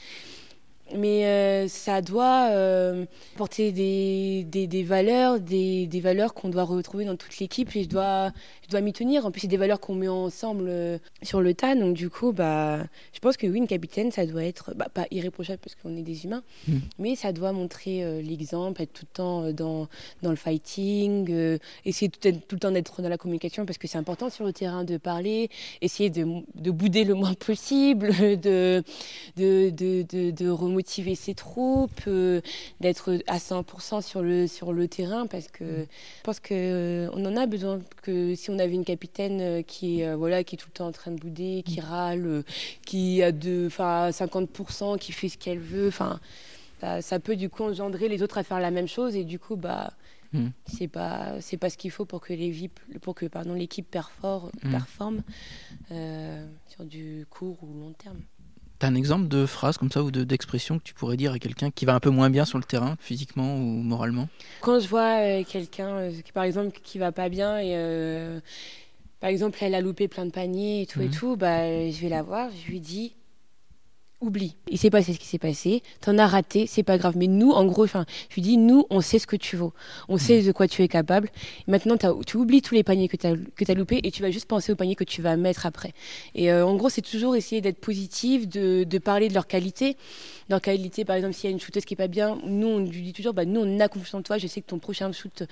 mais 0.94 1.27
euh, 1.27 1.68
ça 1.68 2.01
doit 2.01 2.51
euh, 2.51 3.07
porter 3.37 3.72
des, 3.72 4.44
des, 4.44 4.66
des, 4.66 4.83
valeurs, 4.83 5.40
des, 5.40 5.87
des 5.87 6.01
valeurs 6.01 6.33
qu'on 6.33 6.49
doit 6.49 6.62
retrouver 6.62 7.05
dans 7.05 7.16
toute 7.16 7.38
l'équipe 7.38 7.75
et 7.75 7.83
je 7.83 7.88
dois, 7.88 8.31
je 8.64 8.68
dois 8.68 8.81
m'y 8.81 8.92
tenir. 8.92 9.27
En 9.27 9.31
plus, 9.31 9.40
c'est 9.40 9.46
des 9.49 9.57
valeurs 9.57 9.81
qu'on 9.81 9.94
met 9.94 10.09
ensemble 10.09 10.66
euh, 10.68 10.99
sur 11.22 11.40
le 11.40 11.55
tas. 11.55 11.75
Donc, 11.75 11.94
du 11.94 12.09
coup, 12.09 12.33
bah, 12.33 12.85
je 13.12 13.18
pense 13.18 13.37
que 13.37 13.46
oui, 13.46 13.59
une 13.59 13.66
capitaine, 13.66 14.12
ça 14.12 14.27
doit 14.27 14.44
être 14.44 14.75
bah, 14.77 14.88
pas 14.92 15.07
irréprochable 15.11 15.59
parce 15.59 15.75
qu'on 15.75 15.96
est 15.96 16.03
des 16.03 16.25
humains, 16.25 16.42
mm. 16.68 16.79
mais 16.99 17.16
ça 17.16 17.33
doit 17.33 17.53
montrer 17.53 18.22
l'exemple, 18.22 18.81
être 18.83 18.92
tout 18.92 19.07
le 19.11 19.16
temps 19.16 19.53
dans, 19.53 19.88
dans 20.22 20.31
le 20.31 20.37
fighting, 20.37 21.59
essayer 21.85 22.11
tout, 22.11 22.31
tout, 22.31 22.55
le 22.57 22.61
temps 22.61 22.70
d'être 22.70 23.03
dans 23.03 23.09
la 23.09 23.18
communication 23.18 23.66
parce 23.66 23.79
que 23.79 23.88
c'est 23.88 23.99
important 23.99 24.31
sur 24.31 24.44
le 24.44 24.53
terrain 24.53 24.85
de 24.85 24.96
parler, 24.99 25.51
essayer 25.81 26.11
de, 26.11 26.27
de 26.55 26.70
bouder 26.70 27.05
le 27.05 27.14
moins 27.14 27.35
possible, 27.35 28.11
de, 28.20 28.83
de, 29.37 29.70
de, 29.70 30.03
de, 30.03 30.31
de 30.31 30.49
motiver 30.76 31.14
ses 31.14 31.34
troupes, 31.34 32.02
euh, 32.06 32.42
d'être 32.80 33.18
à 33.26 33.38
100% 33.38 34.02
sur 34.02 34.20
le, 34.22 34.46
sur 34.46 34.72
le 34.72 34.88
terrain, 34.88 35.26
parce 35.26 35.48
que 35.48 35.64
je 35.64 36.22
pense 36.22 36.38
qu'on 36.38 36.54
euh, 36.54 37.08
on 37.14 37.24
en 37.24 37.36
a 37.36 37.46
besoin. 37.46 37.80
Que 38.02 38.34
si 38.34 38.50
on 38.50 38.58
avait 38.58 38.74
une 38.74 38.84
capitaine 38.84 39.40
euh, 39.40 39.62
qui, 39.62 40.00
est, 40.00 40.14
voilà, 40.14 40.44
qui 40.44 40.56
est 40.56 40.58
tout 40.58 40.68
le 40.68 40.76
temps 40.78 40.86
en 40.86 40.92
train 40.92 41.12
de 41.12 41.18
bouder, 41.18 41.62
qui 41.64 41.80
râle, 41.80 42.44
qui 42.84 43.22
a 43.22 43.32
de, 43.32 43.68
50%, 43.68 44.98
qui 44.98 45.12
fait 45.12 45.28
ce 45.28 45.38
qu'elle 45.38 45.58
veut, 45.58 45.88
enfin, 45.88 46.20
ça, 47.00 47.18
peut 47.18 47.36
du 47.36 47.48
coup 47.48 47.64
engendrer 47.64 48.08
les 48.08 48.22
autres 48.22 48.38
à 48.38 48.42
faire 48.42 48.60
la 48.60 48.70
même 48.70 48.88
chose, 48.88 49.16
et 49.16 49.24
du 49.24 49.38
coup, 49.38 49.56
bah, 49.56 49.92
hmm. 50.34 50.48
c'est 50.66 50.88
pas 50.88 51.40
c'est 51.40 51.56
pas 51.56 51.70
ce 51.70 51.78
qu'il 51.78 51.90
faut 51.90 52.04
pour 52.04 52.20
que 52.20 52.34
les 52.34 52.70
pour 53.00 53.14
que 53.14 53.26
pardon 53.26 53.54
l'équipe 53.54 53.90
performe, 53.90 54.50
hmm. 54.62 54.70
performe 54.70 55.22
sur 56.68 56.84
du 56.84 57.26
court 57.30 57.56
ou 57.62 57.80
long 57.80 57.92
terme. 57.92 58.20
T'as 58.78 58.88
un 58.88 58.94
exemple 58.94 59.28
de 59.28 59.46
phrase 59.46 59.78
comme 59.78 59.90
ça 59.90 60.02
ou 60.02 60.10
d'expression 60.10 60.78
que 60.78 60.84
tu 60.84 60.92
pourrais 60.92 61.16
dire 61.16 61.32
à 61.32 61.38
quelqu'un 61.38 61.70
qui 61.70 61.86
va 61.86 61.94
un 61.94 62.00
peu 62.00 62.10
moins 62.10 62.28
bien 62.28 62.44
sur 62.44 62.58
le 62.58 62.64
terrain, 62.64 62.96
physiquement 63.00 63.56
ou 63.56 63.62
moralement? 63.62 64.28
Quand 64.60 64.80
je 64.80 64.88
vois 64.88 65.20
euh, 65.20 65.44
quelqu'un, 65.44 65.88
euh, 65.88 66.12
par 66.34 66.44
exemple, 66.44 66.78
qui 66.82 66.98
va 66.98 67.10
pas 67.10 67.30
bien 67.30 67.58
et 67.58 67.72
euh, 67.74 68.38
par 69.20 69.30
exemple, 69.30 69.58
elle 69.62 69.74
a 69.74 69.80
loupé 69.80 70.08
plein 70.08 70.26
de 70.26 70.30
paniers 70.30 70.82
et 70.82 70.86
tout 70.86 71.00
et 71.00 71.06
mhm. 71.06 71.10
tout, 71.10 71.36
bah, 71.36 71.90
je 71.90 72.00
vais 72.00 72.10
la 72.10 72.22
voir, 72.22 72.50
je 72.50 72.70
lui 72.70 72.80
dis 72.80 73.14
oublie. 74.26 74.56
Il 74.68 74.78
s'est 74.78 74.90
passé 74.90 75.12
ce 75.12 75.18
qui 75.18 75.26
s'est 75.26 75.38
passé, 75.38 75.82
t'en 76.00 76.18
as 76.18 76.26
raté, 76.26 76.66
c'est 76.66 76.82
pas 76.82 76.98
grave. 76.98 77.16
Mais 77.16 77.26
nous, 77.26 77.50
en 77.50 77.64
gros, 77.64 77.84
enfin, 77.84 78.04
je 78.28 78.34
lui 78.34 78.42
dis, 78.42 78.56
nous, 78.56 78.84
on 78.90 79.00
sait 79.00 79.18
ce 79.18 79.26
que 79.26 79.36
tu 79.36 79.56
vaux, 79.56 79.72
on 80.08 80.18
sait 80.18 80.42
de 80.42 80.52
quoi 80.52 80.68
tu 80.68 80.82
es 80.82 80.88
capable. 80.88 81.30
Maintenant, 81.66 81.96
tu 82.26 82.36
oublies 82.36 82.62
tous 82.62 82.74
les 82.74 82.82
paniers 82.82 83.08
que 83.08 83.16
tu 83.16 83.26
as, 83.26 83.30
as 83.30 83.74
loupés 83.74 84.00
et 84.02 84.10
tu 84.10 84.22
vas 84.22 84.30
juste 84.30 84.46
penser 84.46 84.72
aux 84.72 84.76
paniers 84.76 84.96
que 84.96 85.04
tu 85.04 85.22
vas 85.22 85.36
mettre 85.36 85.66
après. 85.66 85.92
Et 86.34 86.50
euh, 86.52 86.66
en 86.66 86.74
gros, 86.76 86.88
c'est 86.88 87.02
toujours 87.02 87.36
essayer 87.36 87.60
d'être 87.60 87.80
positif, 87.80 88.48
de, 88.48 88.98
parler 88.98 89.28
de 89.28 89.34
leur 89.34 89.46
qualité. 89.46 89.96
Leur 90.48 90.60
qualité, 90.60 91.04
par 91.04 91.16
exemple, 91.16 91.34
s'il 91.34 91.50
y 91.50 91.52
a 91.52 91.54
une 91.54 91.60
shooteuse 91.60 91.84
qui 91.84 91.94
est 91.94 91.96
pas 91.96 92.08
bien, 92.08 92.38
nous, 92.44 92.66
on 92.66 92.78
lui 92.78 93.02
dit 93.02 93.12
toujours, 93.12 93.34
bah, 93.34 93.44
nous, 93.44 93.60
on 93.60 93.80
a 93.80 93.88
confiance 93.88 94.14
en 94.14 94.22
toi, 94.22 94.38
je 94.38 94.46
sais 94.46 94.60
que 94.60 94.66
ton 94.66 94.78
prochain 94.78 95.10
shoot, 95.12 95.42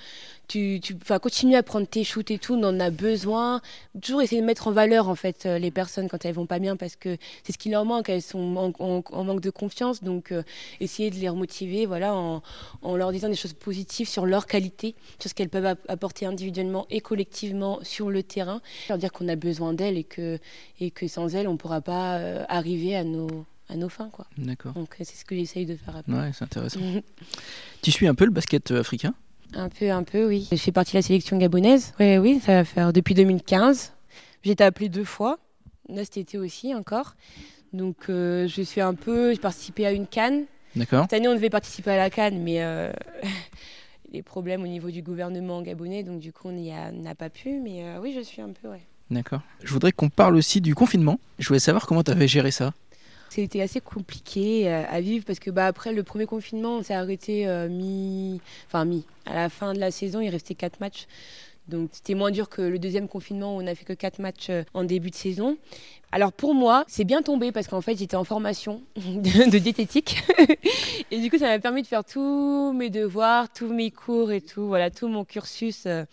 tu, 0.47 0.79
tu 0.81 0.95
vas 1.07 1.19
continuer 1.19 1.55
à 1.55 1.63
prendre 1.63 1.87
tes 1.87 2.03
shoots 2.03 2.31
et 2.31 2.37
tout, 2.37 2.55
on 2.55 2.63
en 2.63 2.79
a 2.79 2.89
besoin. 2.89 3.61
Toujours 4.01 4.21
essayer 4.21 4.41
de 4.41 4.45
mettre 4.45 4.67
en 4.67 4.71
valeur, 4.71 5.09
en 5.09 5.15
fait, 5.15 5.45
euh, 5.45 5.59
les 5.59 5.71
personnes 5.71 6.07
quand 6.07 6.23
elles 6.25 6.33
vont 6.33 6.45
pas 6.45 6.59
bien 6.59 6.75
parce 6.75 6.95
que 6.95 7.17
c'est 7.43 7.53
ce 7.53 7.57
qui 7.57 7.69
leur 7.69 7.85
manque, 7.85 8.09
elles 8.09 8.21
sont 8.21 8.39
en, 8.79 9.23
manque 9.23 9.41
de 9.41 9.49
confiance. 9.49 10.03
Donc, 10.03 10.31
euh, 10.31 10.43
essayer 10.79 11.09
de 11.09 11.15
les 11.15 11.29
remotiver 11.29 11.85
voilà, 11.85 12.13
en, 12.15 12.41
leur 12.95 13.11
disant 13.11 13.29
des 13.29 13.35
choses 13.35 13.53
positives 13.53 14.07
sur 14.07 14.25
leur 14.25 14.45
qualité, 14.45 14.95
sur 15.19 15.29
ce 15.29 15.35
qu'elles 15.35 15.49
peuvent 15.49 15.75
apporter 15.87 16.25
individuellement 16.25 16.85
et 16.89 17.01
collectivement 17.01 17.79
sur 17.83 18.09
le 18.09 18.23
terrain. 18.23 18.61
Leur 18.89 18.97
dire 18.97 19.11
qu'on 19.11 19.27
a 19.27 19.35
besoin 19.35 19.73
d'elles 19.73 19.97
et 19.97 20.03
que, 20.03 20.39
et 20.79 20.91
que 20.91 21.07
sans 21.07 21.35
elles, 21.35 21.47
on 21.47 21.53
ne 21.53 21.57
pourra 21.57 21.81
pas 21.81 22.17
euh, 22.17 22.43
arriver 22.47 22.95
à 22.95 23.03
nos, 23.03 23.45
à 23.69 23.75
nos 23.75 23.89
fins. 23.89 24.09
Quoi. 24.09 24.25
D'accord. 24.37 24.73
Donc, 24.73 24.95
c'est 24.97 25.05
ce 25.05 25.25
que 25.25 25.35
j'essaye 25.35 25.65
de 25.65 25.75
faire 25.75 25.95
après. 25.95 26.13
Ouais, 26.13 26.31
c'est 26.33 26.43
intéressant. 26.43 26.79
tu 27.81 27.91
suis 27.91 28.07
un 28.07 28.15
peu 28.15 28.25
le 28.25 28.31
basket 28.31 28.71
euh, 28.71 28.79
africain? 28.81 29.13
Un 29.53 29.69
peu, 29.69 29.89
un 29.91 30.03
peu, 30.03 30.27
oui. 30.27 30.47
Je 30.51 30.57
fais 30.57 30.71
partie 30.71 30.93
de 30.93 30.97
la 30.97 31.01
sélection 31.01 31.37
gabonaise. 31.37 31.93
Oui, 31.99 32.17
oui, 32.17 32.41
ça 32.43 32.53
va 32.53 32.65
faire 32.65 32.93
depuis 32.93 33.13
2015. 33.13 33.93
J'ai 34.43 34.51
été 34.51 34.63
appelée 34.63 34.89
deux 34.89 35.03
fois. 35.03 35.39
Là, 35.89 36.03
cet 36.03 36.17
été 36.17 36.37
aussi, 36.37 36.73
encore. 36.73 37.15
Donc 37.75 38.09
euh, 38.09 38.47
je 38.47 38.61
suis 38.61 38.81
un 38.81 38.93
peu, 38.93 39.33
j'ai 39.33 39.39
participé 39.39 39.85
à 39.85 39.91
une 39.91 40.07
canne. 40.07 40.45
D'accord. 40.75 41.03
Cette 41.03 41.13
année 41.13 41.27
on 41.27 41.33
devait 41.33 41.49
participer 41.49 41.91
à 41.91 41.97
la 41.97 42.09
canne, 42.09 42.41
mais 42.41 42.63
euh, 42.63 42.91
les 44.11 44.23
problèmes 44.23 44.63
au 44.63 44.67
niveau 44.67 44.91
du 44.91 45.01
gouvernement 45.01 45.61
gabonais, 45.61 46.03
donc 46.03 46.19
du 46.19 46.31
coup 46.33 46.49
on 46.49 46.51
n'y 46.51 46.71
a, 46.73 47.15
pas 47.17 47.29
pu. 47.29 47.59
Mais 47.59 47.83
euh, 47.83 47.99
oui, 48.01 48.13
je 48.15 48.21
suis 48.21 48.41
un 48.41 48.49
peu, 48.49 48.69
ouais. 48.69 48.81
D'accord. 49.11 49.41
Je 49.63 49.71
voudrais 49.71 49.91
qu'on 49.91 50.09
parle 50.09 50.35
aussi 50.35 50.61
du 50.61 50.73
confinement. 50.73 51.19
Je 51.37 51.47
voulais 51.47 51.59
savoir 51.59 51.85
comment 51.85 52.03
tu 52.03 52.11
avais 52.11 52.27
géré 52.27 52.51
ça. 52.51 52.73
C'était 53.29 53.61
assez 53.61 53.81
compliqué 53.81 54.69
à 54.69 55.01
vivre 55.01 55.25
parce 55.25 55.39
que 55.39 55.51
bah, 55.51 55.67
après 55.67 55.91
le 55.91 56.03
premier 56.03 56.25
confinement, 56.25 56.77
on 56.77 56.83
s'est 56.83 56.93
arrêté 56.93 57.45
mi, 57.69 58.39
enfin 58.67 58.85
mi. 58.85 59.03
À 59.25 59.33
la 59.33 59.49
fin 59.49 59.73
de 59.73 59.79
la 59.79 59.91
saison, 59.91 60.21
il 60.21 60.29
restait 60.29 60.55
quatre 60.55 60.79
matchs. 60.79 61.05
Donc 61.67 61.89
c'était 61.93 62.13
moins 62.13 62.31
dur 62.31 62.49
que 62.49 62.61
le 62.61 62.77
deuxième 62.79 63.07
confinement 63.07 63.55
où 63.55 63.59
on 63.59 63.63
n'a 63.63 63.75
fait 63.75 63.85
que 63.85 63.93
quatre 63.93 64.19
matchs 64.19 64.51
en 64.73 64.83
début 64.83 65.09
de 65.09 65.15
saison. 65.15 65.57
Alors 66.15 66.31
pour 66.31 66.53
moi, 66.53 66.85
c'est 66.87 67.03
bien 67.03 67.21
tombé 67.21 67.51
parce 67.51 67.67
qu'en 67.67 67.81
fait 67.81 67.97
j'étais 67.97 68.15
en 68.15 68.23
formation 68.23 68.81
de, 68.95 69.57
diététique 69.57 70.23
et 71.11 71.19
du 71.19 71.29
coup 71.29 71.37
ça 71.37 71.47
m'a 71.47 71.59
permis 71.59 71.81
de 71.81 71.87
faire 71.87 72.05
tous 72.05 72.71
mes 72.73 72.89
devoirs, 72.89 73.51
tous 73.51 73.67
mes 73.67 73.91
cours 73.91 74.31
et 74.31 74.39
tout, 74.39 74.65
voilà 74.65 74.89
tout 74.89 75.09
mon 75.09 75.25
cursus. 75.25 75.83
Euh, 75.85 76.05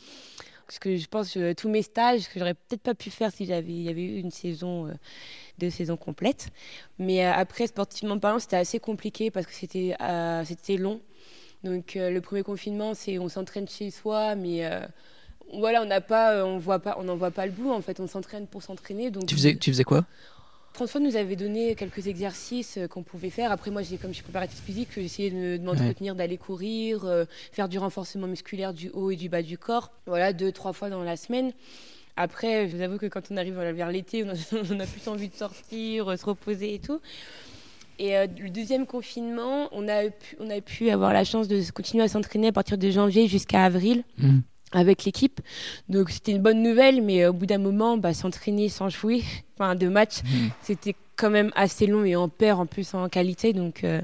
parce 0.66 0.80
que 0.80 0.96
je 0.96 1.06
pense 1.06 1.34
que 1.34 1.52
tous 1.52 1.68
mes 1.68 1.82
stages 1.82 2.28
que 2.28 2.40
j'aurais 2.40 2.54
peut-être 2.54 2.82
pas 2.82 2.94
pu 2.94 3.10
faire 3.10 3.30
si 3.30 3.46
j'avais 3.46 3.72
y 3.72 3.88
avait 3.88 4.02
eu 4.02 4.18
une 4.18 4.32
saison 4.32 4.88
euh, 4.88 4.92
de 5.58 5.70
saison 5.70 5.96
complète. 5.96 6.48
Mais 6.98 7.24
euh, 7.24 7.32
après 7.32 7.68
sportivement 7.68 8.18
parlant, 8.18 8.40
c'était 8.40 8.56
assez 8.56 8.80
compliqué 8.80 9.30
parce 9.30 9.46
que 9.46 9.52
c'était 9.52 9.94
c'était 10.44 10.78
long. 10.78 11.00
Donc 11.62 11.92
le 11.94 12.18
premier 12.18 12.42
confinement, 12.42 12.94
c'est 12.94 13.20
on 13.20 13.28
s'entraîne 13.28 13.68
chez 13.68 13.92
soi, 13.92 14.34
mais 14.34 14.68
voilà, 15.52 15.82
on 15.82 15.86
n'a 15.86 16.00
pas, 16.00 16.34
euh, 16.34 16.44
on 16.44 16.58
voit 16.58 16.78
pas, 16.78 16.96
on 16.98 17.04
n'en 17.04 17.16
voit 17.16 17.30
pas 17.30 17.46
le 17.46 17.52
bout. 17.52 17.70
En 17.70 17.82
fait, 17.82 18.00
on 18.00 18.06
s'entraîne 18.06 18.46
pour 18.46 18.62
s'entraîner. 18.62 19.10
Donc 19.10 19.26
tu 19.26 19.34
faisais, 19.34 19.56
tu 19.56 19.70
faisais 19.70 19.84
quoi? 19.84 20.04
François 20.72 21.00
nous 21.00 21.16
avait 21.16 21.36
donné 21.36 21.74
quelques 21.74 22.06
exercices 22.06 22.78
euh, 22.78 22.88
qu'on 22.88 23.02
pouvait 23.02 23.30
faire. 23.30 23.52
Après, 23.52 23.70
moi, 23.70 23.82
j'ai 23.82 23.98
comme 23.98 24.10
je 24.10 24.16
suis 24.16 24.22
préparatrice 24.22 24.60
physique, 24.60 24.88
j'ai 24.94 25.04
essayé 25.04 25.30
de, 25.30 25.62
m'entretenir, 25.62 26.14
d'aller 26.14 26.38
courir, 26.38 27.04
euh, 27.04 27.24
faire 27.52 27.68
du 27.68 27.78
renforcement 27.78 28.26
musculaire 28.26 28.72
du 28.72 28.88
haut 28.90 29.10
et 29.10 29.16
du 29.16 29.28
bas 29.28 29.42
du 29.42 29.58
corps. 29.58 29.90
Voilà, 30.06 30.32
deux, 30.32 30.52
trois 30.52 30.72
fois 30.72 30.88
dans 30.88 31.02
la 31.02 31.16
semaine. 31.16 31.52
Après, 32.16 32.68
je 32.68 32.76
vous 32.76 32.82
avoue 32.82 32.98
que 32.98 33.06
quand 33.06 33.30
on 33.30 33.36
arrive 33.36 33.54
vers 33.54 33.90
l'été, 33.90 34.24
on 34.52 34.80
a, 34.80 34.86
plus 34.86 35.08
envie 35.08 35.28
de 35.28 35.34
sortir, 35.34 36.18
se 36.18 36.24
reposer 36.24 36.74
et 36.74 36.78
tout. 36.78 37.00
Et 37.98 38.14
le 38.26 38.48
deuxième 38.48 38.86
confinement, 38.86 39.68
on 39.70 39.86
a, 39.86 40.08
pu, 40.08 40.36
on 40.40 40.50
a 40.50 40.60
pu 40.60 40.90
avoir 40.90 41.12
la 41.12 41.24
chance 41.24 41.46
de 41.46 41.60
continuer 41.70 42.02
à 42.02 42.08
s'entraîner 42.08 42.48
à 42.48 42.52
partir 42.52 42.78
de 42.78 42.90
janvier 42.90 43.28
jusqu'à 43.28 43.64
avril. 43.64 44.02
Mmh 44.18 44.40
avec 44.72 45.04
l'équipe. 45.04 45.40
Donc 45.88 46.10
c'était 46.10 46.32
une 46.32 46.42
bonne 46.42 46.62
nouvelle, 46.62 47.02
mais 47.02 47.26
au 47.26 47.32
bout 47.32 47.46
d'un 47.46 47.58
moment, 47.58 47.96
bah, 47.96 48.14
s'entraîner 48.14 48.68
sans 48.68 48.88
jouer, 48.88 49.22
enfin 49.58 49.74
de 49.74 49.88
match, 49.88 50.22
mhm. 50.24 50.50
c'était 50.62 50.94
quand 51.16 51.30
même 51.30 51.52
assez 51.54 51.86
long 51.86 52.04
et 52.04 52.16
on 52.16 52.28
perd 52.28 52.60
en 52.60 52.66
plus 52.66 52.94
en 52.94 53.08
qualité. 53.08 53.52
Donc 53.52 53.84
euh, 53.84 54.00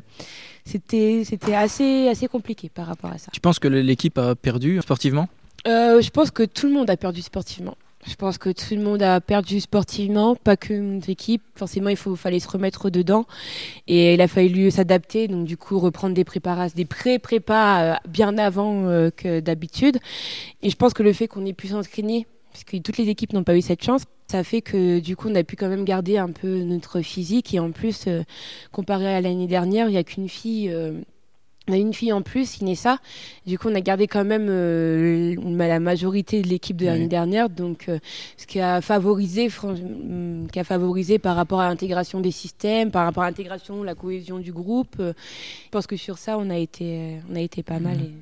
c'était 0.64 1.22
c'était 1.24 1.54
assez 1.54 2.08
assez 2.08 2.28
compliqué 2.28 2.68
par 2.68 2.86
rapport 2.86 3.10
à 3.10 3.18
ça. 3.18 3.30
Tu 3.32 3.40
penses 3.40 3.58
que 3.58 3.68
l'équipe 3.68 4.18
a 4.18 4.34
perdu 4.34 4.80
sportivement? 4.82 5.28
Euh, 5.66 6.00
Je 6.00 6.10
pense 6.10 6.30
que 6.30 6.44
tout 6.44 6.66
le 6.66 6.72
monde 6.72 6.90
a 6.90 6.96
perdu 6.96 7.22
sportivement. 7.22 7.76
Je 8.06 8.14
pense 8.14 8.38
que 8.38 8.50
tout 8.50 8.74
le 8.74 8.80
monde 8.80 9.02
a 9.02 9.20
perdu 9.20 9.60
sportivement, 9.60 10.36
pas 10.36 10.56
que 10.56 10.72
notre 10.72 11.10
équipe. 11.10 11.42
Forcément, 11.56 11.88
il 11.88 11.96
faut, 11.96 12.14
fallait 12.14 12.38
se 12.38 12.48
remettre 12.48 12.90
dedans. 12.90 13.26
Et 13.88 14.14
il 14.14 14.20
a 14.20 14.28
fallu 14.28 14.70
s'adapter, 14.70 15.26
donc 15.26 15.44
du 15.44 15.56
coup 15.56 15.78
reprendre 15.78 16.14
des 16.14 16.24
préparations, 16.24 16.76
des 16.76 16.84
pré-prépas 16.84 17.82
euh, 17.82 17.94
bien 18.08 18.38
avant 18.38 18.84
euh, 18.84 19.10
que 19.10 19.40
d'habitude. 19.40 19.98
Et 20.62 20.70
je 20.70 20.76
pense 20.76 20.94
que 20.94 21.02
le 21.02 21.12
fait 21.12 21.26
qu'on 21.26 21.44
ait 21.44 21.52
pu 21.52 21.68
s'entraîner, 21.68 22.26
puisque 22.52 22.80
toutes 22.82 22.98
les 22.98 23.08
équipes 23.08 23.32
n'ont 23.32 23.44
pas 23.44 23.56
eu 23.56 23.62
cette 23.62 23.82
chance, 23.82 24.02
ça 24.30 24.44
fait 24.44 24.62
que 24.62 25.00
du 25.00 25.16
coup 25.16 25.28
on 25.28 25.34
a 25.34 25.42
pu 25.42 25.56
quand 25.56 25.68
même 25.68 25.84
garder 25.84 26.18
un 26.18 26.30
peu 26.30 26.62
notre 26.62 27.00
physique. 27.00 27.52
Et 27.52 27.58
en 27.58 27.72
plus, 27.72 28.04
euh, 28.06 28.22
comparé 28.70 29.12
à 29.12 29.20
l'année 29.20 29.48
dernière, 29.48 29.88
il 29.88 29.92
n'y 29.92 29.98
a 29.98 30.04
qu'une 30.04 30.28
fille 30.28 30.72
on 31.68 31.72
a 31.72 31.76
une 31.76 31.94
fille 31.94 32.12
en 32.12 32.22
plus, 32.22 32.60
Inessa. 32.60 32.98
Du 33.46 33.58
coup, 33.58 33.68
on 33.68 33.74
a 33.74 33.80
gardé 33.80 34.06
quand 34.06 34.24
même 34.24 34.46
euh, 34.48 35.34
la 35.56 35.80
majorité 35.80 36.42
de 36.42 36.48
l'équipe 36.48 36.76
de 36.76 36.86
l'année 36.86 37.08
dernière. 37.08 37.50
Donc, 37.50 37.88
euh, 37.88 37.98
ce 38.36 38.46
qui 38.46 38.60
a 38.60 38.80
favorisé, 38.80 39.48
mm, 39.48 40.46
qui 40.52 40.58
a 40.58 40.64
favorisé 40.64 41.18
par 41.18 41.36
rapport 41.36 41.60
à 41.60 41.68
l'intégration 41.68 42.20
des 42.20 42.30
systèmes, 42.30 42.90
par 42.90 43.04
rapport 43.04 43.22
à 43.22 43.26
l'intégration, 43.26 43.82
la 43.82 43.94
cohésion 43.94 44.38
du 44.38 44.52
groupe. 44.52 44.96
Euh, 45.00 45.12
je 45.66 45.70
pense 45.70 45.86
que 45.86 45.96
sur 45.96 46.18
ça, 46.18 46.38
on 46.38 46.50
a 46.50 46.56
été, 46.56 47.18
on 47.30 47.36
a 47.36 47.40
été 47.40 47.62
pas 47.62 47.78
mal. 47.78 47.98
Mhm. 47.98 48.12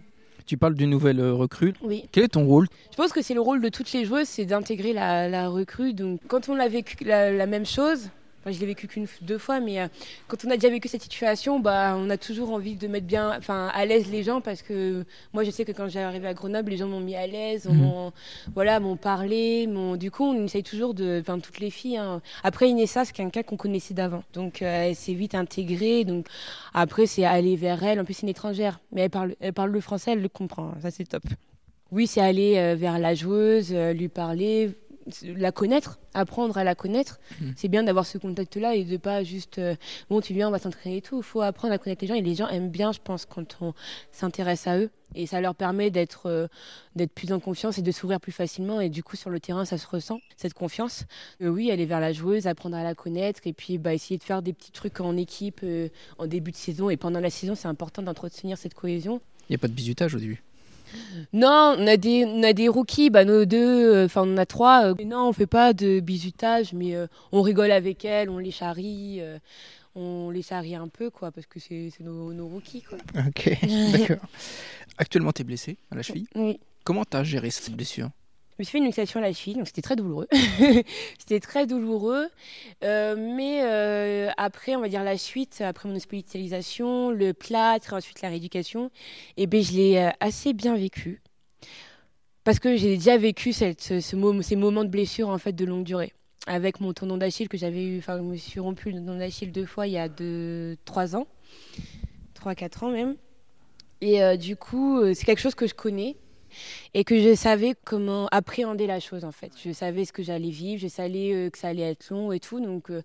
Tu 0.47 0.57
parles 0.57 0.75
d'une 0.75 0.91
nouvelle 0.91 1.21
recrue. 1.21 1.75
Oui. 1.83 2.05
Quel 2.13 2.25
est 2.25 2.29
ton 2.29 2.47
rôle? 2.47 2.69
Je 2.93 2.97
pense 2.97 3.13
que 3.13 3.21
c'est 3.21 3.35
le 3.35 3.41
rôle 3.41 3.61
de 3.61 3.69
toutes 3.69 3.93
les 3.93 4.05
joueuses, 4.05 4.29
c'est 4.29 4.45
d'intégrer 4.45 4.93
la, 4.93 5.49
recrue. 5.49 5.93
Donc, 5.93 6.21
quand 6.29 6.49
on 6.49 6.61
a 6.61 6.69
vécu 6.69 7.03
la 7.05 7.47
même 7.47 7.67
chose, 7.67 8.11
je 8.53 8.61
l'ai 8.61 8.67
vécu 8.67 8.87
qu'une 8.87 9.07
deux 9.23 9.39
fois, 9.39 9.61
mais 9.61 9.81
euh, 9.81 9.89
quand 10.29 10.45
on 10.45 10.51
a 10.51 10.57
déjà 10.57 10.69
vécu 10.69 10.89
cette 10.89 11.03
situation, 11.03 11.61
bah, 11.61 11.97
on 11.97 12.11
a 12.11 12.17
toujours 12.17 12.51
envie 12.51 12.77
de 12.77 12.87
mettre 12.87 13.07
bien, 13.07 13.37
enfin, 13.37 13.71
à 13.75 13.85
l'aise 13.85 14.11
les 14.11 14.23
gens 14.23 14.41
parce 14.41 14.63
que 14.63 15.05
moi, 15.33 15.45
je 15.45 15.51
sais 15.51 15.65
que 15.65 15.73
quand 15.73 15.89
j'ai 15.89 16.01
arrivé 16.01 16.29
à 16.29 16.35
Grenoble, 16.35 16.71
les 16.71 16.77
gens 16.77 16.89
m'ont 16.89 17.01
mis 17.01 17.17
à 17.17 17.27
l'aise, 17.27 17.67
mhm. 17.67 17.77
m'ont, 17.77 18.13
voilà, 18.55 18.81
m'ont 18.81 18.97
parlé, 18.97 19.67
m'ont, 19.67 19.97
du 19.97 20.11
coup, 20.11 20.25
on 20.25 20.45
essaye 20.45 20.63
toujours 20.63 20.95
de, 20.95 21.19
enfin, 21.21 21.39
toutes 21.39 21.61
les 21.61 21.71
filles. 21.71 21.97
Hein. 21.97 22.23
Après, 22.43 22.69
Inessa, 22.69 23.05
c'est 23.05 23.13
quelqu'un 23.13 23.43
qu'on 23.43 23.57
connaissait 23.57 23.95
d'avant, 23.95 24.23
donc 24.33 24.63
euh, 24.63 24.89
elle 24.89 24.97
s'est 24.97 25.15
vite 25.15 25.35
intégrée. 25.35 26.05
Donc 26.05 26.27
après, 26.75 27.07
c'est 27.07 27.25
aller 27.25 27.57
vers 27.57 27.83
elle. 27.83 28.01
En 28.01 28.05
plus, 28.05 28.15
c'est 28.15 28.23
une 28.23 28.29
étrangère, 28.29 28.81
mais 28.93 29.03
elle 29.03 29.11
parle, 29.11 29.35
elle 29.41 29.53
parle 29.53 29.71
le 29.71 29.81
français, 29.81 30.13
elle 30.13 30.23
le 30.23 30.29
comprend. 30.29 30.73
Ça, 30.83 30.91
c'est 30.91 31.05
top. 31.05 31.23
Oui, 31.93 32.07
c'est 32.07 32.21
aller 32.21 32.57
euh, 32.57 32.75
vers 32.75 32.99
la 32.99 33.15
joueuse, 33.15 33.73
lui 33.73 34.09
parler, 34.09 34.73
la 35.23 35.53
connaître, 35.53 35.99
apprendre 36.15 36.57
à 36.59 36.65
la 36.65 36.75
connaître. 36.75 37.21
Mhm. 37.41 37.55
C'est 37.57 37.69
bien 37.69 37.83
d'avoir 37.83 38.07
ce 38.07 38.19
contact-là 38.19 38.75
et 38.75 38.85
de 38.85 38.97
pas 38.97 39.23
juste 39.23 39.59
euh, 39.59 39.77
bon 40.11 40.21
tu 40.21 40.35
viens 40.35 40.49
on 40.49 40.51
va 40.51 40.59
s'entraîner 40.59 40.99
et 40.99 41.03
tout. 41.03 41.19
Il 41.19 41.23
faut 41.23 41.43
apprendre 41.43 41.75
à 41.75 41.79
connaître 41.79 42.03
les 42.03 42.09
gens 42.09 42.15
et 42.15 42.23
les 42.23 42.35
gens 42.35 42.49
aiment 42.49 42.71
bien, 42.71 42.93
je 42.93 43.01
pense, 43.03 43.27
quand 43.27 43.59
on 43.61 43.75
s'intéresse 44.13 44.67
à 44.67 44.79
eux 44.79 44.91
et 45.15 45.27
ça 45.27 45.41
leur 45.41 45.55
permet 45.55 45.91
d'être 45.91 46.27
euh, 46.27 46.49
d'être 46.97 47.13
plus 47.13 47.33
en 47.33 47.41
confiance 47.41 47.79
et 47.79 47.83
de 47.83 47.93
s'ouvrir 47.93 48.21
plus 48.21 48.33
facilement 48.33 48.81
et 48.81 48.89
du 48.89 49.03
coup 49.03 49.15
sur 49.15 49.31
le 49.31 49.39
terrain 49.39 49.65
ça 49.65 49.79
se 49.79 49.87
ressent 49.87 50.21
cette 50.37 50.55
confiance. 50.55 51.05
Euh, 51.43 51.49
oui, 51.49 51.71
aller 51.71 51.87
vers 51.87 52.01
la 52.01 52.13
joueuse, 52.13 52.47
apprendre 52.47 52.77
à 52.77 52.83
la 52.83 52.95
connaître 52.95 53.41
et 53.45 53.53
puis 53.53 53.79
bah, 53.79 53.95
essayer 53.95 54.19
de 54.19 54.25
faire 54.25 54.43
des 54.43 54.53
petits 54.53 54.73
trucs 54.73 55.01
en 55.01 55.17
équipe 55.17 55.65
en 56.19 56.27
début 56.27 56.51
de 56.51 56.57
saison 56.57 56.91
et 56.91 56.97
pendant 56.97 57.21
la 57.21 57.31
saison 57.31 57.55
c'est 57.55 57.69
important 57.69 58.03
d'entretenir 58.03 58.59
cette 58.59 58.75
cohésion. 58.75 59.21
Il 59.49 59.53
n'y 59.53 59.57
a 59.57 59.59
pas 59.59 59.69
de 59.69 59.73
bisutage 59.73 60.15
au 60.15 60.19
début. 60.19 60.43
Non, 61.33 61.77
on 61.79 61.87
a 61.87 61.97
des, 61.97 62.25
on 62.25 62.43
a 62.43 62.53
des 62.53 62.69
rookies, 62.69 63.11
bah, 63.11 63.25
nos 63.25 63.45
deux, 63.45 63.95
euh, 63.95 64.05
enfin 64.07 64.23
on 64.27 64.37
a 64.37 64.47
trois. 64.47 64.87
Euh, 64.87 64.95
non, 65.05 65.29
on 65.29 65.33
fait 65.33 65.47
pas 65.47 65.73
de 65.73 66.01
bisutage, 66.01 66.73
mais 66.73 66.95
euh, 66.95 67.07
on 67.33 67.43
rigole 67.43 67.71
avec 67.71 68.05
elles, 68.05 68.31
on 68.31 68.39
les 68.39 68.51
charrie, 68.51 69.21
on 69.95 70.31
les 70.31 70.43
charrie 70.43 70.75
un 70.75 70.89
peu, 70.89 71.11
quoi, 71.11 71.31
parce 71.31 71.47
que 71.47 71.59
c'est 71.61 71.91
nos, 72.01 72.33
nos, 72.33 72.49
rookies. 72.49 72.83
Quoi. 72.83 72.99
Ok, 73.27 73.59
d'accord. 73.93 74.29
Actuellement, 74.99 75.33
tu 75.33 75.43
es 75.43 75.45
blessé 75.45 75.77
à 75.91 75.97
la 75.97 76.03
cheville. 76.03 76.27
Oui. 76.35 76.59
Comment 76.85 77.05
tu 77.05 77.17
as 77.17 77.25
géré 77.25 77.51
cette 77.51 77.75
blessure? 77.75 78.11
Je 78.57 78.63
me 78.63 78.65
suis 78.65 78.73
fait 78.73 78.79
une 78.79 78.85
luxation 78.85 79.21
à 79.21 79.23
la 79.23 79.35
cheville, 79.35 79.57
donc 79.57 79.67
c'était 79.67 79.83
très 79.83 79.97
douloureux. 79.97 80.29
c'était 81.19 81.41
très 81.41 81.67
douloureux. 81.67 82.27
Euh, 82.85 83.15
mais 83.15 83.61
euh, 83.63 84.31
après, 84.39 84.77
on 84.77 84.81
va 84.81 84.89
dire 84.89 85.05
la 85.05 85.19
suite, 85.19 85.61
après 85.61 85.87
mon 85.91 85.95
hospitalisation, 85.95 87.11
le 87.11 87.35
plâtre, 87.35 87.93
ensuite 87.93 88.23
la 88.23 88.31
rééducation, 88.31 88.91
eh 89.37 89.47
ben, 89.47 89.63
je 89.63 89.73
l'ai 89.73 89.99
euh, 89.99 90.09
assez 90.21 90.55
bien 90.55 90.75
vécu. 90.75 91.21
Parce 92.45 92.59
que 92.59 92.77
j'ai 92.77 92.97
déjà 92.97 93.19
vécu 93.19 93.53
cette, 93.53 93.83
ce, 93.83 94.01
ces 94.01 94.57
moments 94.57 94.85
de 94.85 94.89
blessure 94.89 95.29
en 95.29 95.37
fait, 95.37 95.53
de 95.53 95.67
longue 95.67 95.85
durée. 95.85 96.15
Avec 96.47 96.81
mon 96.81 96.95
tendon 96.95 97.19
d'Achille 97.19 97.49
que 97.49 97.59
j'avais 97.59 97.85
eu, 97.85 97.99
enfin, 97.99 98.17
je 98.17 98.23
me 98.23 98.37
suis 98.37 98.61
rompu 98.61 98.91
le 98.91 99.01
tendon 99.01 99.19
d'Achille 99.19 99.53
deux 99.53 99.67
fois 99.67 99.87
il 99.87 99.93
y 99.93 99.99
a 99.99 100.09
deux, 100.09 100.79
trois 100.87 101.15
ans, 101.15 101.27
trois, 102.33 102.55
quatre 102.55 102.85
ans 102.85 102.91
même. 102.91 103.17
Et 104.01 104.39
du 104.39 104.57
coup, 104.57 105.03
c'est 105.15 105.25
quelque 105.25 105.41
chose 105.41 105.57
que 105.57 105.67
je 105.67 105.75
connais 105.75 106.17
et 106.95 107.05
que 107.05 107.21
je 107.21 107.35
savais 107.35 107.75
comment 107.85 108.29
appréhender 108.31 108.87
la 108.87 109.01
chose 109.01 109.25
en 109.25 109.33
fait. 109.33 109.53
Je 109.63 109.73
savais 109.73 110.05
ce 110.05 110.13
que 110.13 110.23
j'allais 110.23 110.51
vivre, 110.51 110.81
je 110.81 110.89
savais 110.89 111.33
euh, 111.33 111.51
que 111.51 111.59
ça 111.59 111.69
allait 111.69 111.91
être 111.91 112.11
long 112.11 112.33
et 112.33 112.41
tout. 112.41 112.61
Donc 112.61 112.91
euh, 112.91 113.03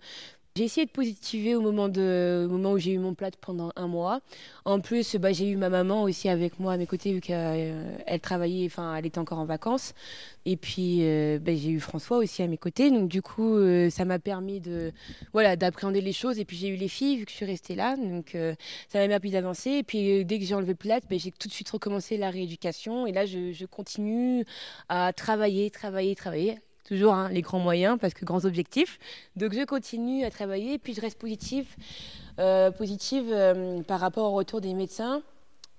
j'ai 0.56 0.66
essayé 0.66 0.86
de 0.86 0.92
positiver 0.92 1.56
au 1.56 1.62
moment, 1.62 1.88
où 1.88 2.78
j'ai 2.78 2.92
eu 2.92 2.98
mon 2.98 3.14
plat 3.14 3.32
pendant 3.40 3.72
un 3.78 3.88
mois. 3.88 4.20
En 4.66 4.82
plus, 4.82 5.16
bah, 5.16 5.32
j'ai 5.32 5.48
eu 5.48 5.56
ma 5.56 5.70
maman 5.70 6.04
aussi 6.04 6.28
avec 6.28 6.60
moi 6.60 6.74
à 6.74 6.78
mes 6.78 6.88
côtés 6.88 7.14
vu 7.14 7.22
qu'elle 7.22 7.38
euh, 7.38 8.18
travaillait, 8.22 8.66
enfin, 8.66 8.96
elle 8.96 9.06
était 9.06 9.20
encore 9.20 9.40
en 9.40 9.46
vacances. 9.46 9.94
Et 10.46 10.58
puis, 10.58 11.00
euh, 11.02 11.40
bah, 11.40 11.54
j'ai 11.56 11.70
eu 11.70 11.80
François 11.80 12.18
aussi 12.18 12.44
à 12.44 12.48
mes 12.48 12.58
côtés. 12.58 12.92
Donc, 12.92 13.08
du 13.08 13.22
coup, 13.22 13.56
euh, 13.56 13.90
ça 13.90 14.04
m'a 14.04 14.20
permis 14.20 14.60
de, 14.60 14.92
voilà, 15.32 15.56
d'appréhender 15.56 16.02
les 16.02 16.14
choses. 16.14 16.38
Et 16.38 16.44
puis, 16.44 16.58
j'ai 16.58 16.68
eu 16.68 16.76
les 16.76 16.90
filles 16.90 17.18
vu 17.18 17.26
que 17.26 17.32
je 17.32 17.38
suis 17.38 17.46
restée 17.46 17.76
là. 17.76 17.96
Donc, 17.96 18.36
ça 18.90 19.00
m'a 19.00 19.08
permis 19.08 19.32
d'avancer. 19.32 19.72
Et 19.72 19.84
puis, 19.84 20.26
dès 20.26 20.38
que 20.38 20.46
j'ai 20.46 20.56
enlevé 20.56 20.74
le 20.74 20.76
plat, 20.76 21.00
bah, 21.10 21.16
j'ai 21.18 21.32
tout 21.32 21.48
de 21.48 21.54
suite 21.54 21.70
recommencé 21.70 22.18
la 22.18 22.30
rééducation. 22.30 23.08
Et 23.08 23.14
là, 23.14 23.26
je 23.26 23.66
continue 23.66 24.46
à 24.90 25.14
travailler, 25.14 25.72
travailler, 25.72 26.14
travailler 26.16 26.60
toujours 26.92 27.14
hein, 27.14 27.30
les 27.30 27.42
grands 27.42 27.60
moyens 27.60 27.98
parce 27.98 28.14
que 28.14 28.26
grands 28.26 28.44
objectifs. 28.44 29.00
Donc 29.38 29.54
je 29.54 29.64
continue 29.64 30.26
à 30.26 30.30
travailler, 30.30 30.78
puis 30.78 30.94
je 30.94 31.00
reste 31.00 31.18
positive, 31.18 31.66
euh, 32.38 32.70
positive 32.70 33.30
euh, 33.32 33.82
par 33.84 34.02
rapport 34.02 34.34
au 34.34 34.36
retour 34.36 34.60
des 34.60 34.74
médecins 34.74 35.22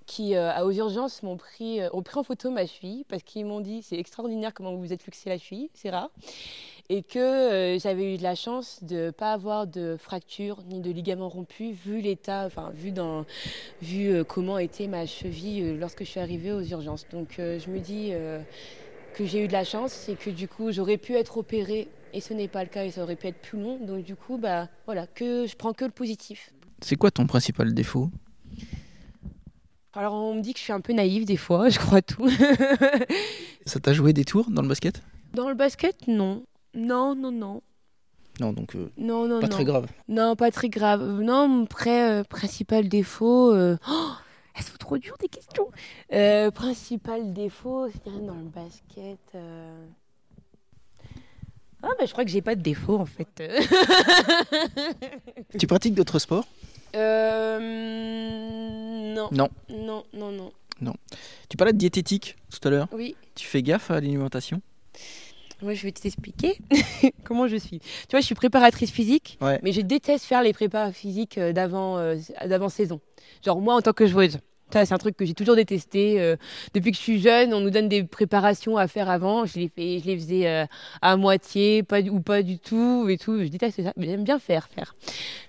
qui, 0.07 0.35
euh, 0.35 0.65
aux 0.65 0.71
urgences, 0.71 1.21
m'ont 1.21 1.37
pris, 1.37 1.81
ont 1.93 2.01
pris 2.01 2.17
en 2.17 2.23
photo 2.23 2.49
ma 2.49 2.65
cheville 2.65 3.05
parce 3.07 3.21
qu'ils 3.21 3.45
m'ont 3.45 3.61
dit 3.61 3.83
c'est 3.83 3.99
extraordinaire 3.99 4.55
comment 4.55 4.73
vous 4.73 4.79
vous 4.79 4.91
êtes 4.91 5.03
fixé 5.03 5.29
la 5.29 5.37
cheville, 5.37 5.69
c'est 5.75 5.91
rare. 5.91 6.09
Et 6.89 7.03
que 7.03 7.77
j'avais 7.79 8.15
eu 8.15 8.17
de 8.17 8.23
la 8.23 8.35
chance 8.35 8.83
de 8.83 9.05
ne 9.05 9.11
pas 9.11 9.33
avoir 9.33 9.67
de 9.67 9.95
fracture 9.97 10.63
ni 10.67 10.81
de 10.81 10.89
ligament 10.91 11.29
rompu 11.29 11.71
vu 11.71 12.01
l'état, 12.01 12.45
enfin 12.45 12.71
vu, 12.73 12.91
dans, 12.91 13.25
vu 13.81 14.25
comment 14.25 14.57
était 14.57 14.87
ma 14.87 15.05
cheville 15.05 15.77
lorsque 15.77 15.99
je 15.99 16.09
suis 16.09 16.19
arrivée 16.19 16.51
aux 16.51 16.63
urgences. 16.63 17.05
Donc 17.11 17.35
je 17.37 17.69
me 17.69 17.79
dis 17.79 18.11
que 19.13 19.25
j'ai 19.25 19.43
eu 19.43 19.47
de 19.47 19.53
la 19.53 19.63
chance, 19.63 19.91
c'est 19.93 20.15
que 20.15 20.29
du 20.29 20.47
coup 20.47 20.71
j'aurais 20.71 20.97
pu 20.97 21.13
être 21.15 21.37
opérée 21.37 21.87
et 22.13 22.21
ce 22.21 22.33
n'est 22.33 22.47
pas 22.47 22.63
le 22.63 22.69
cas 22.69 22.83
et 22.85 22.91
ça 22.91 23.03
aurait 23.03 23.15
pu 23.15 23.27
être 23.27 23.41
plus 23.41 23.59
long. 23.59 23.77
Donc 23.85 24.03
du 24.03 24.15
coup, 24.15 24.37
bah 24.37 24.67
voilà, 24.85 25.07
que 25.07 25.45
je 25.47 25.55
prends 25.55 25.73
que 25.73 25.85
le 25.85 25.91
positif. 25.91 26.51
C'est 26.81 26.95
quoi 26.95 27.11
ton 27.11 27.25
principal 27.27 27.73
défaut? 27.73 28.09
Alors 29.93 30.13
on 30.13 30.33
me 30.35 30.41
dit 30.41 30.53
que 30.53 30.59
je 30.59 30.63
suis 30.63 30.73
un 30.73 30.81
peu 30.81 30.93
naïve 30.93 31.25
des 31.25 31.37
fois, 31.37 31.69
je 31.69 31.79
crois 31.79 32.01
tout. 32.01 32.29
Ça 33.65 33.79
t'a 33.79 33.93
joué 33.93 34.13
des 34.13 34.25
tours 34.25 34.49
dans 34.49 34.61
le 34.61 34.67
basket? 34.67 35.01
Dans 35.33 35.49
le 35.49 35.55
basket, 35.55 36.07
non. 36.07 36.43
Non, 36.75 37.15
non, 37.15 37.31
non. 37.31 37.61
Non, 38.39 38.51
donc 38.51 38.75
euh, 38.75 38.89
Non, 38.97 39.27
non, 39.27 39.39
pas 39.39 39.47
non. 39.47 39.51
très 39.53 39.63
grave. 39.63 39.87
Non, 40.07 40.35
pas 40.35 40.49
très 40.49 40.69
grave. 40.69 41.21
Non, 41.21 41.47
mon 41.47 41.67
euh, 41.87 42.23
principal 42.23 42.89
défaut. 42.89 43.53
euh, 43.53 43.77
oh, 43.87 44.11
elles 44.55 44.63
sont 44.63 44.77
trop 44.79 44.97
dures 44.97 45.17
des 45.19 45.29
questions. 45.29 45.69
Euh, 46.11 46.49
principal 46.51 47.31
défaut, 47.33 47.87
dirais 48.05 48.19
dans 48.25 48.35
le 48.35 48.49
basket. 48.49 49.19
euh, 49.35 49.85
Ah, 51.81 51.89
bah, 51.97 52.05
je 52.05 52.11
crois 52.11 52.25
que 52.25 52.31
j'ai 52.31 52.41
pas 52.41 52.55
de 52.55 52.61
défaut 52.61 52.97
en 52.97 53.05
fait. 53.05 53.41
Tu 55.59 55.67
pratiques 55.67 55.93
d'autres 55.95 56.19
sports? 56.19 56.45
Euh, 56.95 57.59
non. 59.15 59.29
Non. 59.31 59.49
Non, 59.69 60.03
non, 60.13 60.51
non. 60.81 60.93
Tu 61.49 61.57
parlais 61.57 61.73
de 61.73 61.77
diététique 61.77 62.35
tout 62.51 62.67
à 62.67 62.71
l'heure? 62.71 62.87
Oui. 62.91 63.15
Tu 63.35 63.47
fais 63.47 63.61
gaffe 63.63 63.89
à 63.91 63.95
l'alimentation? 63.95 64.61
Moi, 65.63 65.73
je 65.73 65.83
vais 65.83 65.91
t'expliquer 65.91 66.57
comment 67.23 67.47
je 67.47 67.55
suis. 67.57 67.79
Tu 67.79 67.87
vois, 68.11 68.19
je 68.19 68.25
suis 68.25 68.35
préparatrice 68.35 68.91
physique, 68.91 69.37
Ouais. 69.41 69.59
mais 69.63 69.71
je 69.71 69.81
déteste 69.81 70.25
faire 70.25 70.43
les 70.43 70.53
prépas 70.53 70.91
physiques 70.91 71.37
euh, 71.37 71.53
d'avant 71.53 71.97
euh, 71.97 72.15
d'avant 72.45 72.69
saison. 72.69 72.99
Genre 73.45 73.59
moi, 73.61 73.75
en 73.75 73.81
tant 73.81 73.93
que 73.93 74.05
joueuse. 74.05 74.37
Ça, 74.71 74.85
c'est 74.87 74.93
un 74.93 74.97
truc 74.97 75.15
que 75.15 75.23
j'ai 75.25 75.35
toujours 75.35 75.55
détesté. 75.55 76.19
euh, 76.19 76.35
depuis 76.73 76.91
que 76.91 76.97
je 76.97 77.01
suis 77.03 77.21
jeune, 77.21 77.53
on 77.53 77.59
nous 77.61 77.69
donne 77.69 77.89
des 77.89 78.03
préparations 78.03 78.75
à 78.75 78.87
faire 78.87 79.07
avant. 79.07 79.45
Je 79.45 79.59
les, 79.59 79.67
fais, 79.69 79.99
je 79.99 80.05
les 80.07 80.15
faisais 80.17 80.47
euh, 80.47 80.65
à 81.01 81.15
moitié, 81.15 81.83
pas, 81.83 82.01
ou 82.01 82.19
pas 82.21 82.41
du 82.41 82.57
tout, 82.57 83.07
et 83.07 83.17
tout. 83.19 83.39
Je 83.43 83.49
déteste 83.49 83.83
ça, 83.83 83.93
mais 83.97 84.07
j'aime 84.07 84.23
bien 84.23 84.39
faire. 84.39 84.67
faire. 84.75 84.95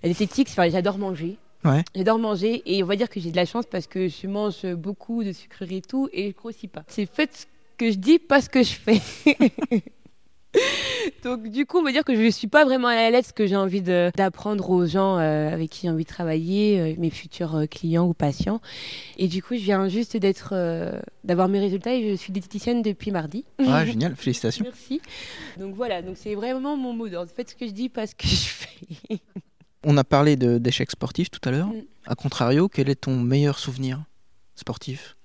La 0.02 0.10
diététique, 0.10 0.48
c'est- 0.48 0.60
enfin, 0.60 0.68
j'adore 0.70 0.98
manger. 0.98 1.38
Ouais. 1.64 1.82
J'adore 1.94 2.18
manger 2.18 2.62
et 2.66 2.82
on 2.82 2.86
va 2.86 2.96
dire 2.96 3.08
que 3.08 3.18
j'ai 3.18 3.30
de 3.30 3.36
la 3.36 3.46
chance 3.46 3.64
parce 3.64 3.86
que 3.86 4.08
je 4.08 4.26
mange 4.26 4.66
beaucoup 4.74 5.24
de 5.24 5.32
sucreries 5.32 5.76
et 5.78 5.80
tout 5.80 6.10
et 6.12 6.28
je 6.28 6.34
grossis 6.36 6.68
pas. 6.68 6.82
C'est 6.88 7.06
fait 7.06 7.34
ce 7.34 7.46
que 7.78 7.90
je 7.90 7.96
dis, 7.96 8.18
pas 8.18 8.42
ce 8.42 8.50
que 8.50 8.62
je 8.62 8.74
fais. 8.74 9.00
Donc 11.24 11.48
du 11.48 11.66
coup, 11.66 11.78
on 11.78 11.82
va 11.82 11.92
dire 11.92 12.04
que 12.04 12.14
je 12.14 12.20
ne 12.20 12.30
suis 12.30 12.46
pas 12.46 12.64
vraiment 12.64 12.88
à 12.88 12.94
la 12.94 13.10
lettre 13.10 13.28
ce 13.28 13.32
que 13.32 13.46
j'ai 13.46 13.56
envie 13.56 13.82
d'apprendre 13.82 14.70
aux 14.70 14.86
gens 14.86 15.18
euh, 15.18 15.52
avec 15.52 15.70
qui 15.70 15.82
j'ai 15.82 15.90
envie 15.90 16.04
de 16.04 16.08
travailler, 16.08 16.80
euh, 16.80 16.94
mes 16.98 17.10
futurs 17.10 17.56
euh, 17.56 17.66
clients 17.66 18.06
ou 18.06 18.14
patients. 18.14 18.60
Et 19.18 19.28
du 19.28 19.42
coup, 19.42 19.54
je 19.54 19.60
viens 19.60 19.88
juste 19.88 20.16
d'être, 20.16 20.54
d'avoir 21.24 21.48
mes 21.48 21.60
résultats 21.60 21.94
et 21.94 22.10
je 22.10 22.14
suis 22.14 22.32
diététicienne 22.32 22.82
depuis 22.82 23.10
mardi. 23.10 23.44
Ah, 23.66 23.84
génial, 23.86 24.16
félicitations. 24.16 24.64
Merci. 24.64 25.00
Donc 25.58 25.74
voilà, 25.74 26.02
donc 26.02 26.16
c'est 26.16 26.34
vraiment 26.34 26.76
mon 26.76 26.92
mot 26.92 27.08
d'ordre. 27.08 27.30
Faites 27.34 27.50
ce 27.50 27.54
que 27.54 27.66
je 27.66 27.72
dis, 27.72 27.88
pas 27.88 28.06
ce 28.06 28.14
que 28.14 28.26
je 28.26 28.46
fais. 28.46 28.68
On 29.86 29.98
a 29.98 30.04
parlé 30.04 30.36
d'échecs 30.36 30.90
sportifs 30.90 31.30
tout 31.30 31.46
à 31.46 31.50
l'heure. 31.50 31.68
Mm. 31.68 31.82
A 32.06 32.14
contrario, 32.14 32.68
quel 32.68 32.88
est 32.88 33.02
ton 33.02 33.18
meilleur 33.18 33.58
souvenir 33.58 34.02
sportif? 34.54 35.16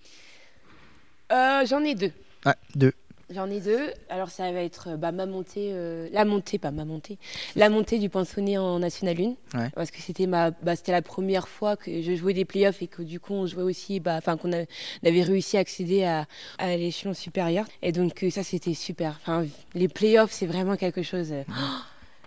J'en 1.29 1.83
ai 1.83 1.93
deux. 1.95 2.11
Ah, 2.45 2.55
deux. 2.75 2.93
J'en 3.31 3.49
ai 3.49 3.59
deux. 3.59 3.91
Alors 4.09 4.29
ça 4.29 4.51
va 4.51 4.61
être 4.63 4.97
bah, 4.97 5.11
ma 5.11 5.25
montée, 5.27 5.69
euh, 5.71 6.09
la 6.11 6.25
montée, 6.25 6.57
pas 6.57 6.71
ma 6.71 6.83
montée, 6.83 7.17
la 7.55 7.69
montée 7.69 7.99
du 7.99 8.09
pensionné 8.09 8.57
en 8.57 8.79
National 8.79 9.15
1. 9.53 9.59
Ouais. 9.59 9.69
Parce 9.75 9.91
que 9.91 10.01
c'était 10.01 10.25
ma, 10.25 10.49
bah, 10.49 10.75
c'était 10.75 10.91
la 10.91 11.03
première 11.03 11.47
fois 11.47 11.75
que 11.77 12.01
je 12.01 12.15
jouais 12.15 12.33
des 12.33 12.45
playoffs 12.45 12.81
et 12.81 12.87
que 12.87 13.03
du 13.03 13.19
coup 13.19 13.33
on 13.33 13.45
jouait 13.45 13.61
aussi, 13.63 13.99
bah, 13.99 14.15
enfin 14.17 14.35
qu'on 14.35 14.51
avait 14.51 15.21
réussi 15.21 15.57
à 15.57 15.59
accéder 15.59 16.03
à, 16.05 16.25
à 16.57 16.75
l'échelon 16.75 17.13
supérieur. 17.13 17.65
Et 17.83 17.91
donc 17.91 18.23
euh, 18.23 18.31
ça 18.31 18.41
c'était 18.43 18.73
super. 18.73 19.19
Enfin 19.21 19.45
les 19.75 19.87
playoffs 19.87 20.31
c'est 20.31 20.47
vraiment 20.47 20.75
quelque 20.75 21.03
chose. 21.03 21.31
euh, 21.31 21.43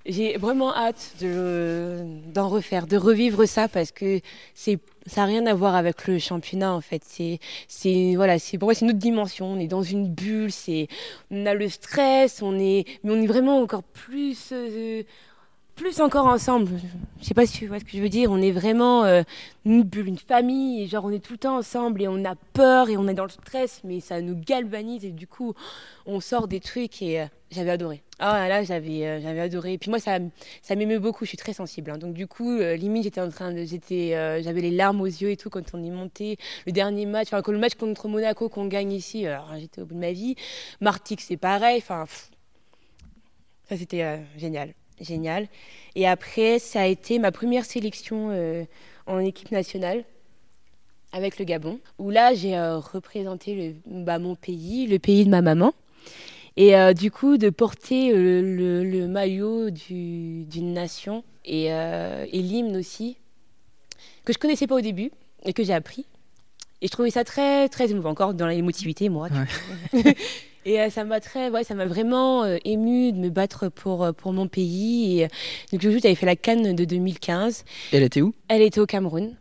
J'ai 0.04 0.36
vraiment 0.36 0.74
hâte 0.74 1.14
de, 1.20 2.04
d'en 2.32 2.48
refaire, 2.48 2.86
de 2.86 2.96
revivre 2.96 3.46
ça 3.46 3.68
parce 3.68 3.92
que 3.92 4.20
c'est, 4.52 4.78
ça 5.06 5.20
n'a 5.22 5.26
rien 5.28 5.46
à 5.46 5.54
voir 5.54 5.76
avec 5.76 6.08
le 6.08 6.18
championnat 6.18 6.72
en 6.72 6.80
fait. 6.80 7.02
C'est, 7.06 7.38
c'est, 7.68 8.14
voilà, 8.16 8.38
c'est, 8.40 8.58
pour 8.58 8.66
moi 8.66 8.74
c'est 8.74 8.84
une 8.84 8.90
autre 8.90 8.98
dimension. 8.98 9.46
On 9.46 9.58
est 9.60 9.68
dans 9.68 9.82
une 9.82 10.08
bulle, 10.08 10.50
c'est, 10.50 10.88
on 11.30 11.46
a 11.46 11.54
le 11.54 11.68
stress, 11.68 12.42
on 12.42 12.58
est, 12.58 12.84
mais 13.04 13.12
on 13.12 13.22
est 13.22 13.26
vraiment 13.26 13.60
encore 13.60 13.84
plus, 13.84 14.48
euh, 14.52 15.04
plus 15.82 16.00
encore 16.00 16.26
ensemble. 16.26 16.70
Je 17.20 17.24
sais 17.26 17.34
pas 17.34 17.44
si 17.44 17.58
tu 17.58 17.66
vois 17.66 17.80
ce 17.80 17.84
que 17.84 17.90
je 17.90 18.00
veux 18.00 18.08
dire. 18.08 18.30
On 18.30 18.40
est 18.40 18.52
vraiment 18.52 19.02
euh, 19.04 19.22
une 19.64 19.84
famille, 20.16 20.82
et 20.82 20.86
genre 20.86 21.04
on 21.04 21.10
est 21.10 21.18
tout 21.18 21.32
le 21.32 21.38
temps 21.38 21.56
ensemble 21.56 22.00
et 22.02 22.06
on 22.06 22.24
a 22.24 22.36
peur 22.52 22.88
et 22.88 22.96
on 22.96 23.08
est 23.08 23.14
dans 23.14 23.24
le 23.24 23.30
stress, 23.30 23.80
mais 23.82 23.98
ça 23.98 24.20
nous 24.20 24.36
galvanise 24.36 25.04
et 25.04 25.10
du 25.10 25.26
coup 25.26 25.54
on 26.06 26.20
sort 26.20 26.46
des 26.46 26.60
trucs 26.60 27.02
et 27.02 27.22
euh, 27.22 27.26
j'avais 27.50 27.72
adoré. 27.72 28.00
Ah 28.20 28.48
là 28.48 28.62
j'avais 28.62 29.04
euh, 29.06 29.20
j'avais 29.20 29.40
adoré. 29.40 29.72
Et 29.72 29.78
puis 29.78 29.90
moi 29.90 29.98
ça 29.98 30.18
ça 30.62 30.76
m'émeut 30.76 31.00
beaucoup. 31.00 31.24
Je 31.24 31.30
suis 31.30 31.36
très 31.36 31.52
sensible. 31.52 31.90
hein. 31.90 31.98
Donc 31.98 32.14
du 32.14 32.28
coup 32.28 32.58
limite 32.60 33.02
j'étais 33.02 33.20
en 33.20 33.30
train 33.30 33.52
de 33.52 33.64
j'étais 33.64 34.10
j'avais 34.40 34.60
les 34.60 34.70
larmes 34.70 35.00
aux 35.00 35.06
yeux 35.06 35.30
et 35.30 35.36
tout 35.36 35.50
quand 35.50 35.74
on 35.74 35.82
est 35.82 35.90
monté. 35.90 36.36
Le 36.64 36.70
dernier 36.70 37.06
match, 37.06 37.26
enfin 37.26 37.42
quand 37.42 37.52
le 37.52 37.58
match 37.58 37.74
contre 37.74 38.06
Monaco 38.06 38.48
qu'on 38.48 38.66
gagne 38.66 38.92
ici, 38.92 39.26
j'étais 39.58 39.80
au 39.80 39.86
bout 39.86 39.94
de 39.94 40.00
ma 40.00 40.12
vie. 40.12 40.36
Martigues 40.80 41.20
c'est 41.20 41.36
pareil. 41.36 41.78
Enfin 41.78 42.04
ça 43.68 43.76
c'était 43.76 44.20
génial 44.36 44.74
génial. 45.02 45.48
Et 45.94 46.06
après, 46.06 46.58
ça 46.58 46.82
a 46.82 46.86
été 46.86 47.18
ma 47.18 47.30
première 47.32 47.64
sélection 47.66 48.30
euh, 48.30 48.64
en 49.06 49.18
équipe 49.18 49.50
nationale 49.50 50.04
avec 51.12 51.38
le 51.38 51.44
Gabon, 51.44 51.78
où 51.98 52.08
là, 52.10 52.32
j'ai 52.32 52.56
euh, 52.56 52.78
représenté 52.78 53.54
le, 53.86 54.02
bah, 54.04 54.18
mon 54.18 54.34
pays, 54.34 54.86
le 54.86 54.98
pays 54.98 55.24
de 55.26 55.30
ma 55.30 55.42
maman. 55.42 55.74
Et 56.56 56.74
euh, 56.76 56.92
du 56.94 57.10
coup, 57.10 57.36
de 57.36 57.50
porter 57.50 58.12
le, 58.14 58.82
le 58.84 59.08
maillot 59.08 59.70
du- 59.70 60.44
d'une 60.44 60.72
nation 60.72 61.24
et, 61.44 61.64
et 61.66 62.42
l'hymne 62.42 62.76
aussi, 62.76 63.16
que 64.24 64.32
je 64.32 64.38
connaissais 64.38 64.66
pas 64.66 64.76
au 64.76 64.80
début 64.80 65.10
et 65.44 65.52
que 65.52 65.64
j'ai 65.64 65.72
appris. 65.74 66.06
Et 66.80 66.86
je 66.86 66.92
trouvais 66.92 67.10
ça 67.10 67.24
très, 67.24 67.68
très 67.68 67.90
émouvant, 67.90 68.10
encore 68.10 68.34
dans 68.34 68.46
l'émotivité, 68.46 69.08
moi. 69.08 69.28
Et 70.64 70.80
euh, 70.80 70.90
ça 70.90 71.04
m'a 71.04 71.20
très, 71.20 71.50
ouais, 71.50 71.64
ça 71.64 71.74
m'a 71.74 71.86
vraiment 71.86 72.44
euh, 72.44 72.56
ému 72.64 73.12
de 73.12 73.18
me 73.18 73.30
battre 73.30 73.68
pour, 73.68 74.04
euh, 74.04 74.12
pour 74.12 74.32
mon 74.32 74.46
pays. 74.46 75.18
Et, 75.20 75.24
euh, 75.24 75.28
donc, 75.72 75.80
je 75.82 75.90
j'avais 75.90 76.14
fait 76.14 76.26
la 76.26 76.36
Cannes 76.36 76.74
de 76.74 76.84
2015. 76.84 77.64
Elle 77.92 78.04
était 78.04 78.20
où? 78.22 78.32
Elle 78.48 78.62
était 78.62 78.80
au 78.80 78.86
Cameroun. 78.86 79.34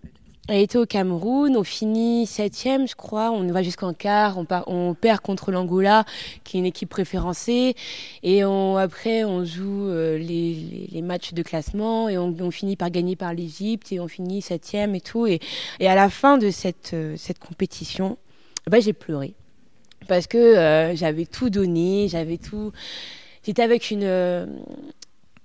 Elle 0.47 0.61
était 0.61 0.79
au 0.79 0.87
Cameroun. 0.87 1.55
On 1.55 1.63
finit 1.63 2.25
septième, 2.25 2.87
je 2.87 2.95
crois. 2.95 3.29
On 3.31 3.45
va 3.51 3.61
jusqu'en 3.61 3.93
quart. 3.93 4.39
On, 4.39 4.45
part- 4.45 4.63
on 4.67 4.95
perd 4.95 5.21
contre 5.21 5.51
l'Angola, 5.51 6.05
qui 6.43 6.57
est 6.57 6.59
une 6.59 6.65
équipe 6.65 6.89
préférencée. 6.89 7.75
Et 8.23 8.43
on, 8.43 8.75
après, 8.77 9.23
on 9.23 9.45
joue 9.45 9.87
euh, 9.89 10.17
les, 10.17 10.53
les- 10.55 10.89
les 10.91 11.01
matchs 11.03 11.33
de 11.33 11.43
classement 11.43 12.09
et 12.09 12.17
on, 12.17 12.35
on 12.39 12.49
finit 12.49 12.75
par 12.75 12.89
gagner 12.89 13.15
par 13.15 13.35
l'Égypte 13.35 13.91
et 13.91 13.99
on 13.99 14.07
finit 14.07 14.41
septième 14.41 14.95
et 14.95 15.01
tout. 15.01 15.27
Et, 15.27 15.39
et 15.79 15.87
à 15.87 15.93
la 15.93 16.09
fin 16.09 16.39
de 16.39 16.49
cette, 16.49 16.91
euh, 16.95 17.13
cette 17.15 17.37
compétition, 17.37 18.17
bah, 18.67 18.79
j'ai 18.79 18.93
pleuré 18.93 19.35
parce 20.11 20.27
que 20.27 20.37
euh, 20.37 20.93
j'avais 20.93 21.25
tout 21.25 21.49
donné, 21.49 22.09
j'avais 22.09 22.35
tout. 22.35 22.73
J'étais 23.45 23.61
avec 23.61 23.91
une, 23.91 24.03
euh, 24.03 24.45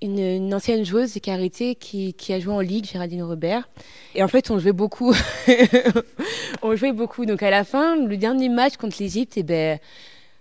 une, 0.02 0.52
ancienne 0.52 0.84
joueuse 0.84 1.12
qui 1.22 1.30
a 1.30 1.34
arrêté, 1.34 1.76
qui, 1.76 2.16
a 2.30 2.40
joué 2.40 2.52
en 2.52 2.58
ligue, 2.58 2.84
Géraldine 2.84 3.22
Robert. 3.22 3.68
Et 4.16 4.24
en 4.24 4.26
fait, 4.26 4.50
on 4.50 4.58
jouait 4.58 4.72
beaucoup. 4.72 5.14
on 6.62 6.74
jouait 6.74 6.90
beaucoup. 6.90 7.26
Donc 7.26 7.44
à 7.44 7.50
la 7.50 7.62
fin, 7.62 7.94
le 7.94 8.16
dernier 8.16 8.48
match 8.48 8.76
contre 8.76 8.96
l'Égypte, 8.98 9.34
eh 9.36 9.44
ben, 9.44 9.78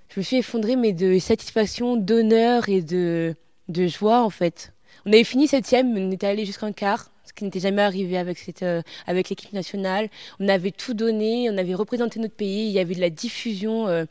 je 0.09 0.19
me 0.19 0.23
suis 0.23 0.37
effondrée, 0.37 0.75
mais 0.75 0.91
de 0.91 1.19
satisfaction, 1.19 1.95
d'honneur 1.95 2.67
et 2.67 2.81
de, 2.81 3.35
de 3.69 3.85
joie, 3.85 4.23
en 4.23 4.31
fait. 4.31 4.73
On 5.05 5.13
avait 5.13 5.23
fini 5.23 5.47
septième, 5.47 5.95
on 5.95 6.09
était 6.09 6.25
allé 6.25 6.45
jusqu'en 6.45 6.71
quart, 6.71 7.11
ce 7.25 7.33
qui 7.33 7.43
n'était 7.43 7.59
jamais 7.59 7.81
arrivé 7.81 8.17
avec, 8.17 8.37
cette, 8.37 8.63
euh, 8.63 8.81
avec 9.07 9.29
l'équipe 9.29 9.53
nationale. 9.53 10.09
On 10.39 10.47
avait 10.47 10.71
tout 10.71 10.93
donné, 10.93 11.49
on 11.49 11.57
avait 11.57 11.73
représenté 11.73 12.19
notre 12.19 12.35
pays, 12.35 12.67
il 12.67 12.71
y 12.71 12.79
avait 12.79 12.95
de 12.95 13.01
la 13.01 13.09
diffusion 13.09 13.87
euh, 13.87 14.05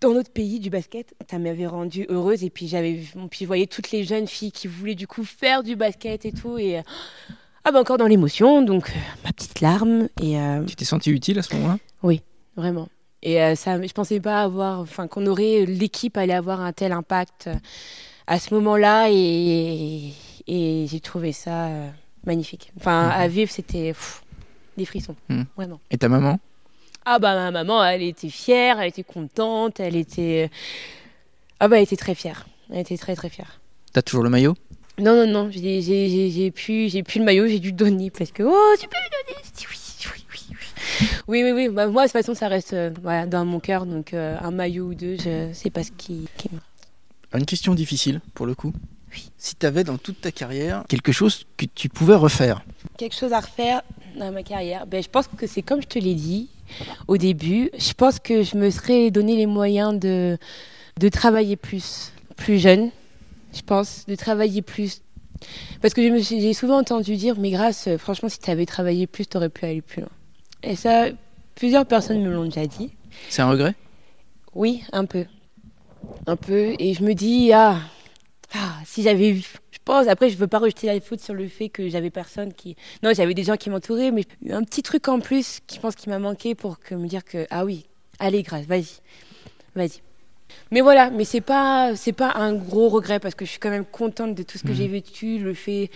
dans 0.00 0.12
notre 0.12 0.30
pays 0.30 0.60
du 0.60 0.70
basket. 0.70 1.14
Ça 1.30 1.38
m'avait 1.38 1.66
rendue 1.66 2.06
heureuse 2.08 2.44
et 2.44 2.50
puis 2.50 2.68
j'avais, 2.68 3.00
puis 3.30 3.40
je 3.40 3.46
voyais 3.46 3.66
toutes 3.66 3.90
les 3.90 4.04
jeunes 4.04 4.26
filles 4.26 4.52
qui 4.52 4.66
voulaient 4.66 4.94
du 4.94 5.06
coup 5.06 5.24
faire 5.24 5.62
du 5.62 5.76
basket 5.76 6.24
et 6.24 6.32
tout 6.32 6.58
et 6.58 6.82
ah 7.66 7.72
bah 7.72 7.80
encore 7.80 7.96
dans 7.96 8.06
l'émotion, 8.06 8.60
donc 8.60 8.90
euh, 8.90 8.92
ma 9.24 9.32
petite 9.32 9.62
larme 9.62 10.08
et 10.20 10.38
euh, 10.38 10.62
Tu 10.66 10.76
t'es 10.76 10.84
senti 10.84 11.10
utile 11.10 11.38
à 11.38 11.42
ce 11.42 11.54
moment-là? 11.54 11.78
Vraiment. 12.56 12.88
Et 13.22 13.56
ça, 13.56 13.80
je 13.82 13.92
pensais 13.94 14.20
pas 14.20 14.42
avoir, 14.42 14.80
enfin 14.80 15.08
qu'on 15.08 15.26
aurait 15.26 15.64
l'équipe 15.64 16.16
allait 16.18 16.34
avoir 16.34 16.60
un 16.60 16.74
tel 16.74 16.92
impact 16.92 17.48
à 18.26 18.38
ce 18.38 18.52
moment-là 18.52 19.08
et, 19.10 20.12
et 20.46 20.86
j'ai 20.86 21.00
trouvé 21.00 21.32
ça 21.32 21.70
magnifique. 22.26 22.72
Enfin 22.78 23.08
à 23.08 23.28
vivre, 23.28 23.50
c'était 23.50 23.88
pff, 23.92 24.22
des 24.76 24.84
frissons, 24.84 25.16
Mhm. 25.28 25.46
vraiment. 25.56 25.80
Et 25.90 25.98
ta 25.98 26.08
maman? 26.08 26.38
Ah 27.04 27.18
bah 27.18 27.34
ma 27.34 27.50
maman, 27.50 27.84
elle 27.84 28.02
était 28.02 28.30
fière, 28.30 28.80
elle 28.80 28.88
était 28.88 29.02
contente, 29.02 29.78
elle 29.80 29.96
était 29.96 30.50
ah 31.60 31.68
bah 31.68 31.76
elle 31.76 31.82
était 31.84 31.96
très 31.96 32.14
fière, 32.14 32.46
elle 32.70 32.78
était 32.80 32.96
très 32.96 33.14
très 33.14 33.28
fière. 33.28 33.60
T'as 33.92 34.02
toujours 34.02 34.24
le 34.24 34.30
maillot? 34.30 34.54
Non 34.98 35.14
non 35.16 35.26
non, 35.26 35.50
j'ai 35.50 35.82
j'ai- 35.82 36.08
j'ai- 36.08 36.30
j'ai 36.30 36.50
plus 36.50 36.88
j'ai 36.90 37.02
plus 37.02 37.18
le 37.18 37.24
maillot, 37.24 37.46
j'ai 37.46 37.58
dû 37.58 37.70
le 37.70 37.76
donner 37.76 38.10
parce 38.10 38.30
que 38.30 38.42
oh 38.42 38.74
tu 38.80 38.86
peux 38.88 38.96
le 38.96 39.10
donner, 39.34 39.40
oui 39.70 39.76
oui 40.06 40.12
oui 40.14 40.56
oui 41.28 41.42
oui 41.42 41.52
oui, 41.52 41.52
oui. 41.52 41.68
Bah, 41.74 41.88
moi 41.88 42.02
de 42.04 42.08
toute 42.08 42.12
façon 42.12 42.34
ça 42.34 42.48
reste 42.48 42.72
euh, 42.74 42.90
voilà, 43.02 43.26
dans 43.26 43.44
mon 43.44 43.58
cœur 43.60 43.86
donc 43.86 44.14
euh, 44.14 44.36
un 44.40 44.50
maillot 44.50 44.86
ou 44.86 44.94
deux, 44.94 45.16
je 45.18 45.50
sais 45.52 45.70
pas 45.70 45.82
ce 45.82 45.90
qui, 45.92 46.28
qui 46.36 46.48
Une 47.34 47.44
question 47.46 47.74
difficile 47.74 48.20
pour 48.34 48.46
le 48.46 48.54
coup. 48.54 48.72
Oui. 49.14 49.30
Si 49.38 49.54
t'avais 49.54 49.84
dans 49.84 49.96
toute 49.96 50.20
ta 50.20 50.32
carrière 50.32 50.84
quelque 50.88 51.12
chose 51.12 51.46
que 51.56 51.66
tu 51.72 51.88
pouvais 51.88 52.14
refaire, 52.14 52.62
quelque 52.98 53.14
chose 53.14 53.32
à 53.32 53.40
refaire 53.40 53.82
dans 54.16 54.32
ma 54.32 54.42
carrière. 54.42 54.86
Ben 54.86 55.02
je 55.02 55.08
pense 55.08 55.28
que 55.28 55.46
c'est 55.46 55.62
comme 55.62 55.82
je 55.82 55.86
te 55.86 55.98
l'ai 55.98 56.14
dit, 56.14 56.48
au 57.08 57.16
début. 57.16 57.70
Je 57.76 57.92
pense 57.92 58.18
que 58.18 58.42
je 58.42 58.56
me 58.56 58.70
serais 58.70 59.10
donné 59.10 59.36
les 59.36 59.46
moyens 59.46 59.98
de, 59.98 60.38
de 60.98 61.08
travailler 61.08 61.56
plus, 61.56 62.12
plus 62.36 62.58
jeune, 62.58 62.90
je 63.52 63.62
pense, 63.62 64.06
de 64.06 64.14
travailler 64.14 64.62
plus. 64.62 65.00
Parce 65.82 65.94
que 65.94 66.22
j'ai 66.22 66.54
souvent 66.54 66.78
entendu 66.78 67.16
dire, 67.16 67.38
mais 67.38 67.50
grâce, 67.50 67.88
franchement, 67.98 68.28
si 68.28 68.38
tu 68.38 68.50
avais 68.50 68.66
travaillé 68.66 69.06
plus, 69.06 69.26
tu 69.26 69.36
aurais 69.36 69.50
pu 69.50 69.64
aller 69.64 69.82
plus 69.82 70.00
loin. 70.00 70.10
Et 70.62 70.76
ça, 70.76 71.06
plusieurs 71.54 71.86
personnes 71.86 72.22
me 72.22 72.32
l'ont 72.32 72.44
déjà 72.44 72.66
dit. 72.66 72.92
C'est 73.28 73.42
un 73.42 73.50
regret? 73.50 73.74
Oui, 74.54 74.82
un 74.92 75.04
peu. 75.04 75.26
Un 76.26 76.36
peu. 76.36 76.74
Et 76.78 76.94
je 76.94 77.02
me 77.02 77.12
dis, 77.14 77.52
ah, 77.52 77.78
ah 78.54 78.80
si 78.84 79.02
j'avais 79.02 79.32
vu. 79.32 79.46
Je 79.70 79.78
pense, 79.84 80.06
après, 80.08 80.30
je 80.30 80.36
veux 80.36 80.46
pas 80.46 80.58
rejeter 80.58 80.86
la 80.86 81.00
faute 81.00 81.20
sur 81.20 81.34
le 81.34 81.48
fait 81.48 81.68
que 81.68 81.88
j'avais 81.88 82.10
personne 82.10 82.52
qui. 82.52 82.76
Non, 83.02 83.12
j'avais 83.12 83.34
des 83.34 83.44
gens 83.44 83.56
qui 83.56 83.70
m'entouraient, 83.70 84.10
mais 84.10 84.24
un 84.50 84.62
petit 84.62 84.82
truc 84.82 85.08
en 85.08 85.20
plus 85.20 85.60
qui 85.66 85.78
pense 85.78 85.94
qui 85.94 86.08
m'a 86.08 86.18
manqué 86.18 86.54
pour 86.54 86.78
me 86.90 87.06
dire 87.06 87.24
que, 87.24 87.46
ah 87.50 87.64
oui, 87.64 87.86
allez, 88.18 88.42
grâce, 88.42 88.66
vas-y. 88.66 89.00
Vas-y. 89.74 90.00
Mais 90.70 90.80
voilà, 90.80 91.10
mais 91.10 91.24
c'est 91.24 91.40
pas 91.40 91.94
c'est 91.94 92.12
pas 92.12 92.32
un 92.34 92.52
gros 92.52 92.88
regret 92.88 93.20
parce 93.20 93.34
que 93.34 93.44
je 93.44 93.50
suis 93.50 93.60
quand 93.60 93.70
même 93.70 93.84
contente 93.84 94.34
de 94.34 94.42
tout 94.42 94.58
ce 94.58 94.64
que 94.64 94.72
j'ai 94.72 94.86
mhm. 94.86 94.92
vécu, 94.92 95.38
le 95.38 95.54
fait 95.54 95.90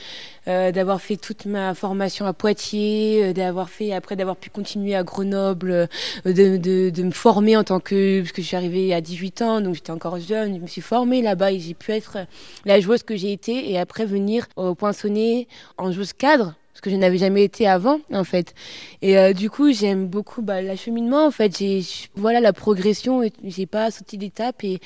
euh, 0.47 0.71
d'avoir 0.73 1.01
fait 1.01 1.17
toute 1.17 1.47
ma 1.47 1.75
formation 1.75 2.27
à 2.27 2.33
Poitiers, 2.33 3.25
euh, 3.25 3.33
d'avoir 3.33 3.71
fait 3.71 3.93
après 3.93 4.15
d'avoir 4.17 4.37
pu 4.37 4.51
continuer 4.51 4.95
à 4.95 5.03
Grenoble, 5.03 5.71
euh, 5.71 5.87
de, 6.25 6.57
de, 6.57 6.91
de, 6.91 7.03
me 7.03 7.11
former 7.11 7.57
en 7.57 7.65
tant 7.65 7.81
que 7.81 8.21
parce 8.21 8.33
que 8.33 8.43
je 8.43 8.47
suis 8.47 8.57
arrivée 8.57 8.95
à 8.95 9.01
18 9.01 9.43
ans 9.43 9.61
donc 9.61 9.75
j'étais 9.75 9.91
encore 9.91 10.19
jeune, 10.21 10.57
je 10.57 10.61
me 10.61 10.67
suis 10.67 10.81
formée 10.83 11.23
là-bas 11.23 11.53
et 11.53 11.59
j'ai 11.59 11.75
pu 11.75 11.93
être 11.93 12.19
la 12.65 12.81
joueuse 12.81 13.03
que 13.03 13.17
j'ai 13.17 13.33
été 13.33 13.71
et 13.71 13.79
après 13.79 14.05
venir 14.05 14.47
au 14.57 14.75
Poinçonnet 14.75 15.49
en 15.77 15.91
joueuse 15.93 16.13
cadre 16.13 16.55
parce 16.79 16.85
que 16.85 16.91
je 16.91 16.97
n'avais 16.97 17.19
jamais 17.19 17.43
été 17.43 17.67
avant 17.67 17.99
en 18.13 18.23
fait. 18.23 18.55
Et 19.03 19.19
euh, 19.19 19.33
du 19.33 19.51
coup, 19.51 19.73
j'aime 19.73 20.07
beaucoup 20.07 20.43
bah, 20.43 20.63
l'acheminement 20.63 21.27
en 21.27 21.33
fait. 21.33 21.59
J'ai 21.59 21.83
voilà 22.15 22.41
la 22.41 22.53
progression 22.53 23.21
et 23.21 23.33
j'ai 23.43 23.67
pas 23.67 23.91
sauté 23.91 24.17
d'étape 24.17 24.63
et, 24.63 24.79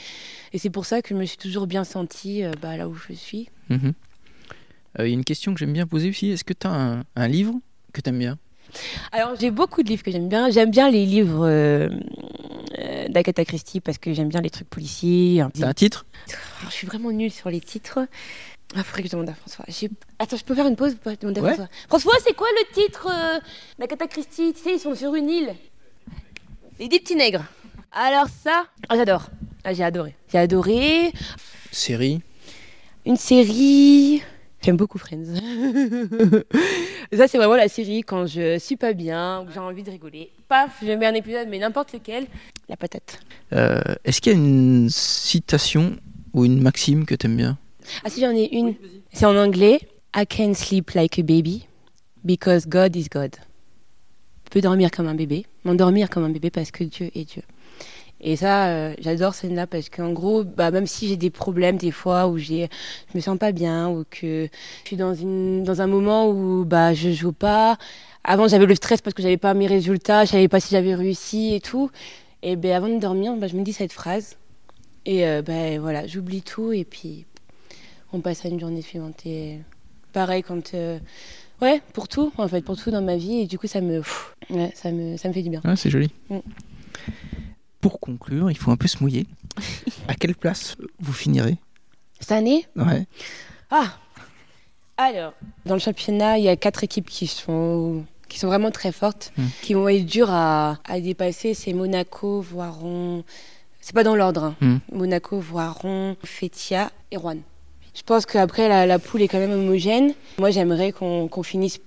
et 0.54 0.58
c'est 0.58 0.70
pour 0.70 0.86
ça 0.86 1.02
que 1.02 1.10
je 1.10 1.14
me 1.14 1.26
suis 1.26 1.36
toujours 1.36 1.66
bien 1.66 1.84
sentie 1.84 2.44
euh, 2.44 2.52
bah, 2.62 2.78
là 2.78 2.88
où 2.88 2.94
je 2.94 3.12
suis. 3.12 3.50
Mhm. 3.68 3.92
Euh, 4.98 5.06
il 5.06 5.10
y 5.10 5.10
a 5.10 5.14
une 5.14 5.24
question 5.24 5.52
que 5.52 5.60
j'aime 5.60 5.74
bien 5.74 5.86
poser 5.86 6.08
aussi. 6.08 6.30
Est-ce 6.30 6.44
que 6.44 6.54
tu 6.54 6.66
as 6.66 6.70
un, 6.70 7.04
un, 7.14 7.28
livre 7.28 7.56
que 7.92 8.00
tu 8.00 8.08
aimes 8.08 8.20
bien? 8.20 8.38
Alors 9.12 9.34
j'ai 9.38 9.50
beaucoup 9.50 9.82
de 9.82 9.88
livres 9.90 10.02
que 10.02 10.10
j'aime 10.10 10.30
bien. 10.30 10.48
J'aime 10.48 10.70
bien 10.70 10.90
les 10.90 11.04
livres 11.04 11.46
d'Agatha 13.10 13.44
Christie 13.44 13.80
parce 13.80 13.98
que 13.98 14.14
j'aime 14.14 14.30
bien 14.30 14.40
les 14.40 14.48
trucs 14.48 14.70
policiers. 14.70 15.44
T'as 15.60 15.68
un 15.68 15.74
titre? 15.74 16.06
Je 16.64 16.72
suis 16.72 16.86
vraiment 16.86 17.10
nulle 17.10 17.30
sur 17.30 17.50
les 17.50 17.60
titres. 17.60 17.98
Ah, 18.74 18.82
faudrait 18.82 19.02
que 19.02 19.08
je 19.08 19.12
demande 19.12 19.28
à 19.28 19.34
François. 19.34 19.64
Attends, 20.18 20.36
je 20.36 20.44
peux 20.44 20.54
faire 20.54 20.66
une 20.66 20.76
pause 20.76 20.94
pour 20.94 21.12
demander 21.16 21.40
à 21.40 21.44
François 21.44 21.68
François, 21.88 22.14
c'est 22.26 22.34
quoi 22.34 22.48
le 22.58 22.74
titre 22.74 23.08
euh, 23.10 23.38
d'Agatha 23.78 24.06
Christie? 24.06 24.54
Tu 24.54 24.62
sais, 24.62 24.74
ils 24.74 24.80
sont 24.80 24.94
sur 24.94 25.14
une 25.14 25.28
île. 25.28 25.54
Les 26.78 26.88
dix 26.88 27.00
petits 27.00 27.16
nègres. 27.16 27.44
Alors 27.92 28.26
ça, 28.42 28.64
ah, 28.88 28.96
j'adore. 28.96 29.28
Ah, 29.64 29.74
j'ai 29.74 29.84
adoré. 29.84 30.14
J'ai 30.30 30.38
adoré. 30.38 31.12
Série 31.70 32.22
Une 33.04 33.16
série. 33.16 34.22
J'aime 34.62 34.76
beaucoup 34.76 34.96
Friends. 34.96 35.34
ça, 37.12 37.28
c'est 37.28 37.36
vraiment 37.36 37.56
la 37.56 37.68
série 37.68 38.02
quand 38.02 38.26
je 38.26 38.58
suis 38.58 38.76
pas 38.76 38.92
bien, 38.92 39.42
ou 39.42 39.50
j'ai 39.52 39.58
envie 39.58 39.82
de 39.82 39.90
rigoler. 39.90 40.30
Paf, 40.48 40.78
je 40.82 40.92
mets 40.92 41.06
un 41.06 41.14
épisode, 41.14 41.48
mais 41.48 41.58
n'importe 41.58 41.92
lequel. 41.92 42.26
La 42.68 42.76
patate. 42.76 43.20
Euh, 43.52 43.80
Est-ce 44.04 44.20
qu'il 44.20 44.32
y 44.32 44.34
a 44.34 44.38
une 44.38 44.88
citation 44.88 45.96
ou 46.32 46.44
une 46.44 46.62
maxime 46.62 47.04
que 47.04 47.14
tu 47.14 47.26
aimes 47.26 47.36
bien? 47.36 47.58
Ah 48.04 48.10
si, 48.10 48.20
j'en 48.20 48.30
ai 48.30 48.48
une. 48.54 48.74
C'est 49.12 49.26
en 49.26 49.36
anglais. 49.36 49.80
I 50.14 50.26
can 50.26 50.54
sleep 50.54 50.92
like 50.92 51.18
a 51.18 51.22
baby 51.22 51.66
because 52.24 52.66
God 52.66 52.94
is 52.96 53.08
God. 53.10 53.36
Je 54.44 54.50
peux 54.50 54.60
dormir 54.60 54.90
comme 54.90 55.06
un 55.06 55.14
bébé, 55.14 55.46
m'endormir 55.64 56.10
comme 56.10 56.24
un 56.24 56.30
bébé 56.30 56.50
parce 56.50 56.70
que 56.70 56.84
Dieu 56.84 57.10
est 57.14 57.24
Dieu. 57.24 57.42
Et 58.20 58.36
ça, 58.36 58.68
euh, 58.68 58.94
j'adore 59.00 59.34
cette 59.34 59.50
là 59.50 59.66
parce 59.66 59.88
qu'en 59.88 60.12
gros, 60.12 60.44
bah, 60.44 60.70
même 60.70 60.86
si 60.86 61.08
j'ai 61.08 61.16
des 61.16 61.30
problèmes 61.30 61.76
des 61.76 61.90
fois 61.90 62.28
où 62.28 62.38
j'ai, 62.38 62.68
je 63.10 63.18
me 63.18 63.20
sens 63.20 63.36
pas 63.36 63.50
bien 63.50 63.88
ou 63.88 64.04
que 64.08 64.48
je 64.82 64.86
suis 64.86 64.96
dans, 64.96 65.12
une, 65.12 65.64
dans 65.64 65.80
un 65.80 65.88
moment 65.88 66.30
où 66.30 66.64
bah, 66.64 66.94
je 66.94 67.10
joue 67.10 67.32
pas. 67.32 67.78
Avant, 68.22 68.46
j'avais 68.46 68.66
le 68.66 68.76
stress 68.76 69.00
parce 69.00 69.14
que 69.14 69.22
j'avais 69.22 69.38
pas 69.38 69.54
mes 69.54 69.66
résultats, 69.66 70.24
je 70.24 70.30
savais 70.30 70.46
pas 70.46 70.60
si 70.60 70.70
j'avais 70.70 70.94
réussi 70.94 71.54
et 71.54 71.60
tout. 71.60 71.90
Et 72.44 72.54
ben, 72.54 72.72
avant 72.72 72.88
de 72.88 73.00
dormir, 73.00 73.34
bah, 73.36 73.48
je 73.48 73.56
me 73.56 73.62
dis 73.64 73.72
cette 73.72 73.92
phrase. 73.92 74.36
Et 75.04 75.26
euh, 75.26 75.42
ben, 75.42 75.80
voilà, 75.80 76.06
j'oublie 76.06 76.42
tout 76.42 76.72
et 76.72 76.84
puis 76.84 77.26
on 78.12 78.20
passe 78.20 78.44
à 78.44 78.48
une 78.48 78.60
journée 78.60 78.82
suivante. 78.82 79.24
Et 79.26 79.58
pareil 80.12 80.42
quand. 80.42 80.74
Euh, 80.74 80.98
ouais, 81.60 81.80
pour 81.92 82.08
tout, 82.08 82.32
en 82.36 82.48
fait, 82.48 82.62
pour 82.62 82.76
tout 82.76 82.90
dans 82.90 83.02
ma 83.02 83.16
vie. 83.16 83.40
Et 83.40 83.46
du 83.46 83.58
coup, 83.58 83.66
ça 83.66 83.80
me, 83.80 84.02
ça 84.74 84.92
me, 84.92 85.16
ça 85.16 85.28
me 85.28 85.32
fait 85.32 85.42
du 85.42 85.50
bien. 85.50 85.60
Ouais, 85.64 85.76
c'est 85.76 85.90
joli. 85.90 86.10
Mm. 86.30 86.38
Pour 87.80 87.98
conclure, 87.98 88.50
il 88.50 88.56
faut 88.56 88.70
un 88.70 88.76
peu 88.76 88.86
se 88.88 89.02
mouiller. 89.02 89.26
à 90.08 90.14
quelle 90.14 90.34
place 90.34 90.76
vous 91.00 91.12
finirez? 91.12 91.58
Cette 92.20 92.32
année? 92.32 92.66
Ouais. 92.76 93.06
Ah 93.70 93.98
Alors, 94.96 95.34
dans 95.66 95.74
le 95.74 95.80
championnat, 95.80 96.38
il 96.38 96.44
y 96.44 96.48
a 96.48 96.56
quatre 96.56 96.84
équipes 96.84 97.08
qui 97.08 97.26
sont 97.26 98.04
qui 98.28 98.38
sont 98.38 98.46
vraiment 98.46 98.70
très 98.70 98.92
fortes, 98.92 99.30
mm. 99.36 99.46
qui 99.60 99.74
vont 99.74 99.88
être 99.88 100.06
dures 100.06 100.30
à, 100.30 100.78
à 100.84 101.00
dépasser. 101.00 101.52
C'est 101.52 101.74
Monaco, 101.74 102.40
Voiron. 102.40 103.24
C'est 103.82 103.94
pas 103.94 104.04
dans 104.04 104.16
l'ordre. 104.16 104.44
Hein. 104.44 104.56
Mm. 104.60 104.76
Monaco, 104.92 105.38
Voiron, 105.38 106.16
Fétia 106.24 106.90
et 107.10 107.18
Rouen. 107.18 107.36
Je 107.94 108.02
pense 108.02 108.26
qu'après, 108.26 108.68
la, 108.68 108.86
la, 108.86 108.98
poule 108.98 109.22
est 109.22 109.28
quand 109.28 109.38
même 109.38 109.52
homogène. 109.52 110.14
Moi, 110.38 110.50
j'aimerais 110.50 110.92
qu'on 110.92 111.42
finisse 111.42 111.78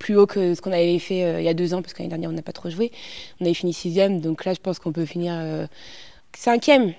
plus 0.00 0.16
haut 0.16 0.26
que 0.26 0.54
ce 0.54 0.60
qu'on 0.60 0.72
avait 0.72 0.98
fait 0.98 1.24
euh, 1.24 1.40
il 1.40 1.44
y 1.44 1.48
a 1.48 1.54
deux 1.54 1.74
ans, 1.74 1.82
parce 1.82 1.92
que 1.92 1.98
l'année 2.00 2.08
dernière, 2.08 2.30
on 2.30 2.32
n'a 2.32 2.42
pas 2.42 2.52
trop 2.52 2.70
joué. 2.70 2.90
On 3.40 3.44
avait 3.44 3.54
fini 3.54 3.72
sixième, 3.72 4.20
donc 4.20 4.44
là, 4.44 4.54
je 4.54 4.58
pense 4.58 4.80
qu'on 4.80 4.92
peut 4.92 5.04
finir 5.04 5.34
euh, 5.36 5.66
cinquième. 6.36 6.94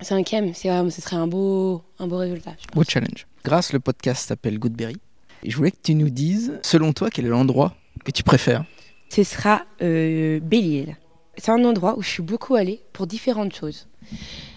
Cinquième, 0.00 0.52
c'est 0.52 0.68
ce 0.90 1.00
serait 1.00 1.16
un 1.16 1.28
beau, 1.28 1.82
un 2.00 2.08
beau 2.08 2.18
résultat. 2.18 2.54
Beau 2.74 2.82
challenge. 2.86 3.26
Grâce, 3.44 3.72
le 3.72 3.78
podcast 3.78 4.28
s'appelle 4.28 4.58
Goodberry. 4.58 4.96
Et 5.44 5.50
je 5.50 5.56
voulais 5.56 5.70
que 5.70 5.80
tu 5.82 5.94
nous 5.94 6.10
dises, 6.10 6.58
selon 6.62 6.92
toi, 6.92 7.08
quel 7.08 7.26
est 7.26 7.28
l'endroit 7.28 7.74
que 8.04 8.10
tu 8.10 8.24
préfères? 8.24 8.64
Ce 9.08 9.22
sera 9.22 9.62
euh, 9.80 10.40
Belle-Île. 10.40 10.96
C'est 11.36 11.50
un 11.50 11.64
endroit 11.64 11.96
où 11.96 12.02
je 12.02 12.08
suis 12.08 12.22
beaucoup 12.22 12.54
allée 12.54 12.80
pour 12.92 13.06
différentes 13.06 13.54
choses. 13.54 13.86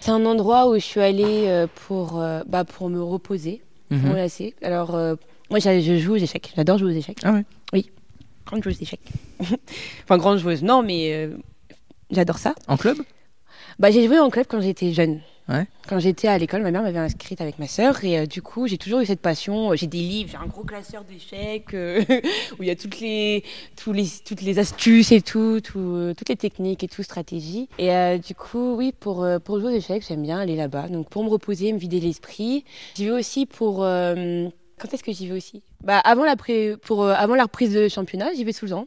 C'est 0.00 0.10
un 0.10 0.24
endroit 0.26 0.68
où 0.68 0.74
je 0.74 0.80
suis 0.80 1.00
allée 1.00 1.46
euh, 1.46 1.66
pour, 1.86 2.20
euh, 2.20 2.42
bah, 2.46 2.64
pour 2.64 2.90
me 2.90 3.02
reposer, 3.02 3.62
pour 3.88 3.98
mhm. 3.98 4.10
me 4.10 4.16
lasser. 4.16 4.54
Alors, 4.62 4.94
euh, 4.94 5.14
moi, 5.50 5.58
je 5.58 5.98
joue 5.98 6.14
aux 6.14 6.16
échecs. 6.16 6.52
J'adore 6.56 6.78
jouer 6.78 6.92
aux 6.92 6.96
échecs. 6.96 7.18
Ah 7.22 7.32
ouais 7.32 7.44
Oui, 7.72 7.90
grande 8.44 8.62
joueuse 8.62 8.78
d'échecs. 8.78 9.00
enfin, 9.40 10.18
grande 10.18 10.38
joueuse, 10.38 10.62
non, 10.62 10.82
mais 10.82 11.30
j'adore 12.10 12.38
ça. 12.38 12.54
En 12.68 12.76
club? 12.76 12.98
Bah, 13.78 13.90
J'ai 13.90 14.06
joué 14.06 14.18
en 14.18 14.30
club 14.30 14.46
quand 14.48 14.60
j'étais 14.60 14.92
jeune. 14.92 15.20
Quand 15.48 16.00
j'étais 16.00 16.26
à 16.26 16.36
l'école, 16.38 16.62
ma 16.62 16.72
mère 16.72 16.82
m'avait 16.82 16.98
inscrite 16.98 17.40
avec 17.40 17.58
ma 17.58 17.68
sœur 17.68 18.02
et 18.04 18.18
euh, 18.18 18.26
du 18.26 18.42
coup, 18.42 18.66
j'ai 18.66 18.78
toujours 18.78 19.00
eu 19.00 19.06
cette 19.06 19.20
passion. 19.20 19.74
J'ai 19.76 19.86
des 19.86 19.98
livres, 19.98 20.30
j'ai 20.32 20.36
un 20.36 20.46
gros 20.46 20.64
classeur 20.64 21.04
d'échecs 21.04 21.72
euh, 21.74 22.02
où 22.58 22.62
il 22.62 22.66
y 22.66 22.70
a 22.70 22.74
toutes 22.74 22.98
les, 22.98 23.44
tous 23.76 23.92
les, 23.92 24.06
toutes 24.24 24.42
les 24.42 24.58
astuces 24.58 25.12
et 25.12 25.20
tout, 25.20 25.60
tout 25.60 25.78
euh, 25.78 26.14
toutes 26.14 26.28
les 26.28 26.36
techniques 26.36 26.82
et 26.82 26.88
tout, 26.88 27.04
stratégies. 27.04 27.68
Et 27.78 28.18
du 28.18 28.34
coup, 28.34 28.74
oui, 28.74 28.92
pour, 28.98 29.26
pour 29.44 29.60
jouer 29.60 29.74
aux 29.74 29.76
échecs, 29.76 30.04
j'aime 30.08 30.22
bien 30.22 30.40
aller 30.40 30.56
là-bas. 30.56 30.88
Donc 30.88 31.08
pour 31.08 31.22
me 31.22 31.28
reposer, 31.28 31.72
me 31.72 31.78
vider 31.78 32.00
l'esprit. 32.00 32.64
J'y 32.96 33.04
vais 33.04 33.12
aussi 33.12 33.46
pour 33.46 33.86
quand 34.78 34.92
est-ce 34.92 35.02
que 35.02 35.12
j'y 35.12 35.26
vais 35.26 35.36
aussi? 35.36 35.62
Bah, 35.82 35.98
avant, 36.00 36.24
la 36.24 36.36
pour, 36.82 37.04
euh, 37.04 37.14
avant 37.16 37.34
la 37.34 37.44
reprise 37.44 37.72
de 37.72 37.88
championnat, 37.88 38.34
j'y 38.34 38.44
vais 38.44 38.52
tout 38.52 38.66
le 38.66 38.72
temps. 38.72 38.86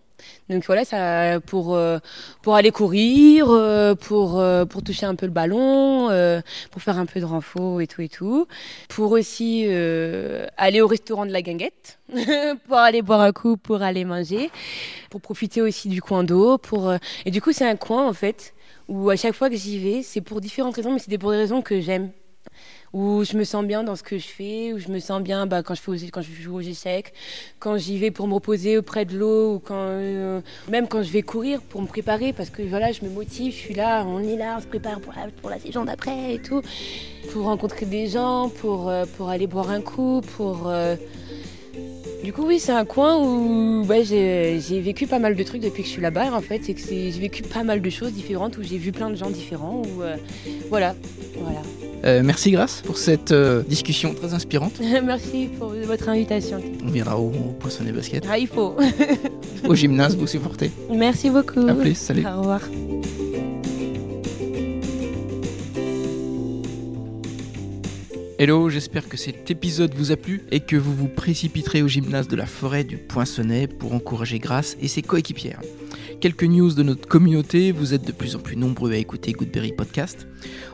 Donc 0.50 0.64
voilà, 0.66 0.86
ça, 0.86 1.40
pour, 1.40 1.76
euh, 1.76 1.98
pour 2.44 2.56
aller 2.56 2.72
courir, 2.72 3.50
euh, 3.50 3.96
pour, 3.96 4.44
pour 4.70 4.84
toucher 4.84 5.08
un 5.08 5.16
peu 5.16 5.26
le 5.26 5.32
ballon, 5.32 6.10
pour 6.72 6.82
faire 6.82 7.00
un 7.00 7.06
peu 7.06 7.20
de 7.20 7.26
renfort 7.26 7.82
et 7.82 7.88
tout 7.88 8.02
et 8.02 8.10
tout. 8.10 8.48
Pour 8.88 9.12
aussi 9.14 9.66
aller 10.58 10.82
au 10.82 10.88
restaurant 10.88 11.26
de 11.26 11.32
la 11.32 11.42
guinguette, 11.42 12.00
pour 12.68 12.78
aller 12.78 13.02
boire 13.02 13.22
un 13.22 13.32
coup, 13.32 13.58
pour 13.58 13.82
aller 13.82 14.06
manger, 14.06 14.52
pour 15.10 15.22
profiter 15.22 15.62
aussi 15.62 15.90
du 15.90 16.02
coin 16.02 16.24
d'eau. 16.24 16.58
Pour, 16.60 16.94
et 17.26 17.32
du 17.32 17.42
coup, 17.42 17.52
c'est 17.52 17.68
un 17.68 17.78
coin 17.78 18.08
en 18.08 18.14
fait 18.14 18.54
où 18.88 19.10
à 19.10 19.16
chaque 19.16 19.34
fois 19.34 19.50
que 19.50 19.56
j'y 19.56 19.80
vais, 19.80 20.04
c'est 20.04 20.22
pour 20.22 20.42
différentes 20.42 20.76
raisons, 20.76 20.94
mais 20.94 21.00
c'est 21.00 21.18
pour 21.18 21.32
des 21.32 21.38
raisons 21.38 21.62
que 21.62 21.80
j'aime 21.80 22.12
où 22.94 23.24
je 23.24 23.38
me 23.38 23.44
sens 23.44 23.66
bien 23.66 23.84
dans 23.84 23.96
ce 23.96 24.04
que 24.04 24.18
je 24.18 24.28
fais, 24.28 24.74
où 24.74 24.80
je 24.80 24.90
me 24.90 25.00
sens 25.00 25.22
bien 25.22 25.46
bah, 25.46 25.62
quand, 25.64 25.76
je 25.76 25.82
fais 25.82 26.10
quand 26.10 26.22
je 26.22 26.32
joue 26.32 26.56
aux 26.56 26.62
échecs, 26.62 27.14
quand 27.60 27.78
j'y 27.78 27.98
vais 27.98 28.12
pour 28.12 28.28
me 28.28 28.34
reposer 28.34 28.78
auprès 28.78 29.06
de 29.06 29.18
l'eau, 29.18 29.56
ou 29.56 29.60
quand, 29.60 29.76
euh, 29.76 30.42
même 30.70 30.88
quand 30.88 31.04
je 31.04 31.12
vais 31.12 31.22
courir 31.22 31.62
pour 31.62 31.82
me 31.82 31.88
préparer, 31.88 32.34
parce 32.34 32.50
que 32.50 32.62
voilà, 32.64 32.92
je 32.92 33.04
me 33.04 33.10
motive, 33.10 33.54
je 33.54 33.58
suis 33.58 33.74
là, 33.74 34.04
on 34.06 34.20
est 34.20 34.38
là, 34.38 34.56
on 34.58 34.62
se 34.62 34.68
prépare 34.68 35.00
pour 35.00 35.50
la, 35.50 35.60
saison 35.60 35.86
d'après 35.86 36.36
et 36.36 36.40
tout, 36.40 36.62
pour 37.32 37.46
rencontrer 37.46 37.86
des 37.86 38.08
gens, 38.08 38.50
pour, 38.50 38.90
euh, 38.90 39.06
pour 39.18 39.30
aller 39.30 39.48
boire 39.48 39.70
un 39.70 39.82
coup, 39.82 40.22
pour... 40.38 40.68
Euh, 40.68 40.96
du 42.24 42.34
coup, 42.34 42.46
oui, 42.46 42.60
c'est 42.60 42.74
un 42.74 42.84
coin 42.84 43.18
où 43.18 43.88
j'ai 44.04 44.82
vécu 44.82 45.08
pas 45.08 45.20
mal 45.20 45.36
de 45.36 45.44
trucs 45.44 45.62
depuis 45.62 45.84
que 45.84 45.88
je 45.88 45.94
suis 45.94 46.02
là-bas. 46.02 46.34
En 46.34 46.42
fait, 46.42 46.60
que 46.60 46.74
j'ai 46.78 47.12
vécu 47.12 47.44
pas 47.44 47.64
mal 47.64 47.82
de 47.82 47.90
choses 47.90 48.12
différentes, 48.12 48.58
où 48.58 48.64
j'ai 48.64 48.78
vu 48.78 48.92
plein 48.92 49.10
de 49.10 49.16
gens 49.16 49.30
différents. 49.30 49.84
Où, 49.84 50.02
voilà, 50.70 50.96
voilà. 51.38 51.62
Euh, 52.06 52.22
merci 52.24 52.52
Grâce 52.52 52.82
pour 52.82 52.98
cette 52.98 53.32
euh, 53.32 53.62
discussion 53.64 54.14
très 54.14 54.34
inspirante. 54.34 54.80
merci 55.04 55.50
pour 55.58 55.74
votre 55.86 56.10
invitation. 56.10 56.62
On 56.86 56.90
viendra 56.90 57.18
au, 57.18 57.28
au 57.28 57.56
Poissonnet 57.60 57.92
Basket. 57.92 58.26
Ah, 58.30 58.38
il 58.38 58.48
faut. 58.48 58.76
au 59.68 59.76
gymnase 59.76 60.16
vous 60.16 60.28
supportez. 60.28 60.72
Merci 60.94 61.30
beaucoup. 61.30 61.68
À 61.68 61.74
plus, 61.74 61.96
salut. 61.96 62.26
Au 62.26 62.40
revoir. 62.40 62.62
Hello, 68.42 68.70
j'espère 68.70 69.10
que 69.10 69.18
cet 69.18 69.52
épisode 69.52 69.94
vous 69.94 70.14
a 70.14 70.16
plu 70.16 70.44
et 70.50 70.62
que 70.62 70.78
vous 70.78 70.96
vous 70.96 71.10
précipiterez 71.10 71.82
au 71.82 71.90
gymnase 71.90 72.30
de 72.30 72.38
la 72.38 72.46
forêt 72.46 72.86
du 72.86 72.96
Poinçonnet 72.96 73.68
pour 73.68 73.94
encourager 73.94 74.40
Grace 74.40 74.78
et 74.82 74.88
ses 74.88 75.02
coéquipières. 75.02 75.60
Quelques 76.22 76.44
news 76.44 76.74
de 76.74 76.84
notre 76.84 77.08
communauté, 77.08 77.72
vous 77.72 77.94
êtes 77.94 78.06
de 78.06 78.12
plus 78.12 78.36
en 78.36 78.40
plus 78.40 78.58
nombreux 78.58 78.92
à 78.92 78.98
écouter 78.98 79.32
Goodberry 79.32 79.72
Podcast. 79.72 80.28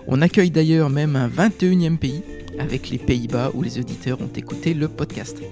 On 0.08 0.24
accueille 0.24 0.50
d'ailleurs 0.50 0.90
même 0.90 1.16
un 1.16 1.28
21e 1.28 1.98
pays 1.98 2.24
avec 2.58 2.90
les 2.90 2.98
Pays-Bas 2.98 3.52
où 3.54 3.62
les 3.62 3.78
auditeurs 3.78 4.22
ont 4.22 4.32
écouté 4.36 4.74
le 4.74 4.88
podcast. 4.88 5.44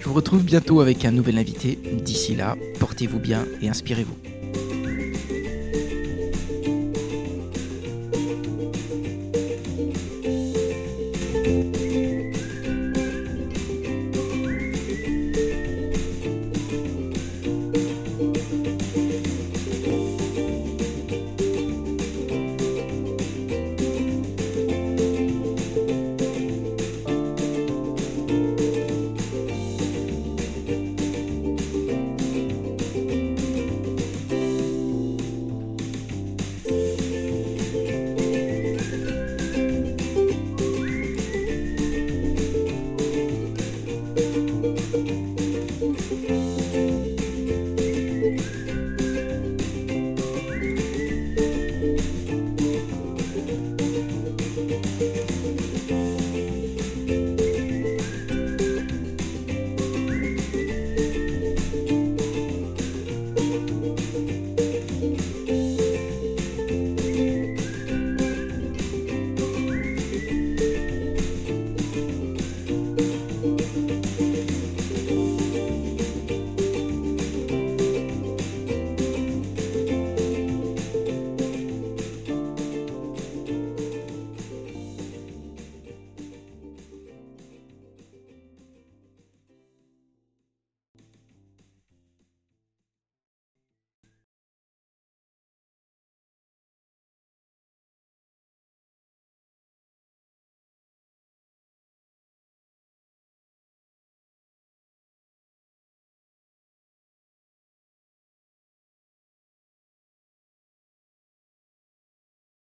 Je 0.00 0.06
vous 0.06 0.14
retrouve 0.14 0.44
bientôt 0.44 0.80
avec 0.80 1.04
un 1.04 1.10
nouvel 1.10 1.36
invité. 1.36 1.76
D'ici 2.04 2.36
là, 2.36 2.56
portez-vous 2.78 3.18
bien 3.18 3.44
et 3.60 3.68
inspirez-vous. 3.68 4.39